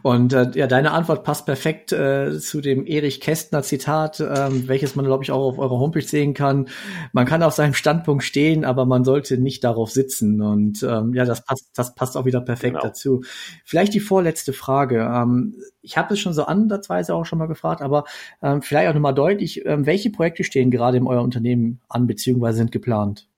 Und 0.02 0.32
äh, 0.32 0.50
ja, 0.54 0.66
deine 0.66 0.92
Antwort 0.92 1.24
passt 1.24 1.46
perfekt 1.46 1.92
äh, 1.92 2.38
zu 2.38 2.60
dem 2.60 2.86
Erich 2.86 3.20
Kästner 3.20 3.62
Zitat, 3.62 4.20
ähm, 4.20 4.68
welches 4.68 4.96
man, 4.96 5.04
glaube 5.04 5.24
ich, 5.24 5.32
auch 5.32 5.46
auf 5.46 5.58
eurer 5.58 5.78
Homepage 5.78 6.02
sehen 6.02 6.34
kann. 6.34 6.68
Man 7.12 7.26
kann 7.26 7.42
auf 7.42 7.54
seinem 7.54 7.74
Standpunkt 7.74 8.24
stehen, 8.24 8.64
aber 8.64 8.86
man 8.86 9.04
sollte 9.04 9.38
nicht 9.38 9.64
darauf 9.64 9.90
sitzen. 9.90 10.42
Und 10.42 10.82
ähm, 10.82 11.14
ja, 11.14 11.24
das 11.24 11.44
passt, 11.44 11.70
das 11.74 11.94
passt 11.94 12.16
auch 12.16 12.24
wieder 12.24 12.40
perfekt 12.40 12.76
genau. 12.76 12.86
dazu. 12.86 13.22
Vielleicht 13.64 13.94
die 13.94 14.00
vorletzte 14.00 14.52
Frage. 14.52 15.00
Ähm, 15.00 15.56
ich 15.82 15.96
habe 15.96 16.14
es 16.14 16.20
schon 16.20 16.32
so 16.32 16.44
ansatzweise 16.44 17.14
auch 17.14 17.24
schon 17.24 17.38
mal 17.38 17.46
gefragt, 17.46 17.82
aber 17.82 18.04
ähm, 18.42 18.62
vielleicht 18.62 18.88
auch 18.88 18.94
nochmal 18.94 19.14
deutlich, 19.14 19.64
ähm, 19.66 19.86
welche 19.86 20.10
Projekte 20.10 20.44
stehen 20.44 20.70
gerade 20.70 20.98
in 20.98 21.06
eurem 21.06 21.24
Unternehmen 21.24 21.80
an, 21.88 22.06
beziehungsweise 22.06 22.58
sind 22.58 22.72
geplant? 22.72 23.29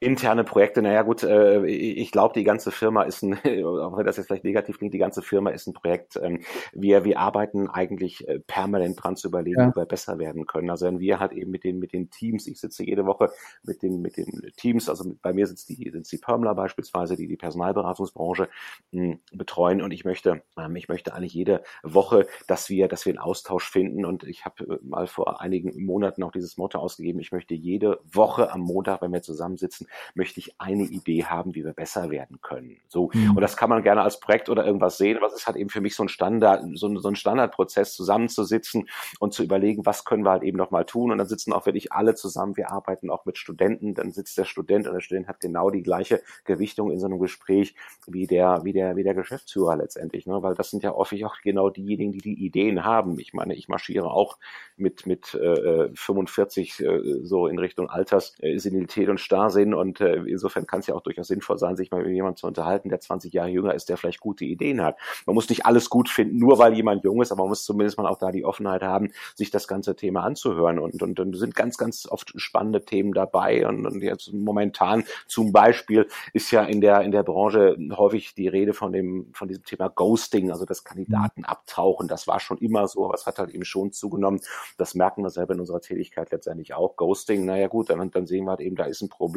Interne 0.00 0.44
Projekte, 0.44 0.82
naja 0.82 1.02
gut, 1.02 1.22
äh, 1.22 1.64
ich 1.66 2.10
glaube, 2.10 2.34
die 2.34 2.44
ganze 2.44 2.70
Firma 2.70 3.02
ist 3.02 3.22
ein, 3.22 3.34
auch 3.64 3.96
wenn 3.96 4.06
das 4.06 4.16
jetzt 4.16 4.26
vielleicht 4.26 4.44
negativ 4.44 4.78
klingt, 4.78 4.94
die 4.94 4.98
ganze 4.98 5.22
Firma 5.22 5.50
ist 5.50 5.66
ein 5.66 5.72
Projekt. 5.72 6.18
Ähm, 6.22 6.42
wir, 6.72 7.04
wir 7.04 7.18
arbeiten 7.18 7.68
eigentlich 7.68 8.26
äh, 8.28 8.40
permanent 8.40 9.02
dran 9.02 9.16
zu 9.16 9.28
überlegen, 9.28 9.60
ja. 9.60 9.68
wie 9.70 9.76
wir 9.76 9.86
besser 9.86 10.18
werden 10.18 10.46
können. 10.46 10.70
Also 10.70 10.86
wenn 10.86 11.00
wir 11.00 11.18
halt 11.18 11.32
eben 11.32 11.50
mit 11.50 11.64
den, 11.64 11.78
mit 11.78 11.92
den 11.92 12.10
Teams, 12.10 12.46
ich 12.46 12.60
sitze 12.60 12.84
jede 12.84 13.06
Woche 13.06 13.30
mit 13.62 13.82
den, 13.82 14.00
mit 14.00 14.16
den 14.16 14.52
Teams, 14.56 14.88
also 14.88 15.14
bei 15.22 15.32
mir 15.32 15.46
sitzt 15.46 15.68
die, 15.68 15.90
sind 15.90 16.10
die 16.10 16.18
Permler 16.18 16.54
beispielsweise, 16.54 17.16
die 17.16 17.26
die 17.26 17.36
Personalberatungsbranche 17.36 18.48
mh, 18.92 19.18
betreuen 19.32 19.82
und 19.82 19.90
ich 19.92 20.04
möchte, 20.04 20.42
ähm, 20.58 20.76
ich 20.76 20.88
möchte 20.88 21.14
eigentlich 21.14 21.34
jede 21.34 21.62
Woche, 21.82 22.26
dass 22.46 22.68
wir, 22.68 22.88
dass 22.88 23.06
wir 23.06 23.12
einen 23.12 23.18
Austausch 23.18 23.70
finden 23.70 24.04
und 24.04 24.24
ich 24.24 24.44
habe 24.44 24.64
äh, 24.64 24.78
mal 24.82 25.06
vor 25.06 25.40
einigen 25.40 25.84
Monaten 25.84 26.22
auch 26.22 26.32
dieses 26.32 26.56
Motto 26.56 26.78
ausgegeben, 26.78 27.20
ich 27.20 27.32
möchte 27.32 27.54
jede 27.54 28.00
Woche 28.04 28.52
am 28.52 28.60
Montag, 28.60 29.02
wenn 29.02 29.12
wir 29.12 29.22
zusammensitzen, 29.56 29.88
möchte 30.14 30.40
ich 30.40 30.54
eine 30.58 30.84
Idee 30.84 31.24
haben, 31.24 31.54
wie 31.54 31.64
wir 31.64 31.72
besser 31.72 32.10
werden 32.10 32.40
können. 32.40 32.78
So. 32.88 33.10
Mhm. 33.12 33.36
Und 33.36 33.40
das 33.40 33.56
kann 33.56 33.70
man 33.70 33.82
gerne 33.82 34.02
als 34.02 34.20
Projekt 34.20 34.48
oder 34.48 34.64
irgendwas 34.64 34.98
sehen, 34.98 35.16
aber 35.16 35.26
es 35.26 35.34
ist 35.34 35.46
halt 35.46 35.56
eben 35.56 35.70
für 35.70 35.80
mich 35.80 35.94
so 35.94 36.04
ein 36.04 36.08
Standard, 36.08 36.64
so, 36.74 36.86
ein, 36.86 36.98
so 36.98 37.08
ein 37.08 37.16
Standardprozess, 37.16 37.94
zusammenzusitzen 37.94 38.88
und 39.18 39.32
zu 39.32 39.42
überlegen, 39.42 39.86
was 39.86 40.04
können 40.04 40.24
wir 40.24 40.30
halt 40.30 40.42
eben 40.42 40.58
nochmal 40.58 40.84
tun. 40.84 41.10
Und 41.10 41.18
dann 41.18 41.26
sitzen 41.26 41.52
auch 41.52 41.66
wirklich 41.66 41.92
alle 41.92 42.14
zusammen. 42.14 42.56
Wir 42.56 42.70
arbeiten 42.70 43.10
auch 43.10 43.24
mit 43.24 43.38
Studenten. 43.38 43.94
Dann 43.94 44.12
sitzt 44.12 44.38
der 44.38 44.44
Student 44.44 44.86
und 44.86 44.94
der 44.94 45.00
Student 45.00 45.28
hat 45.28 45.40
genau 45.40 45.70
die 45.70 45.82
gleiche 45.82 46.22
Gewichtung 46.44 46.90
in 46.90 46.98
so 46.98 47.06
einem 47.06 47.18
Gespräch 47.18 47.74
wie 48.06 48.26
der, 48.26 48.60
wie 48.64 48.72
der, 48.72 48.96
wie 48.96 49.02
der 49.02 49.14
Geschäftsführer 49.14 49.76
letztendlich, 49.76 50.26
ne? 50.26 50.42
Weil 50.42 50.54
das 50.54 50.70
sind 50.70 50.82
ja 50.82 50.92
häufig 50.94 51.24
auch 51.24 51.36
genau 51.42 51.70
diejenigen, 51.70 52.12
die 52.12 52.20
die 52.20 52.44
Ideen 52.44 52.84
haben. 52.84 53.18
Ich 53.18 53.32
meine, 53.32 53.54
ich 53.54 53.68
marschiere 53.68 54.10
auch 54.10 54.38
mit, 54.76 55.06
mit 55.06 55.34
äh, 55.34 55.88
45 55.94 56.80
äh, 56.80 57.00
so 57.22 57.46
in 57.46 57.58
Richtung 57.58 57.88
Alterssenilität 57.88 59.08
und 59.08 59.20
Starrsinn 59.46 59.74
und 59.74 60.00
äh, 60.00 60.16
insofern 60.26 60.66
kann 60.66 60.80
es 60.80 60.86
ja 60.86 60.94
auch 60.94 61.00
durchaus 61.00 61.28
sinnvoll 61.28 61.58
sein, 61.58 61.76
sich 61.76 61.90
mal 61.90 62.02
mit 62.02 62.12
jemandem 62.12 62.36
zu 62.36 62.46
unterhalten, 62.46 62.88
der 62.88 63.00
20 63.00 63.32
Jahre 63.32 63.48
jünger 63.48 63.74
ist, 63.74 63.88
der 63.88 63.96
vielleicht 63.96 64.20
gute 64.20 64.44
Ideen 64.44 64.82
hat. 64.82 64.96
Man 65.24 65.34
muss 65.34 65.48
nicht 65.48 65.66
alles 65.66 65.90
gut 65.90 66.08
finden, 66.08 66.38
nur 66.38 66.58
weil 66.58 66.74
jemand 66.74 67.04
jung 67.04 67.22
ist, 67.22 67.32
aber 67.32 67.42
man 67.42 67.50
muss 67.50 67.64
zumindest 67.64 67.98
mal 67.98 68.06
auch 68.06 68.18
da 68.18 68.32
die 68.32 68.44
Offenheit 68.44 68.82
haben, 68.82 69.12
sich 69.34 69.50
das 69.50 69.68
ganze 69.68 69.96
Thema 69.96 70.22
anzuhören. 70.22 70.78
Und, 70.78 71.02
und, 71.02 71.18
und 71.20 71.36
sind 71.36 71.54
ganz, 71.54 71.76
ganz 71.76 72.06
oft 72.06 72.32
spannende 72.36 72.84
Themen 72.84 73.12
dabei. 73.12 73.66
Und, 73.66 73.86
und 73.86 74.02
jetzt 74.02 74.32
momentan 74.32 75.04
zum 75.26 75.52
Beispiel 75.52 76.06
ist 76.32 76.50
ja 76.50 76.62
in 76.64 76.80
der, 76.80 77.02
in 77.02 77.12
der 77.12 77.22
Branche 77.22 77.76
häufig 77.96 78.34
die 78.34 78.48
Rede 78.48 78.74
von 78.74 78.92
dem, 78.92 79.28
von 79.32 79.48
diesem 79.48 79.64
Thema 79.64 79.88
Ghosting, 79.88 80.50
also 80.50 80.64
das 80.64 80.84
Kandidaten 80.84 81.44
abtauchen. 81.44 82.08
Das 82.08 82.26
war 82.26 82.40
schon 82.40 82.58
immer 82.58 82.88
so, 82.88 83.04
aber 83.04 83.14
es 83.14 83.26
hat 83.26 83.38
halt 83.38 83.50
eben 83.50 83.64
schon 83.64 83.92
zugenommen. 83.92 84.40
Das 84.76 84.94
merken 84.94 85.22
wir 85.22 85.30
selber 85.30 85.54
in 85.54 85.60
unserer 85.60 85.80
Tätigkeit 85.80 86.30
letztendlich 86.30 86.74
auch. 86.74 86.96
Ghosting, 86.96 87.44
naja 87.44 87.68
gut, 87.68 87.90
dann, 87.90 88.10
dann 88.10 88.26
sehen 88.26 88.44
wir 88.44 88.50
halt 88.50 88.60
eben, 88.60 88.76
da 88.76 88.84
ist 88.84 89.02
ein 89.02 89.08
Problem 89.08 89.35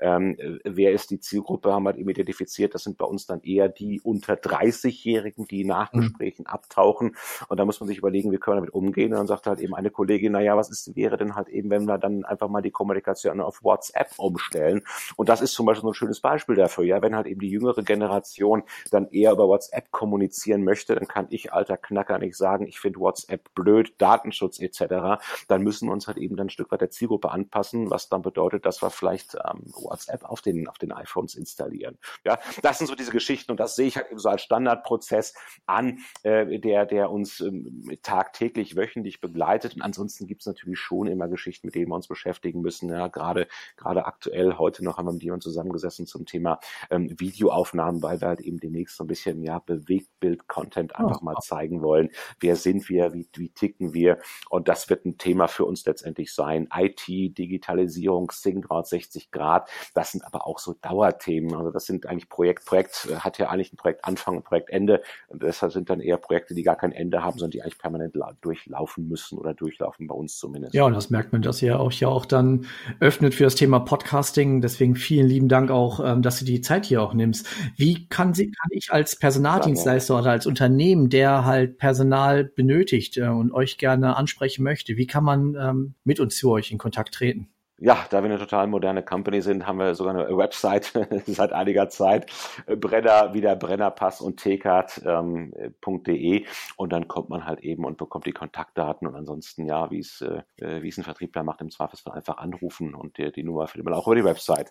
ähm, 0.00 0.36
wer 0.64 0.92
ist 0.92 1.10
die 1.10 1.20
Zielgruppe, 1.20 1.72
haben 1.72 1.84
wir 1.84 1.96
eben 1.96 2.10
identifiziert. 2.10 2.74
Das 2.74 2.84
sind 2.84 2.98
bei 2.98 3.06
uns 3.06 3.26
dann 3.26 3.40
eher 3.42 3.68
die 3.68 4.00
unter 4.00 4.34
30-Jährigen, 4.34 5.46
die 5.46 5.64
nach. 5.64 5.92
Gesprächen 6.02 6.42
mhm. 6.42 6.46
abtauchen. 6.46 7.16
Und 7.48 7.58
da 7.58 7.64
muss 7.64 7.80
man 7.80 7.86
sich 7.86 7.98
überlegen, 7.98 8.32
wie 8.32 8.38
können 8.38 8.56
wir 8.56 8.60
damit 8.60 8.74
umgehen. 8.74 9.12
Und 9.12 9.18
dann 9.18 9.26
sagt 9.26 9.46
halt 9.46 9.60
eben 9.60 9.74
eine 9.74 9.90
Kollegin, 9.90 10.32
naja, 10.32 10.56
was 10.56 10.70
ist, 10.70 10.94
wäre 10.96 11.16
denn 11.16 11.34
halt 11.34 11.48
eben, 11.48 11.70
wenn 11.70 11.84
wir 11.84 11.98
dann 11.98 12.24
einfach 12.24 12.48
mal 12.48 12.62
die 12.62 12.70
Kommunikation 12.70 13.40
auf 13.40 13.62
WhatsApp 13.62 14.12
umstellen? 14.18 14.82
Und 15.16 15.28
das 15.28 15.40
ist 15.40 15.52
zum 15.52 15.66
Beispiel 15.66 15.82
so 15.82 15.90
ein 15.90 15.94
schönes 15.94 16.20
Beispiel 16.20 16.56
dafür. 16.56 16.84
Ja, 16.84 17.02
wenn 17.02 17.14
halt 17.14 17.26
eben 17.26 17.40
die 17.40 17.50
jüngere 17.50 17.82
Generation 17.82 18.62
dann 18.90 19.08
eher 19.10 19.32
über 19.32 19.48
WhatsApp 19.48 19.90
kommunizieren 19.90 20.64
möchte, 20.64 20.94
dann 20.94 21.08
kann 21.08 21.26
ich 21.30 21.52
alter 21.52 21.76
Knacker 21.76 22.18
nicht 22.18 22.36
sagen, 22.36 22.66
ich 22.66 22.80
finde 22.80 23.00
WhatsApp 23.00 23.54
blöd, 23.54 23.94
Datenschutz 23.98 24.58
etc. 24.60 25.22
Dann 25.48 25.62
müssen 25.62 25.88
wir 25.88 25.92
uns 25.92 26.06
halt 26.06 26.18
eben 26.18 26.36
dann 26.36 26.46
ein 26.46 26.50
Stück 26.50 26.70
weit 26.72 26.80
der 26.80 26.90
Zielgruppe 26.90 27.30
anpassen, 27.30 27.90
was 27.90 28.08
dann 28.08 28.22
bedeutet, 28.22 28.66
dass 28.66 28.82
wir 28.82 28.90
vielleicht 28.90 29.21
ähm, 29.34 29.72
WhatsApp 29.74 30.24
auf 30.24 30.40
den, 30.40 30.68
auf 30.68 30.78
den 30.78 30.92
iPhones 30.92 31.34
installieren. 31.34 31.98
Ja, 32.24 32.38
das 32.62 32.78
sind 32.78 32.86
so 32.86 32.94
diese 32.94 33.12
Geschichten 33.12 33.50
und 33.50 33.60
das 33.60 33.76
sehe 33.76 33.86
ich 33.86 33.96
halt 33.96 34.10
eben 34.10 34.18
so 34.18 34.28
als 34.28 34.42
Standardprozess 34.42 35.34
an, 35.66 35.98
äh, 36.22 36.58
der, 36.58 36.86
der 36.86 37.10
uns 37.10 37.40
ähm, 37.40 37.98
tagtäglich, 38.02 38.76
wöchentlich 38.76 39.20
begleitet. 39.20 39.74
Und 39.74 39.82
ansonsten 39.82 40.26
gibt 40.26 40.42
es 40.42 40.46
natürlich 40.46 40.78
schon 40.78 41.06
immer 41.06 41.28
Geschichten, 41.28 41.66
mit 41.66 41.74
denen 41.74 41.88
wir 41.88 41.96
uns 41.96 42.08
beschäftigen 42.08 42.60
müssen. 42.60 42.90
Ja, 42.90 43.08
gerade, 43.08 43.46
gerade 43.76 44.06
aktuell, 44.06 44.58
heute 44.58 44.84
noch 44.84 44.98
haben 44.98 45.06
wir 45.06 45.12
mit 45.12 45.22
jemandem 45.22 45.42
zusammengesessen 45.42 46.06
zum 46.06 46.26
Thema 46.26 46.60
ähm, 46.90 47.18
Videoaufnahmen, 47.18 48.02
weil 48.02 48.20
wir 48.20 48.28
halt 48.28 48.40
eben 48.40 48.58
demnächst 48.58 48.96
so 48.96 49.04
ein 49.04 49.08
bisschen, 49.08 49.42
ja, 49.42 49.58
Bewegtbild-Content 49.58 50.96
einfach 50.96 51.20
oh. 51.20 51.24
mal 51.24 51.36
zeigen 51.40 51.82
wollen. 51.82 52.10
Wer 52.40 52.56
sind 52.56 52.88
wir? 52.88 53.12
Wie, 53.12 53.28
wie 53.34 53.50
ticken 53.50 53.94
wir? 53.94 54.18
Und 54.50 54.68
das 54.68 54.88
wird 54.90 55.04
ein 55.04 55.18
Thema 55.18 55.48
für 55.48 55.64
uns 55.64 55.84
letztendlich 55.84 56.32
sein. 56.32 56.68
IT, 56.74 57.06
Digitalisierung, 57.06 58.30
Sing 58.30 58.62
360 58.62 59.11
360 59.12 59.30
Grad. 59.30 59.68
Das 59.94 60.12
sind 60.12 60.24
aber 60.24 60.46
auch 60.46 60.58
so 60.58 60.74
Dauerthemen. 60.80 61.54
Also 61.54 61.70
das 61.70 61.84
sind 61.84 62.06
eigentlich 62.06 62.28
Projekt, 62.28 62.64
Projekt 62.64 63.08
äh, 63.10 63.16
hat 63.16 63.38
ja 63.38 63.48
eigentlich 63.48 63.72
ein 63.72 63.76
Projektanfang 63.76 64.36
und 64.38 64.44
Projektende. 64.44 65.02
Und 65.28 65.42
deshalb 65.42 65.72
sind 65.72 65.90
dann 65.90 66.00
eher 66.00 66.16
Projekte, 66.16 66.54
die 66.54 66.62
gar 66.62 66.76
kein 66.76 66.92
Ende 66.92 67.22
haben, 67.22 67.38
sondern 67.38 67.52
die 67.52 67.62
eigentlich 67.62 67.78
permanent 67.78 68.16
durchlaufen 68.40 69.08
müssen 69.08 69.38
oder 69.38 69.54
durchlaufen 69.54 70.06
bei 70.06 70.14
uns 70.14 70.36
zumindest. 70.38 70.74
Ja, 70.74 70.84
und 70.84 70.94
das 70.94 71.10
merkt 71.10 71.32
man, 71.32 71.42
dass 71.42 71.62
ihr 71.62 71.78
euch 71.80 72.00
ja 72.00 72.08
auch 72.08 72.26
dann 72.26 72.66
öffnet 73.00 73.34
für 73.34 73.44
das 73.44 73.54
Thema 73.54 73.80
Podcasting. 73.80 74.60
Deswegen 74.60 74.96
vielen 74.96 75.26
lieben 75.26 75.48
Dank 75.48 75.70
auch, 75.70 76.00
ähm, 76.04 76.22
dass 76.22 76.38
du 76.38 76.44
die 76.44 76.60
Zeit 76.60 76.86
hier 76.86 77.02
auch 77.02 77.14
nimmst. 77.14 77.46
Wie 77.76 78.08
kann, 78.08 78.34
sie, 78.34 78.50
kann 78.50 78.70
ich 78.70 78.92
als 78.92 79.16
Personaldienstleister 79.16 80.18
oder 80.18 80.30
als 80.30 80.46
Unternehmen, 80.46 81.10
der 81.10 81.44
halt 81.44 81.78
Personal 81.78 82.44
benötigt 82.44 83.16
äh, 83.16 83.28
und 83.28 83.52
euch 83.52 83.78
gerne 83.78 84.16
ansprechen 84.16 84.62
möchte, 84.62 84.96
wie 84.96 85.06
kann 85.06 85.24
man 85.24 85.54
ähm, 85.54 85.94
mit 86.04 86.20
uns 86.20 86.36
zu 86.36 86.50
euch 86.50 86.70
in 86.70 86.78
Kontakt 86.78 87.14
treten? 87.14 87.48
Ja, 87.82 88.06
da 88.10 88.22
wir 88.22 88.30
eine 88.30 88.38
total 88.38 88.68
moderne 88.68 89.02
Company 89.02 89.42
sind, 89.42 89.66
haben 89.66 89.80
wir 89.80 89.96
sogar 89.96 90.14
eine 90.14 90.36
Website 90.36 90.92
seit 91.26 91.52
einiger 91.52 91.88
Zeit. 91.88 92.30
Brenner, 92.66 93.34
wieder 93.34 93.56
Brennerpass 93.56 94.20
und 94.20 94.38
tcard.de 94.38 95.02
ähm, 95.04 96.46
und 96.76 96.92
dann 96.92 97.08
kommt 97.08 97.28
man 97.28 97.44
halt 97.44 97.60
eben 97.60 97.84
und 97.84 97.98
bekommt 97.98 98.26
die 98.26 98.32
Kontaktdaten 98.32 99.08
und 99.08 99.16
ansonsten, 99.16 99.66
ja, 99.66 99.90
wie 99.90 99.98
es, 99.98 100.20
äh, 100.20 100.42
wie 100.58 100.88
es 100.88 100.96
ein 100.96 101.02
Vertriebler 101.02 101.42
macht, 101.42 101.60
im 101.60 101.70
Zweifelsfall 101.70 102.14
einfach 102.14 102.38
anrufen 102.38 102.94
und 102.94 103.18
die, 103.18 103.32
die 103.32 103.42
Nummer 103.42 103.66
findet 103.66 103.86
man 103.86 103.94
auch 103.94 104.06
über 104.06 104.14
die 104.14 104.24
Website. 104.24 104.70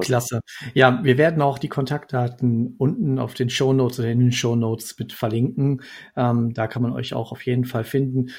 Klasse. 0.00 0.40
Ja, 0.74 1.02
wir 1.02 1.18
werden 1.18 1.42
auch 1.42 1.58
die 1.58 1.68
Kontaktdaten 1.68 2.76
unten 2.78 3.18
auf 3.18 3.34
den 3.34 3.50
Show 3.50 3.72
Notes 3.72 3.98
oder 3.98 4.10
in 4.10 4.20
den 4.20 4.32
Show 4.32 4.54
Notes 4.54 4.96
mit 4.96 5.12
verlinken. 5.12 5.82
Ähm, 6.16 6.54
da 6.54 6.68
kann 6.68 6.82
man 6.82 6.92
euch 6.92 7.14
auch 7.14 7.32
auf 7.32 7.44
jeden 7.44 7.64
Fall 7.64 7.82
finden. 7.82 8.30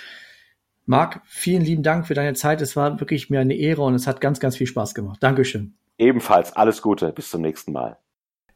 Marc, 0.86 1.21
vielen 1.26 1.63
lieben 1.63 1.84
Dank 1.84 2.06
für 2.06 2.13
deine 2.13 2.34
Zeit. 2.34 2.62
Es 2.62 2.76
war 2.76 3.00
wirklich 3.00 3.30
mir 3.30 3.39
eine 3.39 3.56
Ehre 3.56 3.82
und 3.82 3.95
es 3.95 4.06
hat 4.06 4.21
ganz, 4.21 4.39
ganz 4.39 4.56
viel 4.56 4.67
Spaß 4.67 4.93
gemacht. 4.93 5.17
Dankeschön. 5.21 5.74
Ebenfalls 5.98 6.56
alles 6.56 6.82
Gute. 6.82 7.12
Bis 7.12 7.32
zum 7.32 7.41
nächsten 7.41 7.71
Mal. 7.71 7.98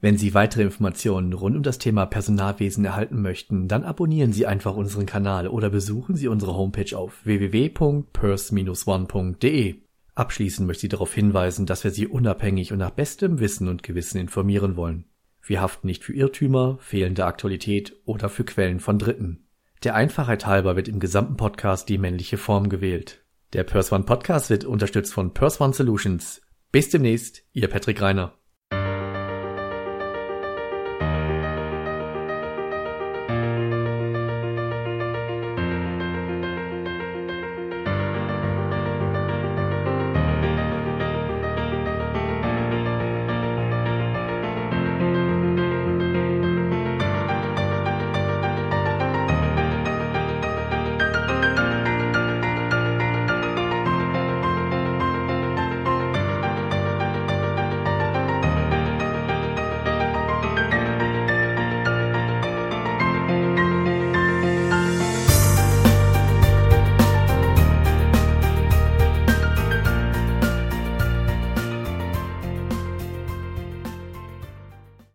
Wenn 0.01 0.17
Sie 0.17 0.33
weitere 0.33 0.63
Informationen 0.63 1.33
rund 1.33 1.57
um 1.57 1.63
das 1.63 1.77
Thema 1.77 2.05
Personalwesen 2.05 2.85
erhalten 2.85 3.21
möchten, 3.21 3.67
dann 3.67 3.83
abonnieren 3.83 4.31
Sie 4.31 4.45
einfach 4.45 4.75
unseren 4.75 5.05
Kanal 5.05 5.49
oder 5.49 5.69
besuchen 5.69 6.15
Sie 6.15 6.29
unsere 6.29 6.55
Homepage 6.55 6.97
auf 6.97 7.25
www.pers-one.de. 7.25 9.75
Abschließend 10.15 10.67
möchte 10.67 10.85
ich 10.85 10.91
darauf 10.91 11.13
hinweisen, 11.13 11.65
dass 11.65 11.83
wir 11.83 11.91
Sie 11.91 12.07
unabhängig 12.07 12.71
und 12.71 12.79
nach 12.79 12.91
bestem 12.91 13.39
Wissen 13.39 13.67
und 13.67 13.83
Gewissen 13.83 14.19
informieren 14.19 14.77
wollen. 14.77 15.03
Wir 15.41 15.59
haften 15.61 15.87
nicht 15.87 16.05
für 16.05 16.13
Irrtümer, 16.13 16.77
fehlende 16.79 17.25
Aktualität 17.25 17.97
oder 18.05 18.29
für 18.29 18.45
Quellen 18.45 18.79
von 18.79 18.99
Dritten. 18.99 19.48
Der 19.83 19.95
Einfachheit 19.95 20.45
halber 20.45 20.75
wird 20.75 20.89
im 20.89 20.99
gesamten 20.99 21.37
Podcast 21.37 21.87
die 21.87 21.97
männliche 21.97 22.37
Form 22.37 22.67
gewählt. 22.67 23.23
Der 23.53 23.63
Pers 23.63 23.93
One 23.93 24.03
Podcast 24.03 24.49
wird 24.49 24.65
unterstützt 24.65 25.13
von 25.13 25.33
Pers 25.33 25.61
One 25.61 25.73
Solutions. 25.73 26.41
Bis 26.71 26.89
demnächst, 26.89 27.43
Ihr 27.53 27.69
Patrick 27.69 28.01
Reiner. 28.01 28.38